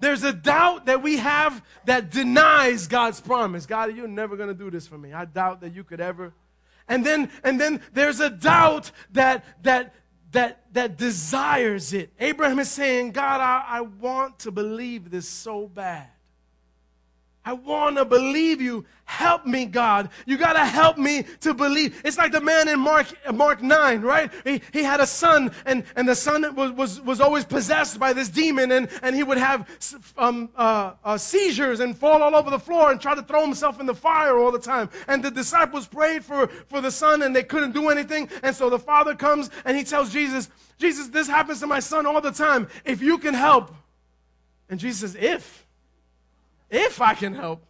There's 0.00 0.22
a 0.22 0.32
doubt 0.32 0.86
that 0.86 1.02
we 1.02 1.18
have 1.18 1.62
that 1.84 2.10
denies 2.10 2.88
God's 2.88 3.20
promise. 3.20 3.66
God, 3.66 3.94
you're 3.96 4.08
never 4.08 4.36
going 4.36 4.48
to 4.48 4.54
do 4.54 4.70
this 4.70 4.86
for 4.86 4.98
me. 4.98 5.12
I 5.12 5.24
doubt 5.24 5.60
that 5.60 5.74
you 5.74 5.84
could 5.84 6.00
ever. 6.00 6.32
And 6.88 7.04
then 7.04 7.30
and 7.42 7.60
then 7.60 7.80
there's 7.92 8.20
a 8.20 8.30
doubt 8.30 8.90
that 9.12 9.44
that 9.62 9.94
that 10.32 10.72
that 10.74 10.98
desires 10.98 11.92
it. 11.92 12.12
Abraham 12.20 12.58
is 12.58 12.70
saying, 12.70 13.12
God, 13.12 13.40
I, 13.40 13.64
I 13.66 13.80
want 13.80 14.40
to 14.40 14.50
believe 14.50 15.10
this 15.10 15.28
so 15.28 15.66
bad. 15.68 16.08
I 17.44 17.52
want 17.52 17.96
to 17.96 18.04
believe 18.04 18.60
you. 18.62 18.86
Help 19.04 19.44
me, 19.44 19.66
God. 19.66 20.08
You 20.24 20.38
got 20.38 20.54
to 20.54 20.64
help 20.64 20.96
me 20.96 21.26
to 21.40 21.52
believe. 21.52 22.00
It's 22.04 22.16
like 22.16 22.32
the 22.32 22.40
man 22.40 22.68
in 22.68 22.80
Mark, 22.80 23.06
Mark 23.34 23.62
9, 23.62 24.00
right? 24.00 24.32
He, 24.44 24.62
he 24.72 24.82
had 24.82 25.00
a 25.00 25.06
son, 25.06 25.52
and, 25.66 25.84
and 25.94 26.08
the 26.08 26.14
son 26.14 26.54
was, 26.54 26.72
was, 26.72 27.00
was 27.02 27.20
always 27.20 27.44
possessed 27.44 27.98
by 27.98 28.14
this 28.14 28.30
demon, 28.30 28.72
and, 28.72 28.88
and 29.02 29.14
he 29.14 29.22
would 29.22 29.36
have 29.36 29.68
um, 30.16 30.48
uh, 30.56 30.92
uh, 31.04 31.18
seizures 31.18 31.80
and 31.80 31.96
fall 31.96 32.22
all 32.22 32.34
over 32.34 32.50
the 32.50 32.58
floor 32.58 32.90
and 32.90 33.00
try 33.00 33.14
to 33.14 33.22
throw 33.22 33.42
himself 33.42 33.78
in 33.78 33.84
the 33.84 33.94
fire 33.94 34.38
all 34.38 34.50
the 34.50 34.58
time. 34.58 34.88
And 35.06 35.22
the 35.22 35.30
disciples 35.30 35.86
prayed 35.86 36.24
for, 36.24 36.46
for 36.46 36.80
the 36.80 36.90
son, 36.90 37.20
and 37.20 37.36
they 37.36 37.44
couldn't 37.44 37.72
do 37.72 37.90
anything. 37.90 38.30
And 38.42 38.56
so 38.56 38.70
the 38.70 38.78
father 38.78 39.14
comes 39.14 39.50
and 39.66 39.76
he 39.76 39.84
tells 39.84 40.10
Jesus, 40.10 40.48
Jesus, 40.78 41.08
this 41.08 41.28
happens 41.28 41.60
to 41.60 41.66
my 41.66 41.80
son 41.80 42.06
all 42.06 42.20
the 42.22 42.32
time. 42.32 42.68
If 42.86 43.02
you 43.02 43.18
can 43.18 43.34
help. 43.34 43.74
And 44.70 44.80
Jesus 44.80 45.12
says, 45.12 45.22
If 45.22 45.63
if 46.70 47.00
I 47.00 47.14
can 47.14 47.34
help. 47.34 47.64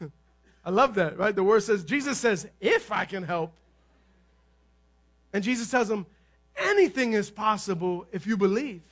I 0.64 0.70
love 0.70 0.94
that, 0.94 1.18
right? 1.18 1.34
The 1.34 1.44
word 1.44 1.62
says, 1.62 1.84
Jesus 1.84 2.18
says, 2.18 2.46
if 2.60 2.92
I 2.92 3.04
can 3.04 3.22
help. 3.22 3.52
And 5.32 5.42
Jesus 5.42 5.70
tells 5.70 5.90
him, 5.90 6.06
anything 6.56 7.14
is 7.14 7.30
possible 7.30 8.06
if 8.12 8.26
you 8.26 8.36
believe. 8.36 8.82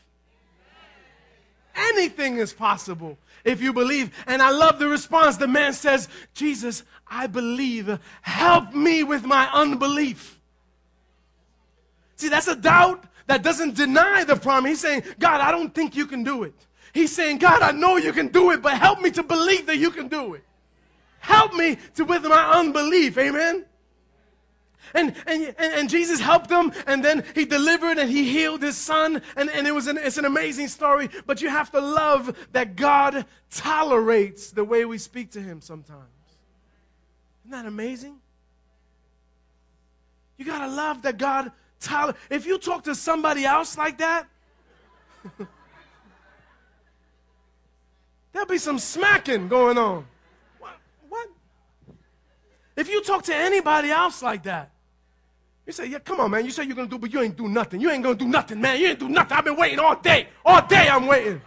Anything 1.74 2.38
is 2.38 2.52
possible 2.52 3.18
if 3.44 3.62
you 3.62 3.72
believe. 3.72 4.10
And 4.26 4.42
I 4.42 4.50
love 4.50 4.78
the 4.78 4.88
response. 4.88 5.36
The 5.36 5.48
man 5.48 5.72
says, 5.72 6.08
Jesus, 6.34 6.82
I 7.06 7.26
believe. 7.26 7.98
Help 8.22 8.74
me 8.74 9.02
with 9.02 9.24
my 9.24 9.48
unbelief. 9.52 10.38
See, 12.16 12.28
that's 12.28 12.48
a 12.48 12.56
doubt 12.56 13.04
that 13.28 13.42
doesn't 13.42 13.76
deny 13.76 14.24
the 14.24 14.36
promise. 14.36 14.70
He's 14.70 14.80
saying, 14.80 15.02
God, 15.18 15.40
I 15.40 15.50
don't 15.52 15.74
think 15.74 15.96
you 15.96 16.06
can 16.06 16.24
do 16.24 16.42
it. 16.42 16.54
He's 16.92 17.14
saying, 17.14 17.38
God, 17.38 17.62
I 17.62 17.72
know 17.72 17.96
you 17.96 18.12
can 18.12 18.28
do 18.28 18.50
it, 18.50 18.62
but 18.62 18.76
help 18.76 19.00
me 19.00 19.10
to 19.12 19.22
believe 19.22 19.66
that 19.66 19.76
you 19.76 19.90
can 19.90 20.08
do 20.08 20.34
it. 20.34 20.44
Help 21.20 21.54
me 21.54 21.78
to 21.94 22.04
with 22.04 22.24
my 22.24 22.58
unbelief. 22.58 23.16
Amen. 23.18 23.64
And, 24.94 25.14
and, 25.26 25.54
and, 25.56 25.88
Jesus 25.88 26.18
helped 26.18 26.50
him, 26.50 26.72
and 26.86 27.04
then 27.04 27.24
he 27.34 27.44
delivered 27.44 27.98
and 27.98 28.10
he 28.10 28.24
healed 28.24 28.60
his 28.60 28.76
son. 28.76 29.22
And, 29.36 29.48
and 29.50 29.66
it 29.66 29.72
was 29.72 29.86
an, 29.86 29.98
it's 29.98 30.18
an 30.18 30.24
amazing 30.24 30.66
story. 30.66 31.08
But 31.26 31.42
you 31.42 31.48
have 31.48 31.70
to 31.72 31.80
love 31.80 32.36
that 32.52 32.74
God 32.74 33.24
tolerates 33.50 34.50
the 34.50 34.64
way 34.64 34.84
we 34.84 34.98
speak 34.98 35.30
to 35.32 35.40
him 35.40 35.60
sometimes. 35.60 36.08
Isn't 37.44 37.52
that 37.52 37.66
amazing? 37.66 38.16
You 40.38 40.44
got 40.44 40.66
to 40.66 40.72
love 40.72 41.02
that 41.02 41.18
God 41.18 41.52
tolerates. 41.78 42.18
If 42.28 42.46
you 42.46 42.58
talk 42.58 42.84
to 42.84 42.94
somebody 42.94 43.44
else 43.44 43.78
like 43.78 43.98
that, 43.98 44.26
There'll 48.40 48.48
be 48.48 48.56
some 48.56 48.78
smacking 48.78 49.48
going 49.48 49.76
on. 49.76 50.06
What? 50.58 50.78
What? 51.10 51.28
If 52.74 52.88
you 52.88 53.02
talk 53.02 53.22
to 53.24 53.34
anybody 53.36 53.90
else 53.90 54.22
like 54.22 54.44
that, 54.44 54.70
you 55.66 55.74
say, 55.74 55.88
yeah, 55.88 55.98
come 55.98 56.20
on, 56.20 56.30
man. 56.30 56.46
You 56.46 56.50
say 56.50 56.64
you're 56.64 56.74
going 56.74 56.88
to 56.88 56.90
do, 56.90 56.98
but 56.98 57.12
you 57.12 57.20
ain't 57.20 57.36
do 57.36 57.48
nothing. 57.48 57.82
You 57.82 57.90
ain't 57.90 58.02
going 58.02 58.16
to 58.16 58.24
do 58.24 58.30
nothing, 58.30 58.58
man. 58.58 58.80
You 58.80 58.86
ain't 58.86 58.98
do 58.98 59.10
nothing. 59.10 59.36
I've 59.36 59.44
been 59.44 59.56
waiting 59.58 59.78
all 59.78 59.94
day. 59.94 60.28
All 60.42 60.66
day 60.66 60.88
I'm 60.88 61.06
waiting. 61.06 61.42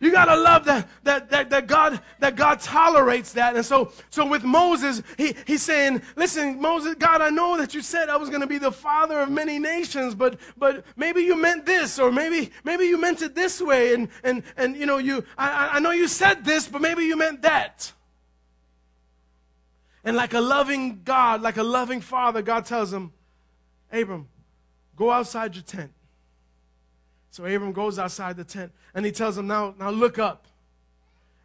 You 0.00 0.10
gotta 0.10 0.34
love 0.34 0.64
that, 0.64 0.88
that, 1.04 1.28
that, 1.30 1.50
that 1.50 1.66
God, 1.66 2.00
that 2.20 2.34
God 2.34 2.60
tolerates 2.60 3.34
that. 3.34 3.54
And 3.54 3.64
so, 3.64 3.92
so 4.08 4.26
with 4.26 4.42
Moses, 4.42 5.02
he, 5.18 5.36
he's 5.46 5.62
saying, 5.62 6.00
listen, 6.16 6.58
Moses, 6.58 6.94
God, 6.94 7.20
I 7.20 7.28
know 7.28 7.58
that 7.58 7.74
you 7.74 7.82
said 7.82 8.08
I 8.08 8.16
was 8.16 8.30
gonna 8.30 8.46
be 8.46 8.56
the 8.56 8.72
father 8.72 9.20
of 9.20 9.30
many 9.30 9.58
nations, 9.58 10.14
but, 10.14 10.40
but 10.56 10.86
maybe 10.96 11.20
you 11.20 11.36
meant 11.36 11.66
this, 11.66 11.98
or 11.98 12.10
maybe, 12.10 12.50
maybe 12.64 12.84
you 12.84 12.98
meant 12.98 13.20
it 13.20 13.34
this 13.34 13.60
way. 13.60 13.92
And, 13.92 14.08
and, 14.24 14.42
and, 14.56 14.74
you 14.74 14.86
know, 14.86 14.96
you, 14.96 15.22
I, 15.36 15.72
I 15.72 15.80
know 15.80 15.90
you 15.90 16.08
said 16.08 16.46
this, 16.46 16.66
but 16.66 16.80
maybe 16.80 17.04
you 17.04 17.16
meant 17.16 17.42
that. 17.42 17.92
And 20.02 20.16
like 20.16 20.32
a 20.32 20.40
loving 20.40 21.02
God, 21.04 21.42
like 21.42 21.58
a 21.58 21.62
loving 21.62 22.00
father, 22.00 22.40
God 22.40 22.64
tells 22.64 22.90
him, 22.90 23.12
Abram, 23.92 24.28
go 24.96 25.10
outside 25.10 25.54
your 25.56 25.64
tent. 25.64 25.92
So 27.30 27.44
Abram 27.44 27.72
goes 27.72 27.98
outside 27.98 28.36
the 28.36 28.44
tent 28.44 28.72
and 28.94 29.06
he 29.06 29.12
tells 29.12 29.38
him, 29.38 29.46
Now, 29.46 29.74
now 29.78 29.90
look 29.90 30.18
up. 30.18 30.46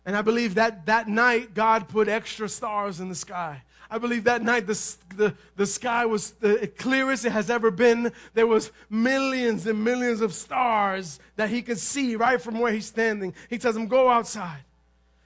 And 0.05 0.15
I 0.15 0.21
believe 0.21 0.55
that 0.55 0.85
that 0.85 1.07
night 1.07 1.53
God 1.53 1.87
put 1.87 2.07
extra 2.07 2.47
stars 2.47 2.99
in 2.99 3.09
the 3.09 3.15
sky. 3.15 3.61
I 3.89 3.97
believe 3.97 4.23
that 4.23 4.41
night 4.41 4.65
the, 4.65 4.95
the, 5.15 5.33
the 5.55 5.65
sky 5.65 6.05
was 6.05 6.31
the 6.31 6.71
clearest 6.77 7.25
it 7.25 7.31
has 7.31 7.49
ever 7.49 7.69
been. 7.69 8.11
There 8.33 8.47
was 8.47 8.71
millions 8.89 9.67
and 9.67 9.83
millions 9.83 10.21
of 10.21 10.33
stars 10.33 11.19
that 11.35 11.49
he 11.49 11.61
could 11.61 11.77
see 11.77 12.15
right 12.15 12.41
from 12.41 12.59
where 12.59 12.71
he's 12.71 12.87
standing. 12.87 13.33
He 13.49 13.57
tells 13.57 13.75
him, 13.75 13.87
Go 13.87 14.09
outside. 14.09 14.63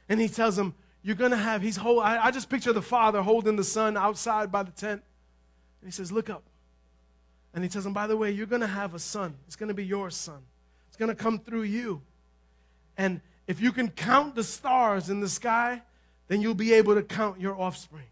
And 0.09 0.19
he 0.19 0.27
tells 0.27 0.57
him, 0.57 0.73
You're 1.03 1.15
going 1.15 1.31
to 1.31 1.37
have, 1.37 1.61
he's 1.61 1.77
hold, 1.77 2.03
I, 2.03 2.25
I 2.25 2.31
just 2.31 2.49
picture 2.49 2.73
the 2.73 2.81
father 2.81 3.21
holding 3.21 3.55
the 3.55 3.63
son 3.63 3.95
outside 3.95 4.51
by 4.51 4.63
the 4.63 4.71
tent. 4.71 5.01
And 5.81 5.87
he 5.87 5.91
says, 5.91 6.11
Look 6.11 6.29
up. 6.29 6.43
And 7.53 7.63
he 7.63 7.69
tells 7.69 7.85
him, 7.85 7.93
By 7.93 8.07
the 8.07 8.17
way, 8.17 8.31
you're 8.31 8.45
going 8.45 8.61
to 8.61 8.67
have 8.67 8.93
a 8.93 8.99
son. 8.99 9.35
It's 9.47 9.55
going 9.55 9.69
to 9.69 9.73
be 9.73 9.85
your 9.85 10.09
son. 10.09 10.39
Going 10.99 11.09
to 11.09 11.15
come 11.15 11.39
through 11.39 11.63
you. 11.63 12.01
And 12.97 13.21
if 13.47 13.61
you 13.61 13.71
can 13.71 13.89
count 13.89 14.35
the 14.35 14.43
stars 14.43 15.09
in 15.09 15.21
the 15.21 15.29
sky, 15.29 15.81
then 16.27 16.41
you'll 16.41 16.53
be 16.53 16.73
able 16.73 16.93
to 16.95 17.01
count 17.01 17.39
your 17.39 17.59
offspring. 17.59 18.05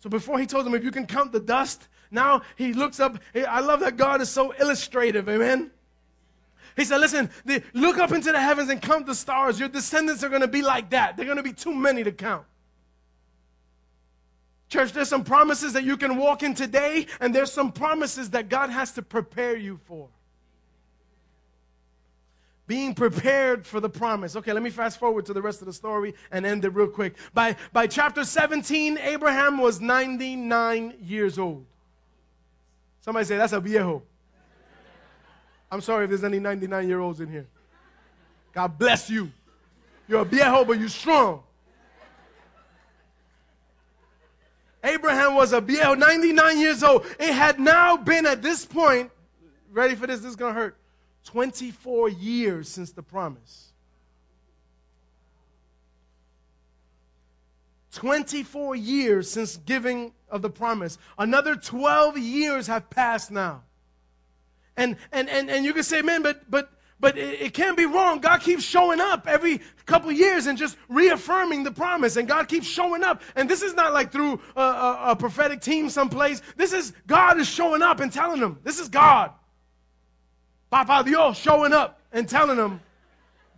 So 0.00 0.10
before 0.10 0.38
he 0.38 0.46
told 0.46 0.66
him, 0.66 0.74
if 0.74 0.84
you 0.84 0.90
can 0.90 1.06
count 1.06 1.32
the 1.32 1.40
dust, 1.40 1.88
now 2.10 2.42
he 2.56 2.74
looks 2.74 3.00
up. 3.00 3.18
I 3.34 3.60
love 3.60 3.80
that 3.80 3.96
God 3.96 4.20
is 4.20 4.28
so 4.28 4.52
illustrative. 4.52 5.26
Amen. 5.26 5.70
He 6.76 6.84
said, 6.84 6.98
Listen, 6.98 7.30
look 7.72 7.96
up 7.96 8.12
into 8.12 8.30
the 8.30 8.40
heavens 8.40 8.68
and 8.68 8.82
count 8.82 9.06
the 9.06 9.14
stars. 9.14 9.58
Your 9.58 9.70
descendants 9.70 10.22
are 10.22 10.28
going 10.28 10.42
to 10.42 10.48
be 10.48 10.60
like 10.60 10.90
that. 10.90 11.16
They're 11.16 11.24
going 11.24 11.38
to 11.38 11.42
be 11.42 11.54
too 11.54 11.74
many 11.74 12.04
to 12.04 12.12
count. 12.12 12.44
Church, 14.68 14.92
there's 14.92 15.08
some 15.08 15.24
promises 15.24 15.72
that 15.72 15.84
you 15.84 15.96
can 15.96 16.18
walk 16.18 16.42
in 16.42 16.54
today, 16.54 17.06
and 17.20 17.34
there's 17.34 17.52
some 17.52 17.72
promises 17.72 18.30
that 18.30 18.50
God 18.50 18.68
has 18.68 18.92
to 18.92 19.02
prepare 19.02 19.56
you 19.56 19.80
for. 19.86 20.08
Being 22.66 22.94
prepared 22.94 23.66
for 23.66 23.80
the 23.80 23.90
promise. 23.90 24.36
Okay, 24.36 24.52
let 24.52 24.62
me 24.62 24.70
fast 24.70 24.98
forward 24.98 25.26
to 25.26 25.32
the 25.32 25.42
rest 25.42 25.60
of 25.60 25.66
the 25.66 25.72
story 25.72 26.14
and 26.30 26.46
end 26.46 26.64
it 26.64 26.70
real 26.70 26.86
quick. 26.86 27.16
By, 27.34 27.56
by 27.72 27.86
chapter 27.86 28.24
17, 28.24 28.98
Abraham 28.98 29.58
was 29.58 29.80
99 29.80 30.94
years 31.00 31.38
old. 31.38 31.66
Somebody 33.00 33.26
say, 33.26 33.36
that's 33.36 33.52
a 33.52 33.60
viejo. 33.60 34.02
I'm 35.70 35.80
sorry 35.80 36.04
if 36.04 36.10
there's 36.10 36.24
any 36.24 36.38
99 36.38 36.86
year 36.86 37.00
olds 37.00 37.20
in 37.20 37.28
here. 37.28 37.46
God 38.52 38.78
bless 38.78 39.10
you. 39.10 39.32
You're 40.06 40.20
a 40.20 40.24
viejo, 40.24 40.64
but 40.64 40.78
you're 40.78 40.88
strong. 40.88 41.42
Abraham 44.84 45.34
was 45.34 45.52
a 45.52 45.60
viejo, 45.60 45.94
99 45.94 46.58
years 46.58 46.82
old. 46.82 47.06
It 47.18 47.32
had 47.32 47.60
now 47.60 47.96
been 47.96 48.26
at 48.26 48.42
this 48.42 48.66
point, 48.66 49.10
ready 49.70 49.94
for 49.94 50.06
this, 50.06 50.20
this 50.20 50.30
is 50.30 50.36
going 50.36 50.54
to 50.54 50.60
hurt, 50.60 50.76
24 51.24 52.08
years 52.08 52.68
since 52.68 52.92
the 52.92 53.02
promise. 53.02 53.72
24 57.92 58.74
years 58.74 59.30
since 59.30 59.56
giving 59.58 60.12
of 60.28 60.42
the 60.42 60.50
promise. 60.50 60.98
Another 61.18 61.54
12 61.54 62.18
years 62.18 62.66
have 62.66 62.88
passed 62.90 63.30
now. 63.30 63.62
And 64.76 64.96
and 65.12 65.28
and, 65.28 65.50
and 65.50 65.64
you 65.64 65.74
can 65.74 65.82
say, 65.82 66.00
man, 66.00 66.22
but 66.22 66.50
but 66.50 66.72
but 66.98 67.18
it, 67.18 67.42
it, 67.42 67.54
can't 67.54 67.76
be 67.76 67.84
wrong. 67.84 68.20
God 68.20 68.40
keeps 68.40 68.62
showing 68.62 69.00
up 69.00 69.26
every 69.26 69.60
couple 69.86 70.10
years 70.12 70.46
and 70.46 70.56
just 70.56 70.76
reaffirming 70.88 71.64
the 71.64 71.72
promise. 71.72 72.16
And 72.16 72.28
God 72.28 72.46
keeps 72.48 72.66
showing 72.66 73.02
up. 73.02 73.22
And 73.34 73.50
this 73.50 73.60
is 73.60 73.74
not 73.74 73.92
like 73.92 74.12
through 74.12 74.40
a, 74.56 74.60
a, 74.60 74.98
a 75.08 75.16
prophetic 75.16 75.60
team 75.60 75.90
someplace. 75.90 76.40
This 76.56 76.72
is 76.72 76.92
God 77.08 77.38
is 77.38 77.48
showing 77.48 77.82
up 77.82 77.98
and 77.98 78.12
telling 78.12 78.40
them, 78.40 78.60
this 78.62 78.78
is 78.78 78.88
God. 78.88 79.32
Papa 80.72 81.02
Dios 81.04 81.36
showing 81.36 81.74
up 81.74 82.00
and 82.12 82.26
telling 82.26 82.56
them, 82.56 82.80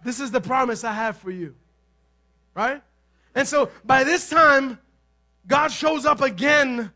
this 0.04 0.18
is 0.18 0.32
the 0.32 0.40
promise 0.40 0.82
I 0.82 0.92
have 0.92 1.16
for 1.16 1.30
you. 1.30 1.54
Right? 2.56 2.82
And 3.36 3.46
so 3.46 3.70
by 3.84 4.02
this 4.02 4.28
time, 4.28 4.80
God 5.46 5.68
shows 5.68 6.06
up 6.06 6.20
again 6.20 6.90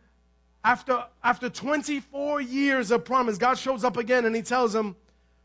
after, 0.64 1.04
after 1.22 1.48
24 1.48 2.40
years 2.40 2.90
of 2.90 3.04
promise, 3.04 3.38
God 3.38 3.58
shows 3.58 3.84
up 3.84 3.96
again 3.96 4.24
and 4.24 4.34
he 4.34 4.42
tells 4.42 4.74
him 4.74 4.96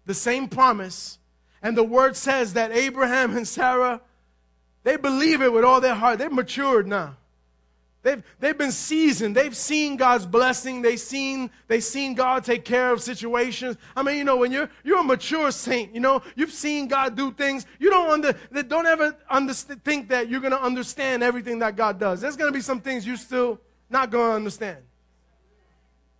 the 0.07 0.13
same 0.15 0.47
promise. 0.47 1.19
And 1.61 1.77
the 1.77 1.83
word 1.83 2.15
says 2.15 2.53
that 2.53 2.71
Abraham 2.71 3.37
and 3.37 3.47
Sarah, 3.47 4.01
they 4.81 4.97
believe 4.97 5.43
it 5.43 5.53
with 5.53 5.63
all 5.63 5.81
their 5.81 5.93
heart. 5.93 6.17
They're 6.17 6.31
matured 6.31 6.87
now. 6.87 7.15
They've, 8.03 8.21
they've 8.39 8.57
been 8.57 8.73
seasoned. 8.73 9.33
They've 9.33 9.55
seen 9.55 9.95
God's 9.95 10.25
blessing. 10.25 10.81
They've 10.81 10.99
seen, 10.99 11.49
they've 11.69 11.83
seen 11.83 12.13
God 12.15 12.43
take 12.43 12.65
care 12.65 12.91
of 12.91 13.01
situations. 13.01 13.77
I 13.95 14.03
mean, 14.03 14.17
you 14.17 14.25
know, 14.25 14.35
when 14.35 14.51
you're, 14.51 14.69
you're 14.83 14.99
a 14.99 15.03
mature 15.03 15.51
saint, 15.51 15.95
you 15.95 16.01
know, 16.01 16.21
you've 16.35 16.51
seen 16.51 16.89
God 16.89 17.15
do 17.15 17.31
things. 17.31 17.65
You 17.79 17.89
don't 17.89 18.09
under, 18.09 18.33
don't 18.63 18.85
ever 18.85 19.15
understand, 19.29 19.83
think 19.85 20.09
that 20.09 20.27
you're 20.29 20.41
going 20.41 20.51
to 20.51 20.61
understand 20.61 21.23
everything 21.23 21.59
that 21.59 21.77
God 21.77 21.97
does. 21.97 22.19
There's 22.19 22.35
going 22.35 22.51
to 22.51 22.55
be 22.55 22.61
some 22.61 22.81
things 22.81 23.07
you 23.07 23.15
still 23.15 23.59
not 23.89 24.11
going 24.11 24.31
to 24.31 24.35
understand. 24.35 24.79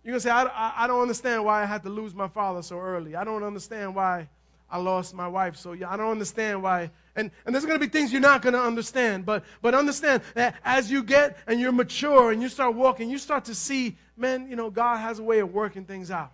You're 0.02 0.12
going 0.12 0.20
to 0.20 0.22
say, 0.22 0.30
I, 0.30 0.44
I, 0.44 0.84
I 0.84 0.86
don't 0.86 1.02
understand 1.02 1.44
why 1.44 1.62
I 1.62 1.66
had 1.66 1.82
to 1.82 1.90
lose 1.90 2.14
my 2.14 2.28
father 2.28 2.62
so 2.62 2.78
early. 2.78 3.14
I 3.14 3.24
don't 3.24 3.42
understand 3.42 3.94
why 3.94 4.30
I 4.74 4.78
lost 4.78 5.14
my 5.14 5.28
wife. 5.28 5.54
So 5.54 5.70
I 5.72 5.96
don't 5.96 6.10
understand 6.10 6.60
why. 6.60 6.90
And, 7.14 7.30
and 7.46 7.54
there's 7.54 7.64
going 7.64 7.78
to 7.78 7.86
be 7.86 7.88
things 7.88 8.10
you're 8.10 8.20
not 8.20 8.42
going 8.42 8.54
to 8.54 8.60
understand. 8.60 9.24
But, 9.24 9.44
but 9.62 9.72
understand 9.72 10.24
that 10.34 10.56
as 10.64 10.90
you 10.90 11.04
get 11.04 11.38
and 11.46 11.60
you're 11.60 11.70
mature 11.70 12.32
and 12.32 12.42
you 12.42 12.48
start 12.48 12.74
walking, 12.74 13.08
you 13.08 13.18
start 13.18 13.44
to 13.44 13.54
see, 13.54 13.96
man, 14.16 14.50
you 14.50 14.56
know, 14.56 14.70
God 14.70 14.96
has 14.96 15.20
a 15.20 15.22
way 15.22 15.38
of 15.38 15.54
working 15.54 15.84
things 15.84 16.10
out. 16.10 16.32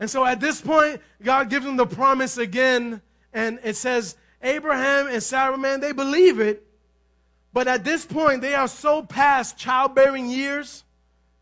And 0.00 0.08
so 0.08 0.24
at 0.24 0.40
this 0.40 0.62
point, 0.62 1.02
God 1.22 1.50
gives 1.50 1.66
them 1.66 1.76
the 1.76 1.84
promise 1.84 2.38
again. 2.38 3.02
And 3.30 3.58
it 3.62 3.76
says, 3.76 4.16
Abraham 4.42 5.08
and 5.08 5.22
Sarah, 5.22 5.58
man, 5.58 5.80
they 5.80 5.92
believe 5.92 6.40
it. 6.40 6.66
But 7.52 7.68
at 7.68 7.84
this 7.84 8.06
point, 8.06 8.40
they 8.40 8.54
are 8.54 8.68
so 8.68 9.02
past 9.02 9.58
childbearing 9.58 10.30
years. 10.30 10.82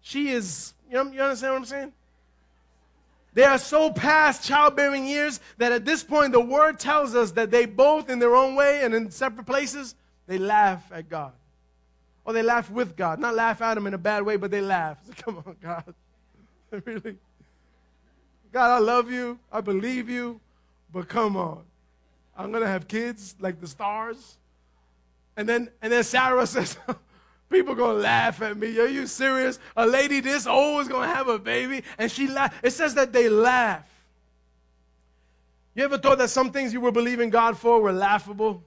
She 0.00 0.30
is, 0.30 0.74
you, 0.90 0.94
know, 0.94 1.12
you 1.12 1.20
understand 1.20 1.52
what 1.52 1.58
I'm 1.60 1.64
saying? 1.64 1.92
They 3.34 3.44
are 3.44 3.58
so 3.58 3.90
past 3.90 4.44
childbearing 4.44 5.06
years 5.06 5.40
that 5.58 5.72
at 5.72 5.84
this 5.84 6.04
point 6.04 6.32
the 6.32 6.40
word 6.40 6.78
tells 6.78 7.14
us 7.14 7.32
that 7.32 7.50
they 7.50 7.66
both, 7.66 8.08
in 8.08 8.20
their 8.20 8.34
own 8.34 8.54
way 8.54 8.84
and 8.84 8.94
in 8.94 9.10
separate 9.10 9.44
places, 9.44 9.96
they 10.26 10.38
laugh 10.38 10.90
at 10.92 11.08
God. 11.08 11.32
Or 12.24 12.32
they 12.32 12.42
laugh 12.42 12.70
with 12.70 12.96
God. 12.96 13.18
Not 13.18 13.34
laugh 13.34 13.60
at 13.60 13.76
him 13.76 13.86
in 13.86 13.94
a 13.94 13.98
bad 13.98 14.22
way, 14.22 14.36
but 14.36 14.50
they 14.50 14.60
laugh. 14.60 14.98
Come 15.24 15.42
on, 15.44 15.56
God. 15.60 15.94
really? 16.84 17.16
God, 18.52 18.70
I 18.70 18.78
love 18.78 19.10
you. 19.10 19.38
I 19.52 19.60
believe 19.60 20.08
you. 20.08 20.40
But 20.92 21.08
come 21.08 21.36
on. 21.36 21.64
I'm 22.36 22.52
going 22.52 22.62
to 22.62 22.68
have 22.68 22.86
kids 22.86 23.34
like 23.40 23.60
the 23.60 23.66
stars. 23.66 24.38
And 25.36 25.48
then, 25.48 25.70
and 25.82 25.92
then 25.92 26.04
Sarah 26.04 26.46
says, 26.46 26.78
People 27.50 27.74
gonna 27.74 27.98
laugh 27.98 28.42
at 28.42 28.56
me. 28.56 28.78
Are 28.78 28.86
you 28.86 29.06
serious? 29.06 29.58
A 29.76 29.86
lady 29.86 30.20
this 30.20 30.46
old 30.46 30.82
is 30.82 30.88
gonna 30.88 31.12
have 31.12 31.28
a 31.28 31.38
baby, 31.38 31.84
and 31.98 32.10
she 32.10 32.26
laugh. 32.26 32.54
It 32.62 32.70
says 32.70 32.94
that 32.94 33.12
they 33.12 33.28
laugh. 33.28 33.88
You 35.74 35.84
ever 35.84 35.98
thought 35.98 36.18
that 36.18 36.30
some 36.30 36.52
things 36.52 36.72
you 36.72 36.80
were 36.80 36.92
believing 36.92 37.30
God 37.30 37.58
for 37.58 37.80
were 37.80 37.92
laughable? 37.92 38.62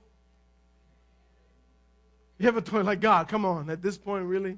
You 2.38 2.48
ever 2.48 2.62
thought 2.62 2.86
like 2.86 3.00
God, 3.00 3.28
come 3.28 3.46
on, 3.46 3.70
at 3.70 3.82
this 3.82 3.98
point, 3.98 4.26
really? 4.26 4.58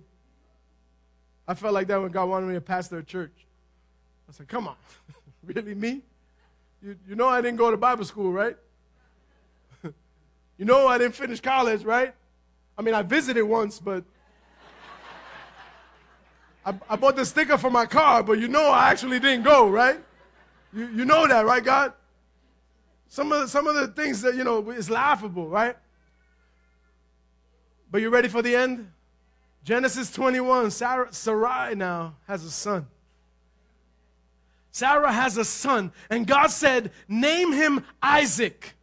I 1.47 1.53
felt 1.53 1.73
like 1.73 1.87
that 1.87 2.01
when 2.01 2.11
God 2.11 2.27
wanted 2.29 2.47
me 2.47 2.55
to 2.55 2.61
pastor 2.61 2.97
a 2.97 3.03
church. 3.03 3.45
I 4.27 4.33
said, 4.33 4.47
come 4.47 4.67
on, 4.67 4.75
really 5.43 5.73
me? 5.73 6.01
You, 6.81 6.95
you 7.07 7.15
know 7.15 7.27
I 7.27 7.41
didn't 7.41 7.57
go 7.57 7.71
to 7.71 7.77
Bible 7.77 8.05
school, 8.05 8.31
right? 8.31 8.55
you 9.83 10.65
know 10.65 10.87
I 10.87 10.97
didn't 10.97 11.15
finish 11.15 11.39
college, 11.39 11.83
right? 11.83 12.13
I 12.79 12.81
mean, 12.81 12.95
I 12.95 13.01
visited 13.01 13.43
once, 13.43 13.77
but 13.77 14.05
I, 16.65 16.73
I 16.89 16.95
bought 16.95 17.17
the 17.17 17.25
sticker 17.25 17.57
for 17.57 17.69
my 17.69 17.85
car, 17.85 18.23
but 18.23 18.39
you 18.39 18.47
know 18.47 18.69
I 18.69 18.89
actually 18.89 19.19
didn't 19.19 19.43
go, 19.43 19.69
right? 19.69 19.99
You, 20.71 20.87
you 20.87 21.03
know 21.03 21.27
that, 21.27 21.45
right, 21.45 21.61
God? 21.61 21.91
Some 23.09 23.33
of, 23.33 23.41
the, 23.41 23.47
some 23.49 23.67
of 23.67 23.75
the 23.75 23.89
things 23.89 24.21
that, 24.21 24.35
you 24.35 24.45
know, 24.45 24.69
is 24.69 24.89
laughable, 24.89 25.49
right? 25.49 25.75
But 27.91 27.99
you 27.99 28.09
ready 28.09 28.29
for 28.29 28.41
the 28.41 28.55
end? 28.55 28.89
Genesis 29.65 30.09
21, 30.09 30.71
Sarah, 30.71 31.11
Sarai 31.11 31.75
now 31.75 32.15
has 32.27 32.45
a 32.45 32.51
son. 32.51 32.87
Sarah 34.71 35.11
has 35.11 35.37
a 35.37 35.43
son, 35.43 35.91
and 36.09 36.25
God 36.25 36.47
said, 36.47 36.91
Name 37.09 37.51
him 37.51 37.83
Isaac. 38.01 38.73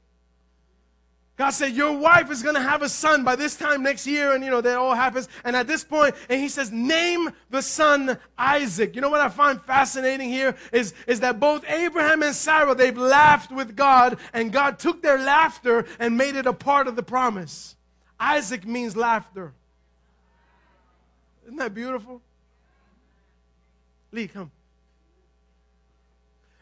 God 1.37 1.51
said, 1.51 1.73
Your 1.73 1.93
wife 1.93 2.31
is 2.31 2.43
going 2.43 2.55
to 2.55 2.63
have 2.63 2.81
a 2.81 2.89
son 2.89 3.23
by 3.23 3.37
this 3.37 3.57
time 3.57 3.83
next 3.83 4.07
year. 4.07 4.33
And, 4.33 4.43
you 4.43 4.51
know, 4.51 4.63
that 4.63 4.79
all 4.79 4.95
happens. 4.95 5.29
And 5.45 5.55
at 5.55 5.67
this 5.67 5.85
point, 5.85 6.15
and 6.31 6.41
he 6.41 6.49
says, 6.49 6.73
Name 6.73 7.31
the 7.51 7.61
son 7.61 8.19
Isaac. 8.39 8.95
You 8.95 9.03
know 9.03 9.11
what 9.11 9.21
I 9.21 9.29
find 9.29 9.61
fascinating 9.63 10.31
here 10.31 10.57
is, 10.73 10.95
is 11.07 11.21
that 11.21 11.39
both 11.39 11.63
Abraham 11.69 12.23
and 12.23 12.35
Sarah, 12.35 12.75
they've 12.75 12.97
laughed 12.97 13.53
with 13.53 13.77
God, 13.77 14.19
and 14.33 14.51
God 14.51 14.79
took 14.79 15.03
their 15.03 15.19
laughter 15.19 15.87
and 15.99 16.17
made 16.17 16.37
it 16.37 16.47
a 16.47 16.55
part 16.55 16.89
of 16.89 16.97
the 16.97 17.03
promise. 17.03 17.77
Isaac 18.19 18.67
means 18.67 18.97
laughter. 18.97 19.53
Isn't 21.45 21.59
that 21.59 21.75
beautiful? 21.75 22.23
Lee, 24.11 24.27
come. 24.27 24.51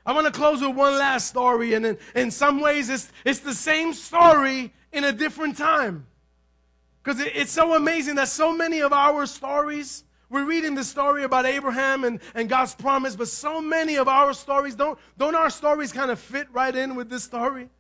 I 0.07 0.13
want 0.13 0.27
to 0.27 0.33
close 0.33 0.61
with 0.61 0.77
one 0.77 0.99
last 0.99 1.29
story, 1.29 1.73
and 1.75 1.87
in, 1.87 1.99
in 2.15 2.31
some 2.31 2.61
ways, 2.61 2.91
it's, 2.91 3.11
it's 3.25 3.41
the 3.41 3.55
same 3.55 3.95
story 3.95 4.73
in 4.93 5.05
a 5.05 5.13
different 5.13 5.57
time. 5.57 6.07
Because 7.03 7.21
it, 7.21 7.33
it's 7.35 7.53
so 7.53 7.75
amazing 7.75 8.17
that 8.17 8.29
so 8.29 8.55
many 8.55 8.81
of 8.81 8.93
our 8.93 9.25
stories, 9.25 10.05
we're 10.29 10.45
reading 10.45 10.75
the 10.75 10.85
story 10.85 11.25
about 11.25 11.47
Abraham 11.47 12.05
and, 12.05 12.21
and 12.35 12.51
God's 12.51 12.75
promise, 12.75 13.17
but 13.17 13.29
so 13.29 13.63
many 13.63 13.97
of 13.97 14.07
our 14.07 14.35
stories, 14.35 14.75
don't, 14.75 14.99
don't 15.17 15.35
our 15.35 15.49
stories 15.49 15.91
kind 15.91 16.11
of 16.11 16.19
fit 16.19 16.49
right 16.53 16.75
in 16.75 16.97
with 16.97 17.09
this 17.09 17.25
story? 17.25 17.71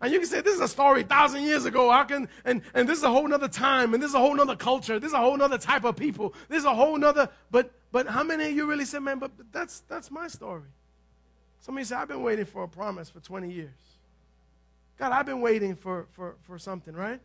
And 0.00 0.12
you 0.12 0.18
can 0.18 0.28
say, 0.28 0.40
this 0.40 0.54
is 0.54 0.60
a 0.60 0.68
story 0.68 1.04
thousand 1.04 1.42
years 1.42 1.64
ago. 1.64 1.90
I 1.90 2.04
can, 2.04 2.28
and, 2.44 2.62
and 2.74 2.88
this 2.88 2.98
is 2.98 3.04
a 3.04 3.10
whole 3.10 3.26
nother 3.26 3.46
time, 3.48 3.94
and 3.94 4.02
this 4.02 4.10
is 4.10 4.14
a 4.16 4.20
whole 4.20 4.34
nother 4.34 4.56
culture. 4.56 4.98
This 4.98 5.08
is 5.08 5.14
a 5.14 5.20
whole 5.20 5.36
nother 5.36 5.58
type 5.58 5.84
of 5.84 5.96
people. 5.96 6.34
This 6.48 6.58
is 6.58 6.64
a 6.64 6.74
whole 6.74 6.96
nother, 6.96 7.28
but, 7.50 7.72
but 7.90 8.08
how 8.08 8.22
many 8.22 8.46
of 8.46 8.52
you 8.52 8.66
really 8.66 8.84
say, 8.84 8.98
man, 9.00 9.18
but, 9.18 9.36
but 9.36 9.46
that's, 9.52 9.80
that's 9.88 10.10
my 10.10 10.28
story? 10.28 10.62
Somebody 11.62 11.84
said, 11.84 11.98
I've 11.98 12.08
been 12.08 12.24
waiting 12.24 12.44
for 12.44 12.64
a 12.64 12.68
promise 12.68 13.08
for 13.08 13.20
20 13.20 13.50
years. 13.50 13.70
God, 14.98 15.12
I've 15.12 15.26
been 15.26 15.40
waiting 15.40 15.76
for, 15.76 16.06
for, 16.10 16.34
for 16.42 16.58
something, 16.58 16.94
right? 16.94 17.20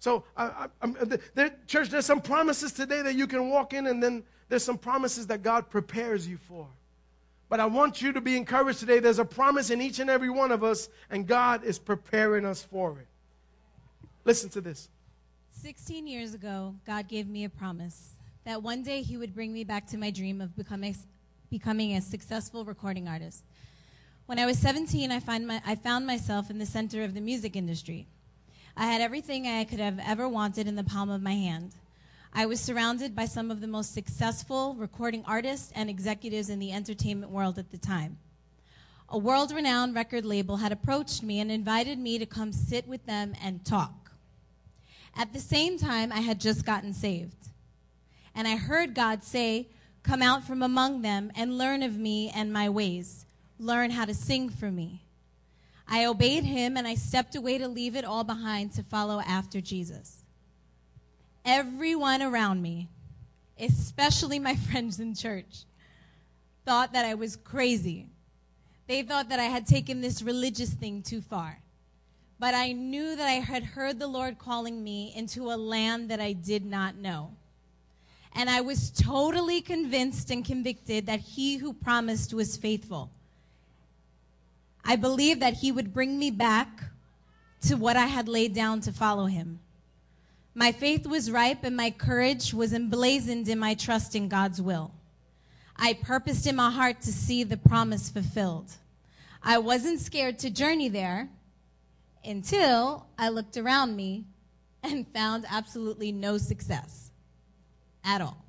So, 0.00 0.24
I, 0.36 0.66
I, 0.82 0.86
uh, 0.86 1.16
there, 1.34 1.54
church, 1.66 1.88
there's 1.88 2.04
some 2.04 2.20
promises 2.20 2.72
today 2.72 3.02
that 3.02 3.14
you 3.14 3.26
can 3.28 3.48
walk 3.48 3.72
in, 3.72 3.86
and 3.86 4.02
then 4.02 4.24
there's 4.48 4.64
some 4.64 4.76
promises 4.76 5.28
that 5.28 5.42
God 5.42 5.70
prepares 5.70 6.26
you 6.26 6.36
for. 6.36 6.66
But 7.48 7.60
I 7.60 7.66
want 7.66 8.02
you 8.02 8.12
to 8.12 8.20
be 8.20 8.36
encouraged 8.36 8.80
today. 8.80 8.98
There's 8.98 9.20
a 9.20 9.24
promise 9.24 9.70
in 9.70 9.80
each 9.80 10.00
and 10.00 10.10
every 10.10 10.28
one 10.28 10.50
of 10.50 10.64
us, 10.64 10.88
and 11.08 11.24
God 11.24 11.62
is 11.62 11.78
preparing 11.78 12.44
us 12.44 12.62
for 12.62 12.98
it. 12.98 13.06
Listen 14.24 14.50
to 14.50 14.60
this. 14.60 14.88
16 15.62 16.08
years 16.08 16.34
ago, 16.34 16.74
God 16.84 17.06
gave 17.06 17.28
me 17.28 17.44
a 17.44 17.48
promise 17.48 18.16
that 18.44 18.60
one 18.60 18.82
day 18.82 19.02
He 19.02 19.16
would 19.16 19.34
bring 19.34 19.52
me 19.52 19.62
back 19.62 19.86
to 19.88 19.96
my 19.96 20.10
dream 20.10 20.40
of 20.40 20.56
becoming 20.56 20.96
becoming 21.50 21.94
a 21.94 22.00
successful 22.00 22.64
recording 22.64 23.08
artist. 23.08 23.44
When 24.26 24.38
I 24.38 24.46
was 24.46 24.58
17, 24.58 25.12
I, 25.12 25.20
find 25.20 25.46
my, 25.46 25.62
I 25.64 25.76
found 25.76 26.06
myself 26.06 26.50
in 26.50 26.58
the 26.58 26.66
center 26.66 27.04
of 27.04 27.14
the 27.14 27.20
music 27.20 27.54
industry. 27.54 28.06
I 28.76 28.86
had 28.86 29.00
everything 29.00 29.46
I 29.46 29.64
could 29.64 29.78
have 29.78 29.98
ever 30.04 30.28
wanted 30.28 30.66
in 30.66 30.76
the 30.76 30.84
palm 30.84 31.10
of 31.10 31.22
my 31.22 31.34
hand. 31.34 31.72
I 32.34 32.46
was 32.46 32.60
surrounded 32.60 33.14
by 33.14 33.24
some 33.24 33.50
of 33.50 33.60
the 33.60 33.66
most 33.66 33.94
successful 33.94 34.74
recording 34.74 35.24
artists 35.26 35.72
and 35.74 35.88
executives 35.88 36.50
in 36.50 36.58
the 36.58 36.72
entertainment 36.72 37.32
world 37.32 37.58
at 37.58 37.70
the 37.70 37.78
time. 37.78 38.18
A 39.08 39.16
world 39.16 39.52
renowned 39.52 39.94
record 39.94 40.24
label 40.24 40.56
had 40.56 40.72
approached 40.72 41.22
me 41.22 41.38
and 41.38 41.50
invited 41.50 41.98
me 41.98 42.18
to 42.18 42.26
come 42.26 42.52
sit 42.52 42.88
with 42.88 43.06
them 43.06 43.34
and 43.40 43.64
talk. 43.64 44.10
At 45.16 45.32
the 45.32 45.40
same 45.40 45.78
time, 45.78 46.12
I 46.12 46.20
had 46.20 46.40
just 46.40 46.66
gotten 46.66 46.92
saved. 46.92 47.48
And 48.34 48.46
I 48.46 48.56
heard 48.56 48.94
God 48.94 49.22
say, 49.24 49.68
Come 50.06 50.22
out 50.22 50.44
from 50.44 50.62
among 50.62 51.02
them 51.02 51.32
and 51.34 51.58
learn 51.58 51.82
of 51.82 51.98
me 51.98 52.30
and 52.32 52.52
my 52.52 52.68
ways. 52.68 53.26
Learn 53.58 53.90
how 53.90 54.04
to 54.04 54.14
sing 54.14 54.48
for 54.48 54.70
me. 54.70 55.02
I 55.88 56.04
obeyed 56.04 56.44
him 56.44 56.76
and 56.76 56.86
I 56.86 56.94
stepped 56.94 57.34
away 57.34 57.58
to 57.58 57.66
leave 57.66 57.96
it 57.96 58.04
all 58.04 58.22
behind 58.22 58.72
to 58.74 58.84
follow 58.84 59.20
after 59.20 59.60
Jesus. 59.60 60.22
Everyone 61.44 62.22
around 62.22 62.62
me, 62.62 62.88
especially 63.58 64.38
my 64.38 64.54
friends 64.70 65.00
in 65.00 65.12
church, 65.12 65.64
thought 66.64 66.92
that 66.92 67.04
I 67.04 67.14
was 67.14 67.34
crazy. 67.34 68.06
They 68.86 69.02
thought 69.02 69.30
that 69.30 69.40
I 69.40 69.44
had 69.44 69.66
taken 69.66 70.00
this 70.00 70.22
religious 70.22 70.70
thing 70.70 71.02
too 71.02 71.20
far. 71.20 71.58
But 72.38 72.54
I 72.54 72.70
knew 72.70 73.16
that 73.16 73.26
I 73.26 73.40
had 73.40 73.64
heard 73.64 73.98
the 73.98 74.06
Lord 74.06 74.38
calling 74.38 74.84
me 74.84 75.12
into 75.16 75.50
a 75.50 75.56
land 75.56 76.10
that 76.10 76.20
I 76.20 76.32
did 76.32 76.64
not 76.64 76.94
know. 76.94 77.32
And 78.38 78.50
I 78.50 78.60
was 78.60 78.90
totally 78.90 79.62
convinced 79.62 80.30
and 80.30 80.44
convicted 80.44 81.06
that 81.06 81.20
he 81.20 81.56
who 81.56 81.72
promised 81.72 82.34
was 82.34 82.58
faithful. 82.58 83.10
I 84.84 84.96
believed 84.96 85.40
that 85.40 85.54
he 85.54 85.72
would 85.72 85.94
bring 85.94 86.18
me 86.18 86.30
back 86.30 86.84
to 87.62 87.76
what 87.76 87.96
I 87.96 88.06
had 88.06 88.28
laid 88.28 88.52
down 88.52 88.82
to 88.82 88.92
follow 88.92 89.24
him. 89.24 89.60
My 90.54 90.70
faith 90.70 91.06
was 91.06 91.30
ripe 91.30 91.64
and 91.64 91.74
my 91.74 91.90
courage 91.90 92.52
was 92.52 92.74
emblazoned 92.74 93.48
in 93.48 93.58
my 93.58 93.72
trust 93.72 94.14
in 94.14 94.28
God's 94.28 94.60
will. 94.60 94.92
I 95.74 95.94
purposed 95.94 96.46
in 96.46 96.56
my 96.56 96.70
heart 96.70 97.00
to 97.02 97.12
see 97.12 97.42
the 97.42 97.56
promise 97.56 98.10
fulfilled. 98.10 98.70
I 99.42 99.56
wasn't 99.58 99.98
scared 99.98 100.38
to 100.40 100.50
journey 100.50 100.90
there 100.90 101.30
until 102.22 103.06
I 103.18 103.30
looked 103.30 103.56
around 103.56 103.96
me 103.96 104.26
and 104.82 105.08
found 105.08 105.46
absolutely 105.48 106.12
no 106.12 106.36
success 106.36 107.05
at 108.06 108.22
all. 108.22 108.46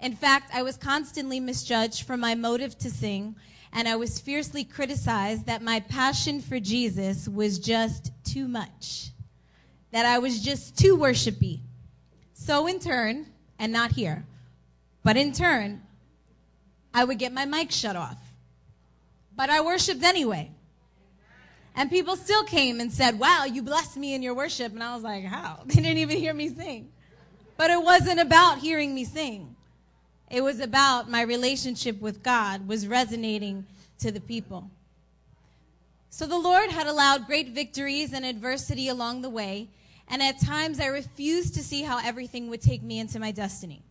In 0.00 0.14
fact, 0.14 0.50
I 0.52 0.62
was 0.62 0.76
constantly 0.76 1.38
misjudged 1.38 2.02
for 2.02 2.16
my 2.16 2.34
motive 2.34 2.76
to 2.78 2.90
sing, 2.90 3.36
and 3.72 3.88
I 3.88 3.96
was 3.96 4.18
fiercely 4.18 4.64
criticized 4.64 5.46
that 5.46 5.62
my 5.62 5.80
passion 5.80 6.40
for 6.40 6.58
Jesus 6.58 7.28
was 7.28 7.58
just 7.58 8.10
too 8.24 8.48
much, 8.48 9.10
that 9.92 10.04
I 10.04 10.18
was 10.18 10.42
just 10.42 10.76
too 10.76 10.98
worshipy. 10.98 11.60
So, 12.34 12.66
in 12.66 12.80
turn, 12.80 13.26
and 13.58 13.72
not 13.72 13.92
here, 13.92 14.24
but 15.04 15.16
in 15.16 15.32
turn, 15.32 15.82
I 16.92 17.04
would 17.04 17.18
get 17.18 17.32
my 17.32 17.44
mic 17.44 17.70
shut 17.70 17.96
off. 17.96 18.18
But 19.34 19.50
I 19.50 19.60
worshiped 19.62 20.02
anyway. 20.02 20.50
And 21.74 21.88
people 21.88 22.16
still 22.16 22.44
came 22.44 22.80
and 22.80 22.92
said, 22.92 23.18
Wow, 23.18 23.44
you 23.44 23.62
blessed 23.62 23.96
me 23.96 24.14
in 24.14 24.22
your 24.22 24.34
worship. 24.34 24.72
And 24.72 24.82
I 24.82 24.94
was 24.94 25.02
like, 25.02 25.24
How? 25.24 25.62
They 25.66 25.76
didn't 25.76 25.98
even 25.98 26.18
hear 26.18 26.34
me 26.34 26.48
sing. 26.48 26.91
But 27.62 27.70
it 27.70 27.80
wasn't 27.84 28.18
about 28.18 28.58
hearing 28.58 28.92
me 28.92 29.04
sing. 29.04 29.54
It 30.28 30.40
was 30.40 30.58
about 30.58 31.08
my 31.08 31.22
relationship 31.22 32.00
with 32.00 32.20
God 32.20 32.66
was 32.66 32.88
resonating 32.88 33.66
to 34.00 34.10
the 34.10 34.20
people. 34.20 34.68
So 36.10 36.26
the 36.26 36.40
Lord 36.40 36.70
had 36.70 36.88
allowed 36.88 37.28
great 37.28 37.50
victories 37.50 38.12
and 38.12 38.24
adversity 38.24 38.88
along 38.88 39.22
the 39.22 39.30
way, 39.30 39.68
and 40.08 40.20
at 40.20 40.40
times 40.40 40.80
I 40.80 40.86
refused 40.86 41.54
to 41.54 41.62
see 41.62 41.82
how 41.82 42.04
everything 42.04 42.50
would 42.50 42.62
take 42.62 42.82
me 42.82 42.98
into 42.98 43.20
my 43.20 43.30
destiny. 43.30 43.84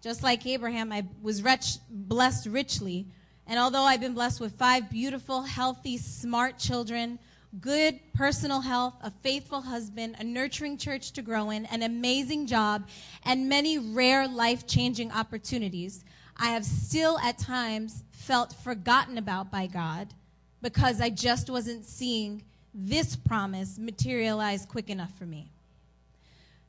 Just 0.00 0.22
like 0.22 0.46
Abraham, 0.46 0.92
I 0.92 1.06
was 1.20 1.42
rich, 1.42 1.78
blessed 1.90 2.46
richly. 2.46 3.04
And 3.48 3.58
although 3.58 3.82
I've 3.82 4.00
been 4.00 4.14
blessed 4.14 4.40
with 4.40 4.52
five 4.52 4.88
beautiful, 4.88 5.42
healthy, 5.42 5.98
smart 5.98 6.56
children, 6.56 7.18
good 7.58 7.98
personal 8.14 8.60
health, 8.60 8.94
a 9.02 9.10
faithful 9.10 9.60
husband, 9.60 10.16
a 10.20 10.24
nurturing 10.24 10.76
church 10.76 11.12
to 11.12 11.22
grow 11.22 11.50
in, 11.50 11.66
an 11.66 11.82
amazing 11.82 12.46
job, 12.46 12.86
and 13.24 13.48
many 13.48 13.78
rare 13.78 14.28
life 14.28 14.66
changing 14.66 15.10
opportunities, 15.10 16.04
I 16.36 16.50
have 16.50 16.64
still 16.64 17.18
at 17.18 17.38
times 17.38 18.04
felt 18.12 18.52
forgotten 18.52 19.18
about 19.18 19.50
by 19.50 19.66
God 19.66 20.14
because 20.62 21.00
I 21.00 21.10
just 21.10 21.50
wasn't 21.50 21.84
seeing 21.84 22.44
this 22.72 23.16
promise 23.16 23.78
materialize 23.78 24.64
quick 24.64 24.88
enough 24.90 25.12
for 25.18 25.26
me. 25.26 25.50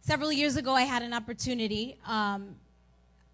Several 0.02 0.32
years 0.32 0.56
ago, 0.56 0.74
I 0.74 0.82
had 0.82 1.04
an 1.04 1.14
opportunity. 1.14 2.00
Um, 2.08 2.56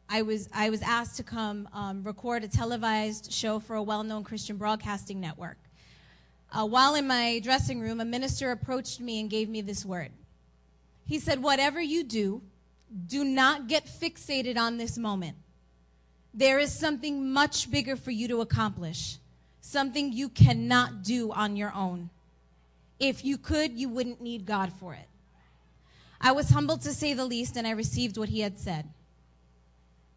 I 0.10 0.22
was, 0.22 0.50
I 0.54 0.70
was 0.70 0.82
asked 0.82 1.16
to 1.18 1.24
come 1.24 1.70
um, 1.72 2.04
record 2.04 2.44
a 2.44 2.48
televised 2.50 3.32
show 3.32 3.60
for 3.60 3.78
a 3.78 3.84
well 3.84 4.04
known 4.04 4.26
Christian 4.26 4.58
broadcasting 4.58 5.22
network. 5.22 5.58
Uh, 6.52 6.66
while 6.66 6.96
in 6.96 7.08
my 7.08 7.40
dressing 7.44 7.80
room, 7.80 8.00
a 8.00 8.06
minister 8.06 8.52
approached 8.52 9.00
me 9.00 9.20
and 9.20 9.30
gave 9.30 9.50
me 9.50 9.62
this 9.62 9.86
word. 9.86 10.12
He 11.06 11.20
said, 11.20 11.42
Whatever 11.42 11.82
you 11.82 12.04
do, 12.04 12.42
do 13.08 13.24
not 13.24 13.68
get 13.68 13.86
fixated 13.86 14.58
on 14.58 14.78
this 14.78 14.98
moment. 14.98 15.38
There 16.34 16.60
is 16.60 16.72
something 16.72 17.32
much 17.32 17.70
bigger 17.70 17.96
for 17.96 18.12
you 18.12 18.28
to 18.30 18.42
accomplish, 18.42 19.18
something 19.62 20.14
you 20.14 20.30
cannot 20.30 21.04
do 21.04 21.32
on 21.32 21.56
your 21.56 21.74
own. 21.74 22.10
If 23.00 23.26
you 23.26 23.38
could, 23.38 23.74
you 23.74 23.90
wouldn't 23.90 24.22
need 24.22 24.46
God 24.46 24.72
for 24.80 24.94
it. 24.94 25.08
I 26.20 26.32
was 26.32 26.50
humbled 26.50 26.82
to 26.82 26.94
say 26.94 27.14
the 27.14 27.26
least, 27.26 27.58
and 27.58 27.68
I 27.68 27.72
received 27.72 28.18
what 28.18 28.30
he 28.30 28.40
had 28.40 28.58
said. 28.60 28.90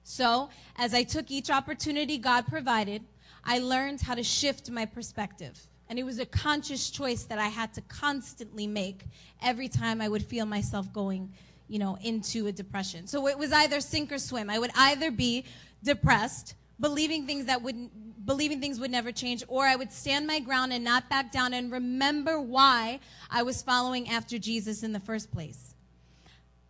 So, 0.02 0.48
as 0.76 0.94
I 0.94 1.02
took 1.02 1.30
each 1.30 1.50
opportunity 1.50 2.18
God 2.18 2.46
provided, 2.46 3.02
I 3.44 3.58
learned 3.58 4.00
how 4.00 4.14
to 4.14 4.22
shift 4.22 4.70
my 4.70 4.86
perspective. 4.86 5.58
And 5.90 5.98
it 5.98 6.04
was 6.04 6.20
a 6.20 6.24
conscious 6.24 6.88
choice 6.88 7.24
that 7.24 7.40
I 7.40 7.48
had 7.48 7.74
to 7.74 7.80
constantly 7.82 8.68
make 8.68 9.06
every 9.42 9.68
time 9.68 10.00
I 10.00 10.08
would 10.08 10.22
feel 10.22 10.46
myself 10.46 10.90
going, 10.92 11.32
you 11.66 11.80
know, 11.80 11.98
into 12.00 12.46
a 12.46 12.52
depression. 12.52 13.08
So 13.08 13.26
it 13.26 13.36
was 13.36 13.52
either 13.52 13.80
sink 13.80 14.12
or 14.12 14.18
swim. 14.18 14.48
I 14.48 14.60
would 14.60 14.70
either 14.76 15.10
be 15.10 15.44
depressed, 15.82 16.54
believing 16.78 17.26
things 17.26 17.46
that 17.46 17.60
wouldn't 17.60 17.90
believing 18.24 18.60
things 18.60 18.78
would 18.78 18.90
never 18.90 19.10
change, 19.10 19.42
or 19.48 19.64
I 19.64 19.74
would 19.74 19.90
stand 19.90 20.26
my 20.26 20.38
ground 20.38 20.72
and 20.72 20.84
not 20.84 21.08
back 21.08 21.32
down 21.32 21.54
and 21.54 21.72
remember 21.72 22.40
why 22.40 23.00
I 23.30 23.42
was 23.42 23.60
following 23.60 24.08
after 24.08 24.38
Jesus 24.38 24.84
in 24.84 24.92
the 24.92 25.00
first 25.00 25.32
place. 25.32 25.74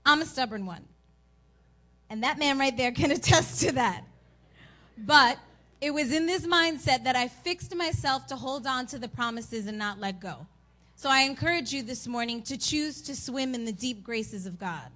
I'm 0.06 0.22
a 0.22 0.26
stubborn 0.26 0.64
one. 0.64 0.86
And 2.08 2.22
that 2.22 2.38
man 2.38 2.58
right 2.58 2.74
there 2.74 2.92
can 2.92 3.10
attest 3.10 3.60
to 3.62 3.72
that. 3.72 4.04
But 4.96 5.38
it 5.80 5.92
was 5.92 6.12
in 6.12 6.26
this 6.26 6.46
mindset 6.46 7.04
that 7.04 7.16
I 7.16 7.28
fixed 7.28 7.74
myself 7.74 8.26
to 8.26 8.36
hold 8.36 8.66
on 8.66 8.86
to 8.86 8.98
the 8.98 9.08
promises 9.08 9.66
and 9.66 9.78
not 9.78 9.98
let 9.98 10.20
go. 10.20 10.46
So 10.94 11.08
I 11.08 11.20
encourage 11.20 11.72
you 11.72 11.82
this 11.82 12.06
morning 12.06 12.42
to 12.42 12.58
choose 12.58 13.00
to 13.02 13.16
swim 13.16 13.54
in 13.54 13.64
the 13.64 13.72
deep 13.72 14.04
graces 14.04 14.44
of 14.44 14.58
God. 14.58 14.90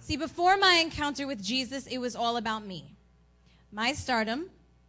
See, 0.00 0.16
before 0.16 0.56
my 0.58 0.74
encounter 0.74 1.26
with 1.26 1.42
Jesus, 1.42 1.86
it 1.86 1.98
was 1.98 2.14
all 2.14 2.36
about 2.36 2.64
me 2.64 2.92
my 3.72 3.92
stardom, 3.92 4.46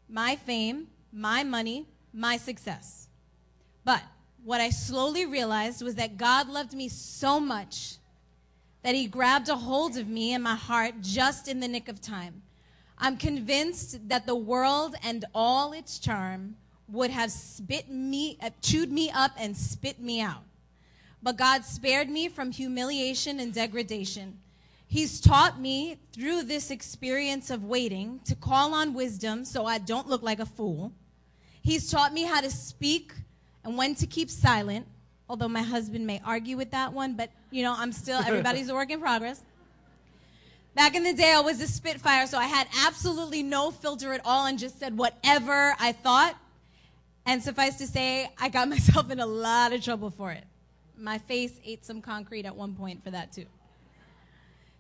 my 0.10 0.36
fame, 0.36 0.88
my 1.12 1.44
money, 1.44 1.86
my 2.14 2.38
success. 2.38 3.08
But 3.84 4.02
what 4.44 4.62
I 4.62 4.70
slowly 4.70 5.26
realized 5.26 5.82
was 5.82 5.96
that 5.96 6.18
God 6.18 6.50
loved 6.50 6.74
me 6.74 6.90
so 6.90 7.40
much 7.40 7.96
that 8.84 8.96
he 8.96 9.08
grabbed 9.08 9.50
a 9.50 9.56
hold 9.56 9.98
of 9.98 10.08
me 10.08 10.34
and 10.34 10.44
my 10.44 10.56
heart 10.56 10.96
just 11.02 11.48
in 11.48 11.60
the 11.60 11.68
nick 11.68 11.88
of 11.88 12.02
time. 12.02 12.44
I'm 12.98 13.18
convinced 13.18 14.10
that 14.10 14.26
the 14.26 14.36
world 14.36 14.96
and 15.04 15.26
all 15.34 15.74
its 15.74 16.00
charm 16.00 16.56
would 16.88 17.12
have 17.12 17.32
spit 17.32 17.90
me, 17.90 18.38
uh, 18.42 18.50
chewed 18.62 18.92
me 18.92 19.12
up 19.12 19.32
and 19.38 19.56
spit 19.56 20.00
me 20.00 20.22
out. 20.22 20.44
But 21.22 21.38
God 21.38 21.66
spared 21.66 22.10
me 22.10 22.30
from 22.30 22.52
humiliation 22.52 23.40
and 23.40 23.54
degradation. 23.54 24.40
He's 24.88 25.20
taught 25.20 25.60
me 25.60 25.98
through 26.14 26.44
this 26.44 26.72
experience 26.72 27.50
of 27.50 27.66
waiting 27.66 28.22
to 28.26 28.36
call 28.36 28.74
on 28.74 28.94
wisdom 28.94 29.44
so 29.44 29.66
I 29.66 29.80
don't 29.80 30.08
look 30.08 30.24
like 30.24 30.40
a 30.40 30.46
fool. 30.46 30.94
He's 31.62 31.92
taught 31.92 32.14
me 32.14 32.24
how 32.24 32.40
to 32.40 32.50
speak 32.50 33.12
and 33.64 33.78
when 33.78 33.96
to 33.96 34.08
keep 34.08 34.30
silent 34.30 34.88
although 35.30 35.48
my 35.48 35.62
husband 35.62 36.06
may 36.08 36.22
argue 36.26 36.58
with 36.58 36.72
that 36.72 36.92
one, 36.94 37.14
but 37.14 37.30
you 37.52 37.64
know, 37.64 37.76
I'm 37.78 37.92
still, 37.92 38.20
everybody's 38.20 38.70
a 38.70 38.74
work 38.74 38.92
in 38.92 39.00
progress. 39.00 39.44
Back 40.78 40.94
in 40.94 41.02
the 41.02 41.12
day, 41.12 41.34
I 41.34 41.40
was 41.40 41.60
a 41.60 41.66
Spitfire, 41.66 42.28
so 42.28 42.38
I 42.38 42.46
had 42.46 42.68
absolutely 42.86 43.42
no 43.42 43.72
filter 43.72 44.14
at 44.14 44.22
all 44.24 44.46
and 44.46 44.60
just 44.60 44.80
said 44.80 44.96
whatever 44.96 45.76
I 45.80 45.92
thought. 45.92 46.38
And 47.26 47.42
suffice 47.42 47.78
to 47.78 47.88
say, 47.88 48.30
I 48.38 48.50
got 48.50 48.70
myself 48.70 49.10
in 49.10 49.20
a 49.20 49.26
lot 49.26 49.74
of 49.74 49.84
trouble 49.84 50.12
for 50.12 50.32
it. 50.32 50.44
My 50.96 51.18
face 51.18 51.60
ate 51.66 51.84
some 51.84 52.00
concrete 52.00 52.46
at 52.46 52.56
one 52.56 52.76
point 52.76 53.04
for 53.04 53.10
that, 53.10 53.34
too. 53.34 53.48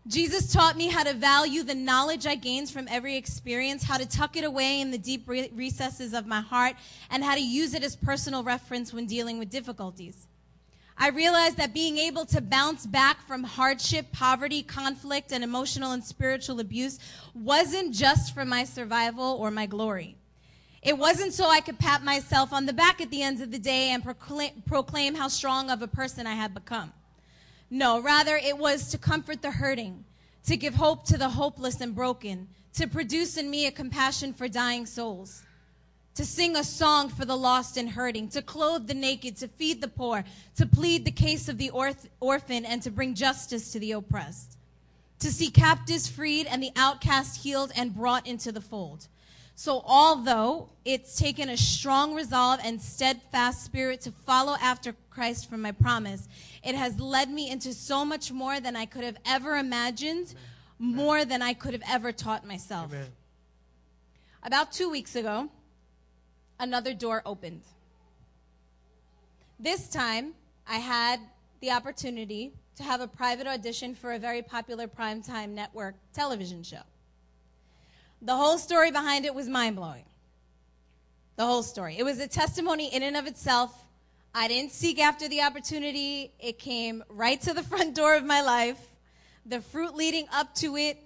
Jesus 0.05 0.53
taught 0.53 0.77
me 0.77 0.87
how 0.87 1.01
to 1.01 1.15
value 1.15 1.63
the 1.63 1.73
knowledge 1.73 2.27
I 2.27 2.35
gained 2.35 2.69
from 2.69 2.87
every 2.91 3.15
experience, 3.15 3.81
how 3.81 3.97
to 3.97 4.05
tuck 4.05 4.37
it 4.37 4.43
away 4.43 4.81
in 4.81 4.91
the 4.91 4.99
deep 4.99 5.27
recesses 5.27 6.13
of 6.13 6.27
my 6.27 6.41
heart, 6.41 6.75
and 7.09 7.23
how 7.23 7.33
to 7.33 7.41
use 7.41 7.73
it 7.73 7.83
as 7.83 7.95
personal 7.95 8.43
reference 8.43 8.93
when 8.93 9.07
dealing 9.07 9.39
with 9.39 9.49
difficulties. 9.49 10.26
I 10.99 11.09
realized 11.09 11.57
that 11.57 11.75
being 11.75 11.97
able 11.97 12.25
to 12.25 12.41
bounce 12.41 12.87
back 12.87 13.21
from 13.27 13.43
hardship, 13.43 14.11
poverty, 14.11 14.63
conflict, 14.63 15.31
and 15.31 15.43
emotional 15.43 15.91
and 15.91 16.03
spiritual 16.03 16.59
abuse 16.59 16.97
wasn't 17.35 17.93
just 17.93 18.33
for 18.33 18.45
my 18.45 18.63
survival 18.63 19.37
or 19.39 19.51
my 19.51 19.67
glory. 19.67 20.17
It 20.81 20.97
wasn't 20.97 21.33
so 21.33 21.49
I 21.49 21.61
could 21.61 21.77
pat 21.77 22.03
myself 22.03 22.51
on 22.51 22.65
the 22.65 22.73
back 22.73 22.99
at 22.99 23.11
the 23.11 23.21
end 23.21 23.41
of 23.41 23.51
the 23.51 23.59
day 23.59 23.89
and 23.89 24.03
proclaim, 24.03 24.63
proclaim 24.65 25.13
how 25.13 25.27
strong 25.27 25.69
of 25.69 25.83
a 25.83 25.87
person 25.87 26.25
I 26.25 26.33
had 26.33 26.55
become. 26.55 26.91
No, 27.69 27.99
rather, 28.01 28.35
it 28.35 28.57
was 28.57 28.89
to 28.89 28.97
comfort 28.97 29.43
the 29.43 29.51
hurting, 29.51 30.03
to 30.45 30.57
give 30.57 30.75
hope 30.75 31.05
to 31.07 31.17
the 31.17 31.29
hopeless 31.29 31.79
and 31.79 31.93
broken, 31.93 32.47
to 32.73 32.87
produce 32.87 33.37
in 33.37 33.51
me 33.51 33.67
a 33.67 33.71
compassion 33.71 34.33
for 34.33 34.47
dying 34.47 34.85
souls 34.85 35.43
to 36.17 36.25
sing 36.25 36.55
a 36.55 36.63
song 36.63 37.09
for 37.09 37.25
the 37.25 37.37
lost 37.37 37.77
and 37.77 37.91
hurting, 37.91 38.27
to 38.27 38.41
clothe 38.41 38.87
the 38.87 38.93
naked, 38.95 39.37
to 39.37 39.47
feed 39.47 39.81
the 39.81 39.87
poor, 39.87 40.23
to 40.55 40.65
plead 40.65 41.05
the 41.05 41.11
case 41.11 41.47
of 41.47 41.59
the 41.59 41.69
orth- 41.69 42.09
orphan, 42.19 42.65
and 42.65 42.81
to 42.81 42.89
bring 42.89 43.13
justice 43.13 43.71
to 43.71 43.79
the 43.79 43.91
oppressed, 43.91 44.57
to 45.19 45.31
see 45.31 45.51
captives 45.51 46.09
freed 46.09 46.47
and 46.47 46.63
the 46.63 46.71
outcast 46.75 47.43
healed 47.43 47.71
and 47.75 47.93
brought 47.93 48.25
into 48.25 48.51
the 48.51 48.59
fold. 48.59 49.07
So, 49.53 49.83
although 49.85 50.69
it's 50.85 51.19
taken 51.19 51.49
a 51.49 51.57
strong 51.57 52.15
resolve 52.15 52.61
and 52.63 52.81
steadfast 52.81 53.63
spirit 53.63 54.01
to 54.01 54.11
follow 54.11 54.55
after 54.59 54.95
Christ 55.11 55.47
for 55.47 55.57
my 55.57 55.71
promise, 55.71 56.27
it 56.63 56.73
has 56.73 56.99
led 56.99 57.29
me 57.29 57.51
into 57.51 57.73
so 57.73 58.03
much 58.03 58.31
more 58.31 58.59
than 58.59 58.75
I 58.75 58.87
could 58.87 59.03
have 59.03 59.17
ever 59.23 59.55
imagined, 59.55 60.33
Amen. 60.81 60.95
more 60.95 61.25
than 61.25 61.43
I 61.43 61.53
could 61.53 61.73
have 61.73 61.83
ever 61.87 62.11
taught 62.11 62.43
myself. 62.43 62.91
Amen. 62.91 63.11
About 64.41 64.71
two 64.71 64.89
weeks 64.89 65.15
ago, 65.15 65.51
another 66.59 66.93
door 66.93 67.21
opened. 67.25 67.61
This 69.59 69.87
time, 69.87 70.33
I 70.67 70.77
had 70.77 71.19
the 71.61 71.71
opportunity 71.71 72.53
to 72.75 72.83
have 72.83 73.01
a 73.01 73.07
private 73.07 73.47
audition 73.47 73.95
for 73.95 74.13
a 74.13 74.19
very 74.19 74.41
popular 74.41 74.87
primetime 74.87 75.49
network 75.49 75.95
television 76.13 76.63
show. 76.63 76.83
The 78.21 78.35
whole 78.35 78.57
story 78.57 78.91
behind 78.91 79.25
it 79.25 79.33
was 79.33 79.47
mind 79.47 79.75
blowing. 79.75 80.05
The 81.35 81.45
whole 81.45 81.63
story. 81.63 81.97
It 81.97 82.03
was 82.03 82.19
a 82.19 82.27
testimony 82.27 82.93
in 82.93 83.03
and 83.03 83.15
of 83.15 83.27
itself. 83.27 83.83
I 84.33 84.47
didn't 84.47 84.71
seek 84.71 84.99
after 84.99 85.27
the 85.27 85.41
opportunity, 85.41 86.31
it 86.39 86.59
came 86.59 87.03
right 87.09 87.41
to 87.41 87.53
the 87.53 87.63
front 87.63 87.95
door 87.95 88.15
of 88.15 88.23
my 88.23 88.41
life. 88.41 88.79
The 89.45 89.61
fruit 89.61 89.95
leading 89.95 90.27
up 90.31 90.53
to 90.55 90.75
it 90.77 90.97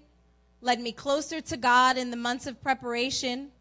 led 0.62 0.80
me 0.80 0.92
closer 0.92 1.40
to 1.42 1.58
God 1.58 1.98
in 1.98 2.12
the 2.12 2.18
months 2.18 2.48
of 2.48 2.62
preparation. 2.62 3.52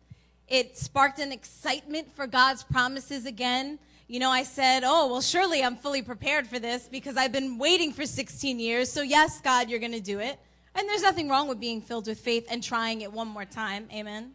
It 0.50 0.76
sparked 0.76 1.20
an 1.20 1.32
excitement 1.32 2.14
for 2.14 2.26
God's 2.26 2.64
promises 2.64 3.24
again. 3.24 3.78
You 4.08 4.18
know, 4.18 4.30
I 4.30 4.42
said, 4.42 4.82
Oh, 4.84 5.06
well, 5.08 5.20
surely 5.20 5.62
I'm 5.62 5.76
fully 5.76 6.02
prepared 6.02 6.48
for 6.48 6.58
this 6.58 6.88
because 6.88 7.16
I've 7.16 7.30
been 7.30 7.56
waiting 7.56 7.92
for 7.92 8.04
16 8.04 8.58
years. 8.58 8.90
So, 8.90 9.02
yes, 9.02 9.40
God, 9.40 9.70
you're 9.70 9.78
going 9.78 9.92
to 9.92 10.00
do 10.00 10.18
it. 10.18 10.38
And 10.74 10.88
there's 10.88 11.02
nothing 11.02 11.28
wrong 11.28 11.48
with 11.48 11.60
being 11.60 11.80
filled 11.80 12.08
with 12.08 12.18
faith 12.18 12.48
and 12.50 12.62
trying 12.62 13.02
it 13.02 13.12
one 13.12 13.28
more 13.28 13.44
time. 13.44 13.88
Amen. 13.94 14.32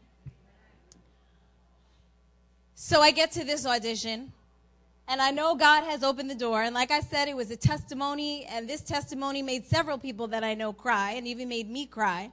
So 2.75 3.01
I 3.01 3.11
get 3.11 3.31
to 3.31 3.43
this 3.43 3.65
audition, 3.65 4.31
and 5.07 5.21
I 5.21 5.31
know 5.31 5.55
God 5.55 5.85
has 5.85 6.03
opened 6.03 6.29
the 6.29 6.35
door. 6.35 6.61
And 6.61 6.75
like 6.75 6.91
I 6.91 6.99
said, 6.99 7.27
it 7.27 7.35
was 7.35 7.51
a 7.51 7.55
testimony, 7.55 8.45
and 8.45 8.69
this 8.69 8.81
testimony 8.81 9.41
made 9.41 9.65
several 9.65 9.97
people 9.97 10.27
that 10.27 10.43
I 10.43 10.53
know 10.53 10.73
cry, 10.73 11.11
and 11.11 11.25
even 11.25 11.47
made 11.47 11.69
me 11.69 11.85
cry. 11.85 12.31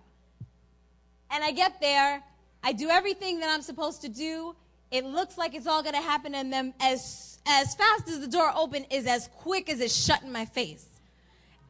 And 1.31 1.45
I 1.45 1.53
get 1.53 1.81
there, 1.81 2.23
I 2.63 2.73
do 2.73 2.89
everything 2.89 3.41
that 3.41 3.51
I'm 3.51 3.63
supposed 3.63 4.03
to 4.03 4.09
do. 4.09 4.55
It 4.91 5.05
looks 5.05 5.39
like 5.39 5.55
it's 5.55 5.67
all 5.67 5.83
going 5.83 5.95
to 5.95 6.03
happen, 6.03 6.35
and 6.35 6.53
then 6.53 6.75
as 6.81 7.39
as 7.47 7.75
fast 7.75 8.09
as 8.09 8.21
the 8.21 8.29
door 8.29 8.53
opened 8.55 8.87
is 8.91 9.07
as 9.07 9.29
quick 9.39 9.69
as 9.69 9.81
it's 9.81 9.95
shut 9.95 10.23
in 10.23 10.31
my 10.31 10.45
face. 10.45 10.87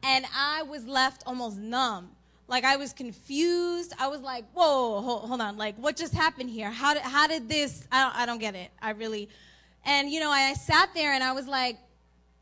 And 0.03 0.25
I 0.35 0.63
was 0.63 0.85
left 0.85 1.23
almost 1.25 1.57
numb. 1.57 2.09
Like 2.47 2.65
I 2.65 2.75
was 2.75 2.93
confused. 2.93 3.93
I 3.99 4.07
was 4.07 4.21
like, 4.21 4.45
"Whoa, 4.53 5.01
hold, 5.01 5.29
hold 5.29 5.41
on! 5.41 5.57
Like, 5.57 5.77
what 5.77 5.95
just 5.95 6.13
happened 6.13 6.49
here? 6.49 6.69
How 6.69 6.93
did 6.93 7.03
how 7.03 7.27
did 7.27 7.47
this? 7.49 7.87
I 7.91 8.03
don't 8.03 8.15
I 8.15 8.25
don't 8.25 8.39
get 8.39 8.55
it. 8.55 8.69
I 8.81 8.91
really." 8.91 9.29
And 9.85 10.09
you 10.09 10.19
know, 10.19 10.29
I, 10.29 10.51
I 10.51 10.53
sat 10.53 10.89
there 10.93 11.13
and 11.13 11.23
I 11.23 11.33
was 11.33 11.47
like, 11.47 11.77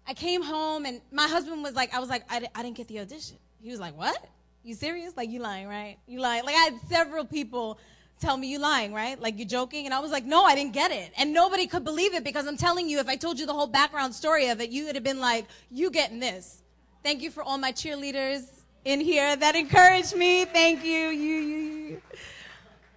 I 0.07 0.13
came 0.13 0.43
home 0.43 0.85
and 0.85 1.01
my 1.11 1.27
husband 1.27 1.63
was 1.63 1.73
like, 1.73 1.93
I 1.93 1.99
was 1.99 2.09
like, 2.09 2.23
I, 2.29 2.47
I 2.53 2.63
didn't 2.63 2.77
get 2.77 2.87
the 2.87 2.99
audition. 2.99 3.37
He 3.61 3.71
was 3.71 3.79
like, 3.79 3.97
What? 3.97 4.17
You 4.63 4.75
serious? 4.75 5.15
Like 5.17 5.29
you 5.29 5.39
lying, 5.39 5.67
right? 5.67 5.97
You 6.07 6.19
lying? 6.19 6.43
Like 6.43 6.55
I 6.55 6.59
had 6.59 6.79
several 6.87 7.25
people 7.25 7.79
tell 8.21 8.37
me 8.37 8.47
you're 8.47 8.61
lying, 8.61 8.93
right? 8.93 9.19
Like 9.19 9.37
you're 9.37 9.47
joking. 9.47 9.85
And 9.85 9.93
I 9.93 9.99
was 9.99 10.11
like, 10.11 10.25
no, 10.25 10.43
I 10.43 10.55
didn't 10.55 10.73
get 10.73 10.91
it. 10.91 11.11
And 11.17 11.33
nobody 11.33 11.67
could 11.67 11.83
believe 11.83 12.13
it 12.13 12.23
because 12.23 12.47
I'm 12.47 12.57
telling 12.57 12.87
you, 12.87 12.99
if 12.99 13.07
I 13.07 13.15
told 13.15 13.39
you 13.39 13.45
the 13.45 13.53
whole 13.53 13.67
background 13.67 14.13
story 14.13 14.47
of 14.47 14.61
it, 14.61 14.69
you 14.69 14.85
would 14.85 14.95
have 14.95 15.03
been 15.03 15.19
like, 15.19 15.47
you 15.69 15.89
getting 15.89 16.19
this. 16.19 16.61
Thank 17.03 17.21
you 17.21 17.31
for 17.31 17.43
all 17.43 17.57
my 17.57 17.71
cheerleaders 17.71 18.43
in 18.85 18.99
here 18.99 19.35
that 19.35 19.55
encouraged 19.55 20.15
me. 20.15 20.45
Thank 20.45 20.85
you. 20.85 21.09
You, 21.09 21.35
you, 21.35 21.59
you. 21.69 22.01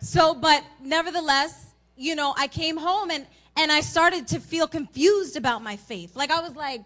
So, 0.00 0.34
but 0.34 0.62
nevertheless, 0.82 1.74
you 1.96 2.14
know, 2.14 2.34
I 2.36 2.46
came 2.46 2.76
home 2.76 3.10
and, 3.10 3.26
and 3.56 3.72
I 3.72 3.80
started 3.80 4.28
to 4.28 4.40
feel 4.40 4.66
confused 4.66 5.36
about 5.36 5.62
my 5.62 5.76
faith. 5.76 6.14
Like 6.14 6.30
I 6.30 6.40
was 6.40 6.54
like, 6.54 6.82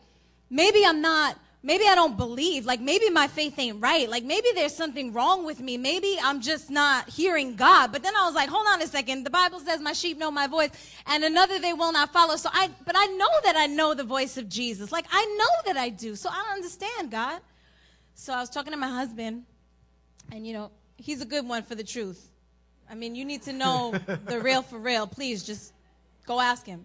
maybe 0.48 0.84
I'm 0.86 1.00
not, 1.00 1.36
maybe 1.62 1.84
I 1.86 1.94
don't 1.94 2.16
believe. 2.16 2.66
Like 2.66 2.80
maybe 2.80 3.10
my 3.10 3.26
faith 3.28 3.58
ain't 3.58 3.82
right. 3.82 4.08
Like 4.08 4.24
maybe 4.24 4.48
there's 4.54 4.74
something 4.74 5.12
wrong 5.12 5.44
with 5.44 5.60
me. 5.60 5.76
Maybe 5.76 6.18
I'm 6.22 6.40
just 6.40 6.70
not 6.70 7.08
hearing 7.08 7.56
God. 7.56 7.92
But 7.92 8.02
then 8.02 8.14
I 8.16 8.24
was 8.26 8.34
like, 8.34 8.48
hold 8.48 8.66
on 8.68 8.82
a 8.82 8.86
second. 8.86 9.24
The 9.24 9.30
Bible 9.30 9.60
says 9.60 9.80
my 9.80 9.92
sheep 9.92 10.18
know 10.18 10.30
my 10.30 10.46
voice 10.46 10.70
and 11.06 11.24
another 11.24 11.58
they 11.58 11.72
will 11.72 11.92
not 11.92 12.12
follow. 12.12 12.36
So 12.36 12.48
I, 12.52 12.70
but 12.84 12.94
I 12.96 13.06
know 13.06 13.30
that 13.44 13.56
I 13.56 13.66
know 13.66 13.94
the 13.94 14.04
voice 14.04 14.36
of 14.36 14.48
Jesus. 14.48 14.92
Like 14.92 15.06
I 15.10 15.24
know 15.38 15.72
that 15.72 15.80
I 15.80 15.88
do. 15.88 16.14
So 16.16 16.28
I 16.30 16.36
don't 16.36 16.54
understand 16.54 17.10
God. 17.10 17.40
So 18.14 18.32
I 18.32 18.40
was 18.40 18.50
talking 18.50 18.72
to 18.72 18.76
my 18.76 18.88
husband, 18.88 19.44
and 20.32 20.44
you 20.44 20.52
know, 20.52 20.72
he's 20.96 21.22
a 21.22 21.24
good 21.24 21.46
one 21.48 21.62
for 21.62 21.76
the 21.76 21.84
truth. 21.84 22.28
I 22.90 22.96
mean, 22.96 23.14
you 23.14 23.24
need 23.24 23.42
to 23.42 23.52
know 23.52 23.92
the 24.26 24.40
real 24.40 24.60
for 24.60 24.76
real. 24.76 25.06
Please 25.06 25.44
just 25.44 25.72
go 26.26 26.40
ask 26.40 26.66
him. 26.66 26.84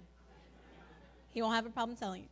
He 1.32 1.42
won't 1.42 1.56
have 1.56 1.66
a 1.66 1.72
problem 1.72 1.98
telling 1.98 2.22
you. 2.22 2.28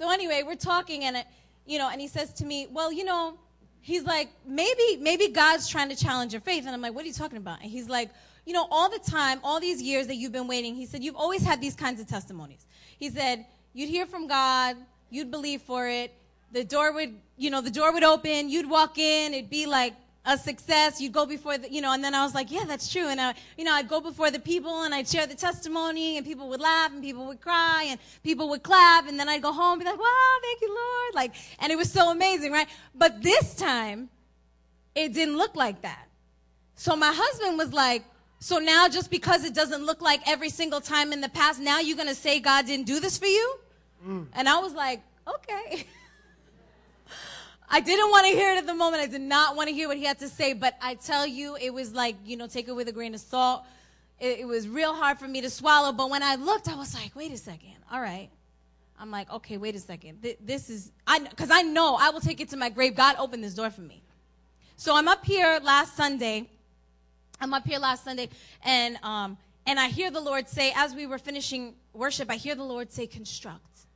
So 0.00 0.10
anyway, 0.10 0.42
we're 0.46 0.54
talking, 0.54 1.04
and 1.04 1.22
you 1.66 1.76
know, 1.76 1.90
and 1.90 2.00
he 2.00 2.08
says 2.08 2.32
to 2.34 2.46
me, 2.46 2.66
"Well, 2.70 2.90
you 2.90 3.04
know," 3.04 3.38
he's 3.82 4.02
like, 4.02 4.30
"Maybe, 4.46 4.96
maybe 4.96 5.28
God's 5.28 5.68
trying 5.68 5.90
to 5.90 5.94
challenge 5.94 6.32
your 6.32 6.40
faith." 6.40 6.64
And 6.64 6.74
I'm 6.74 6.80
like, 6.80 6.94
"What 6.94 7.04
are 7.04 7.08
you 7.08 7.12
talking 7.12 7.36
about?" 7.36 7.60
And 7.60 7.70
he's 7.70 7.86
like, 7.86 8.08
"You 8.46 8.54
know, 8.54 8.66
all 8.70 8.88
the 8.88 8.98
time, 8.98 9.40
all 9.44 9.60
these 9.60 9.82
years 9.82 10.06
that 10.06 10.16
you've 10.16 10.32
been 10.32 10.48
waiting," 10.48 10.74
he 10.74 10.86
said, 10.86 11.04
"You've 11.04 11.16
always 11.16 11.42
had 11.42 11.60
these 11.60 11.76
kinds 11.76 12.00
of 12.00 12.06
testimonies." 12.06 12.64
He 12.98 13.10
said, 13.10 13.44
"You'd 13.74 13.90
hear 13.90 14.06
from 14.06 14.26
God, 14.26 14.78
you'd 15.10 15.30
believe 15.30 15.60
for 15.60 15.86
it, 15.86 16.14
the 16.50 16.64
door 16.64 16.92
would, 16.92 17.14
you 17.36 17.50
know, 17.50 17.60
the 17.60 17.70
door 17.70 17.92
would 17.92 18.02
open, 18.02 18.48
you'd 18.48 18.70
walk 18.70 18.96
in, 18.96 19.34
it'd 19.34 19.50
be 19.50 19.66
like 19.66 19.94
a 20.24 20.36
success. 20.36 21.00
You'd 21.00 21.12
go 21.12 21.26
before 21.26 21.58
the, 21.58 21.72
you 21.72 21.80
know, 21.80 21.92
and 21.92 22.04
then 22.04 22.14
I 22.14 22.22
was 22.22 22.34
like, 22.34 22.50
yeah, 22.50 22.64
that's 22.66 22.92
true. 22.92 23.08
And 23.08 23.20
I, 23.20 23.34
you 23.56 23.64
know, 23.64 23.72
I'd 23.72 23.88
go 23.88 24.00
before 24.00 24.30
the 24.30 24.38
people 24.38 24.82
and 24.82 24.94
I'd 24.94 25.08
share 25.08 25.26
the 25.26 25.34
testimony 25.34 26.16
and 26.16 26.26
people 26.26 26.48
would 26.48 26.60
laugh 26.60 26.92
and 26.92 27.02
people 27.02 27.26
would 27.26 27.40
cry 27.40 27.86
and 27.88 27.98
people 28.22 28.48
would 28.50 28.62
clap. 28.62 29.08
And 29.08 29.18
then 29.18 29.28
I'd 29.28 29.42
go 29.42 29.52
home 29.52 29.72
and 29.72 29.80
be 29.80 29.86
like, 29.86 29.98
wow, 29.98 30.38
thank 30.42 30.60
you, 30.60 30.68
Lord. 30.68 31.14
Like, 31.14 31.34
and 31.58 31.72
it 31.72 31.76
was 31.76 31.90
so 31.90 32.10
amazing, 32.10 32.52
right? 32.52 32.68
But 32.94 33.22
this 33.22 33.54
time, 33.54 34.10
it 34.94 35.14
didn't 35.14 35.36
look 35.36 35.56
like 35.56 35.82
that. 35.82 36.06
So 36.74 36.96
my 36.96 37.12
husband 37.14 37.58
was 37.58 37.72
like, 37.72 38.04
so 38.40 38.58
now 38.58 38.88
just 38.88 39.10
because 39.10 39.44
it 39.44 39.54
doesn't 39.54 39.84
look 39.84 40.00
like 40.00 40.26
every 40.26 40.48
single 40.48 40.80
time 40.80 41.12
in 41.12 41.20
the 41.20 41.28
past, 41.28 41.60
now 41.60 41.78
you're 41.80 41.96
going 41.96 42.08
to 42.08 42.14
say 42.14 42.40
God 42.40 42.66
didn't 42.66 42.86
do 42.86 42.98
this 42.98 43.18
for 43.18 43.26
you? 43.26 43.56
Mm. 44.06 44.26
And 44.32 44.48
I 44.48 44.58
was 44.58 44.72
like, 44.72 45.02
okay. 45.28 45.86
I 47.72 47.80
didn't 47.80 48.10
want 48.10 48.26
to 48.26 48.32
hear 48.32 48.52
it 48.52 48.58
at 48.58 48.66
the 48.66 48.74
moment. 48.74 49.02
I 49.02 49.06
did 49.06 49.20
not 49.20 49.54
want 49.54 49.68
to 49.68 49.74
hear 49.74 49.86
what 49.86 49.96
he 49.96 50.04
had 50.04 50.18
to 50.18 50.28
say, 50.28 50.54
but 50.54 50.74
I 50.82 50.94
tell 50.94 51.26
you, 51.26 51.56
it 51.56 51.72
was 51.72 51.94
like, 51.94 52.16
you 52.24 52.36
know, 52.36 52.48
take 52.48 52.66
it 52.66 52.72
with 52.72 52.88
a 52.88 52.92
grain 52.92 53.14
of 53.14 53.20
salt. 53.20 53.64
It, 54.18 54.40
it 54.40 54.44
was 54.46 54.68
real 54.68 54.92
hard 54.92 55.18
for 55.18 55.28
me 55.28 55.40
to 55.40 55.50
swallow, 55.50 55.92
but 55.92 56.10
when 56.10 56.22
I 56.22 56.34
looked, 56.34 56.68
I 56.68 56.74
was 56.74 56.94
like, 56.94 57.14
wait 57.14 57.32
a 57.32 57.36
second. 57.36 57.76
All 57.92 58.00
right. 58.00 58.28
I'm 58.98 59.10
like, 59.10 59.32
okay, 59.32 59.56
wait 59.56 59.74
a 59.76 59.78
second. 59.78 60.26
This 60.40 60.68
is, 60.68 60.90
I, 61.06 61.20
because 61.20 61.50
I 61.50 61.62
know 61.62 61.96
I 61.98 62.10
will 62.10 62.20
take 62.20 62.40
it 62.40 62.50
to 62.50 62.56
my 62.56 62.68
grave. 62.68 62.96
God 62.96 63.16
opened 63.18 63.42
this 63.42 63.54
door 63.54 63.70
for 63.70 63.80
me. 63.80 64.02
So 64.76 64.96
I'm 64.96 65.08
up 65.08 65.24
here 65.24 65.60
last 65.62 65.96
Sunday. 65.96 66.48
I'm 67.40 67.54
up 67.54 67.66
here 67.66 67.78
last 67.78 68.04
Sunday, 68.04 68.28
and 68.62 68.98
um, 69.02 69.38
and 69.66 69.80
I 69.80 69.88
hear 69.88 70.10
the 70.10 70.20
Lord 70.20 70.46
say, 70.46 70.72
as 70.76 70.94
we 70.94 71.06
were 71.06 71.18
finishing 71.18 71.74
worship, 71.94 72.30
I 72.30 72.36
hear 72.36 72.54
the 72.54 72.64
Lord 72.64 72.92
say, 72.92 73.06
construct, 73.06 73.86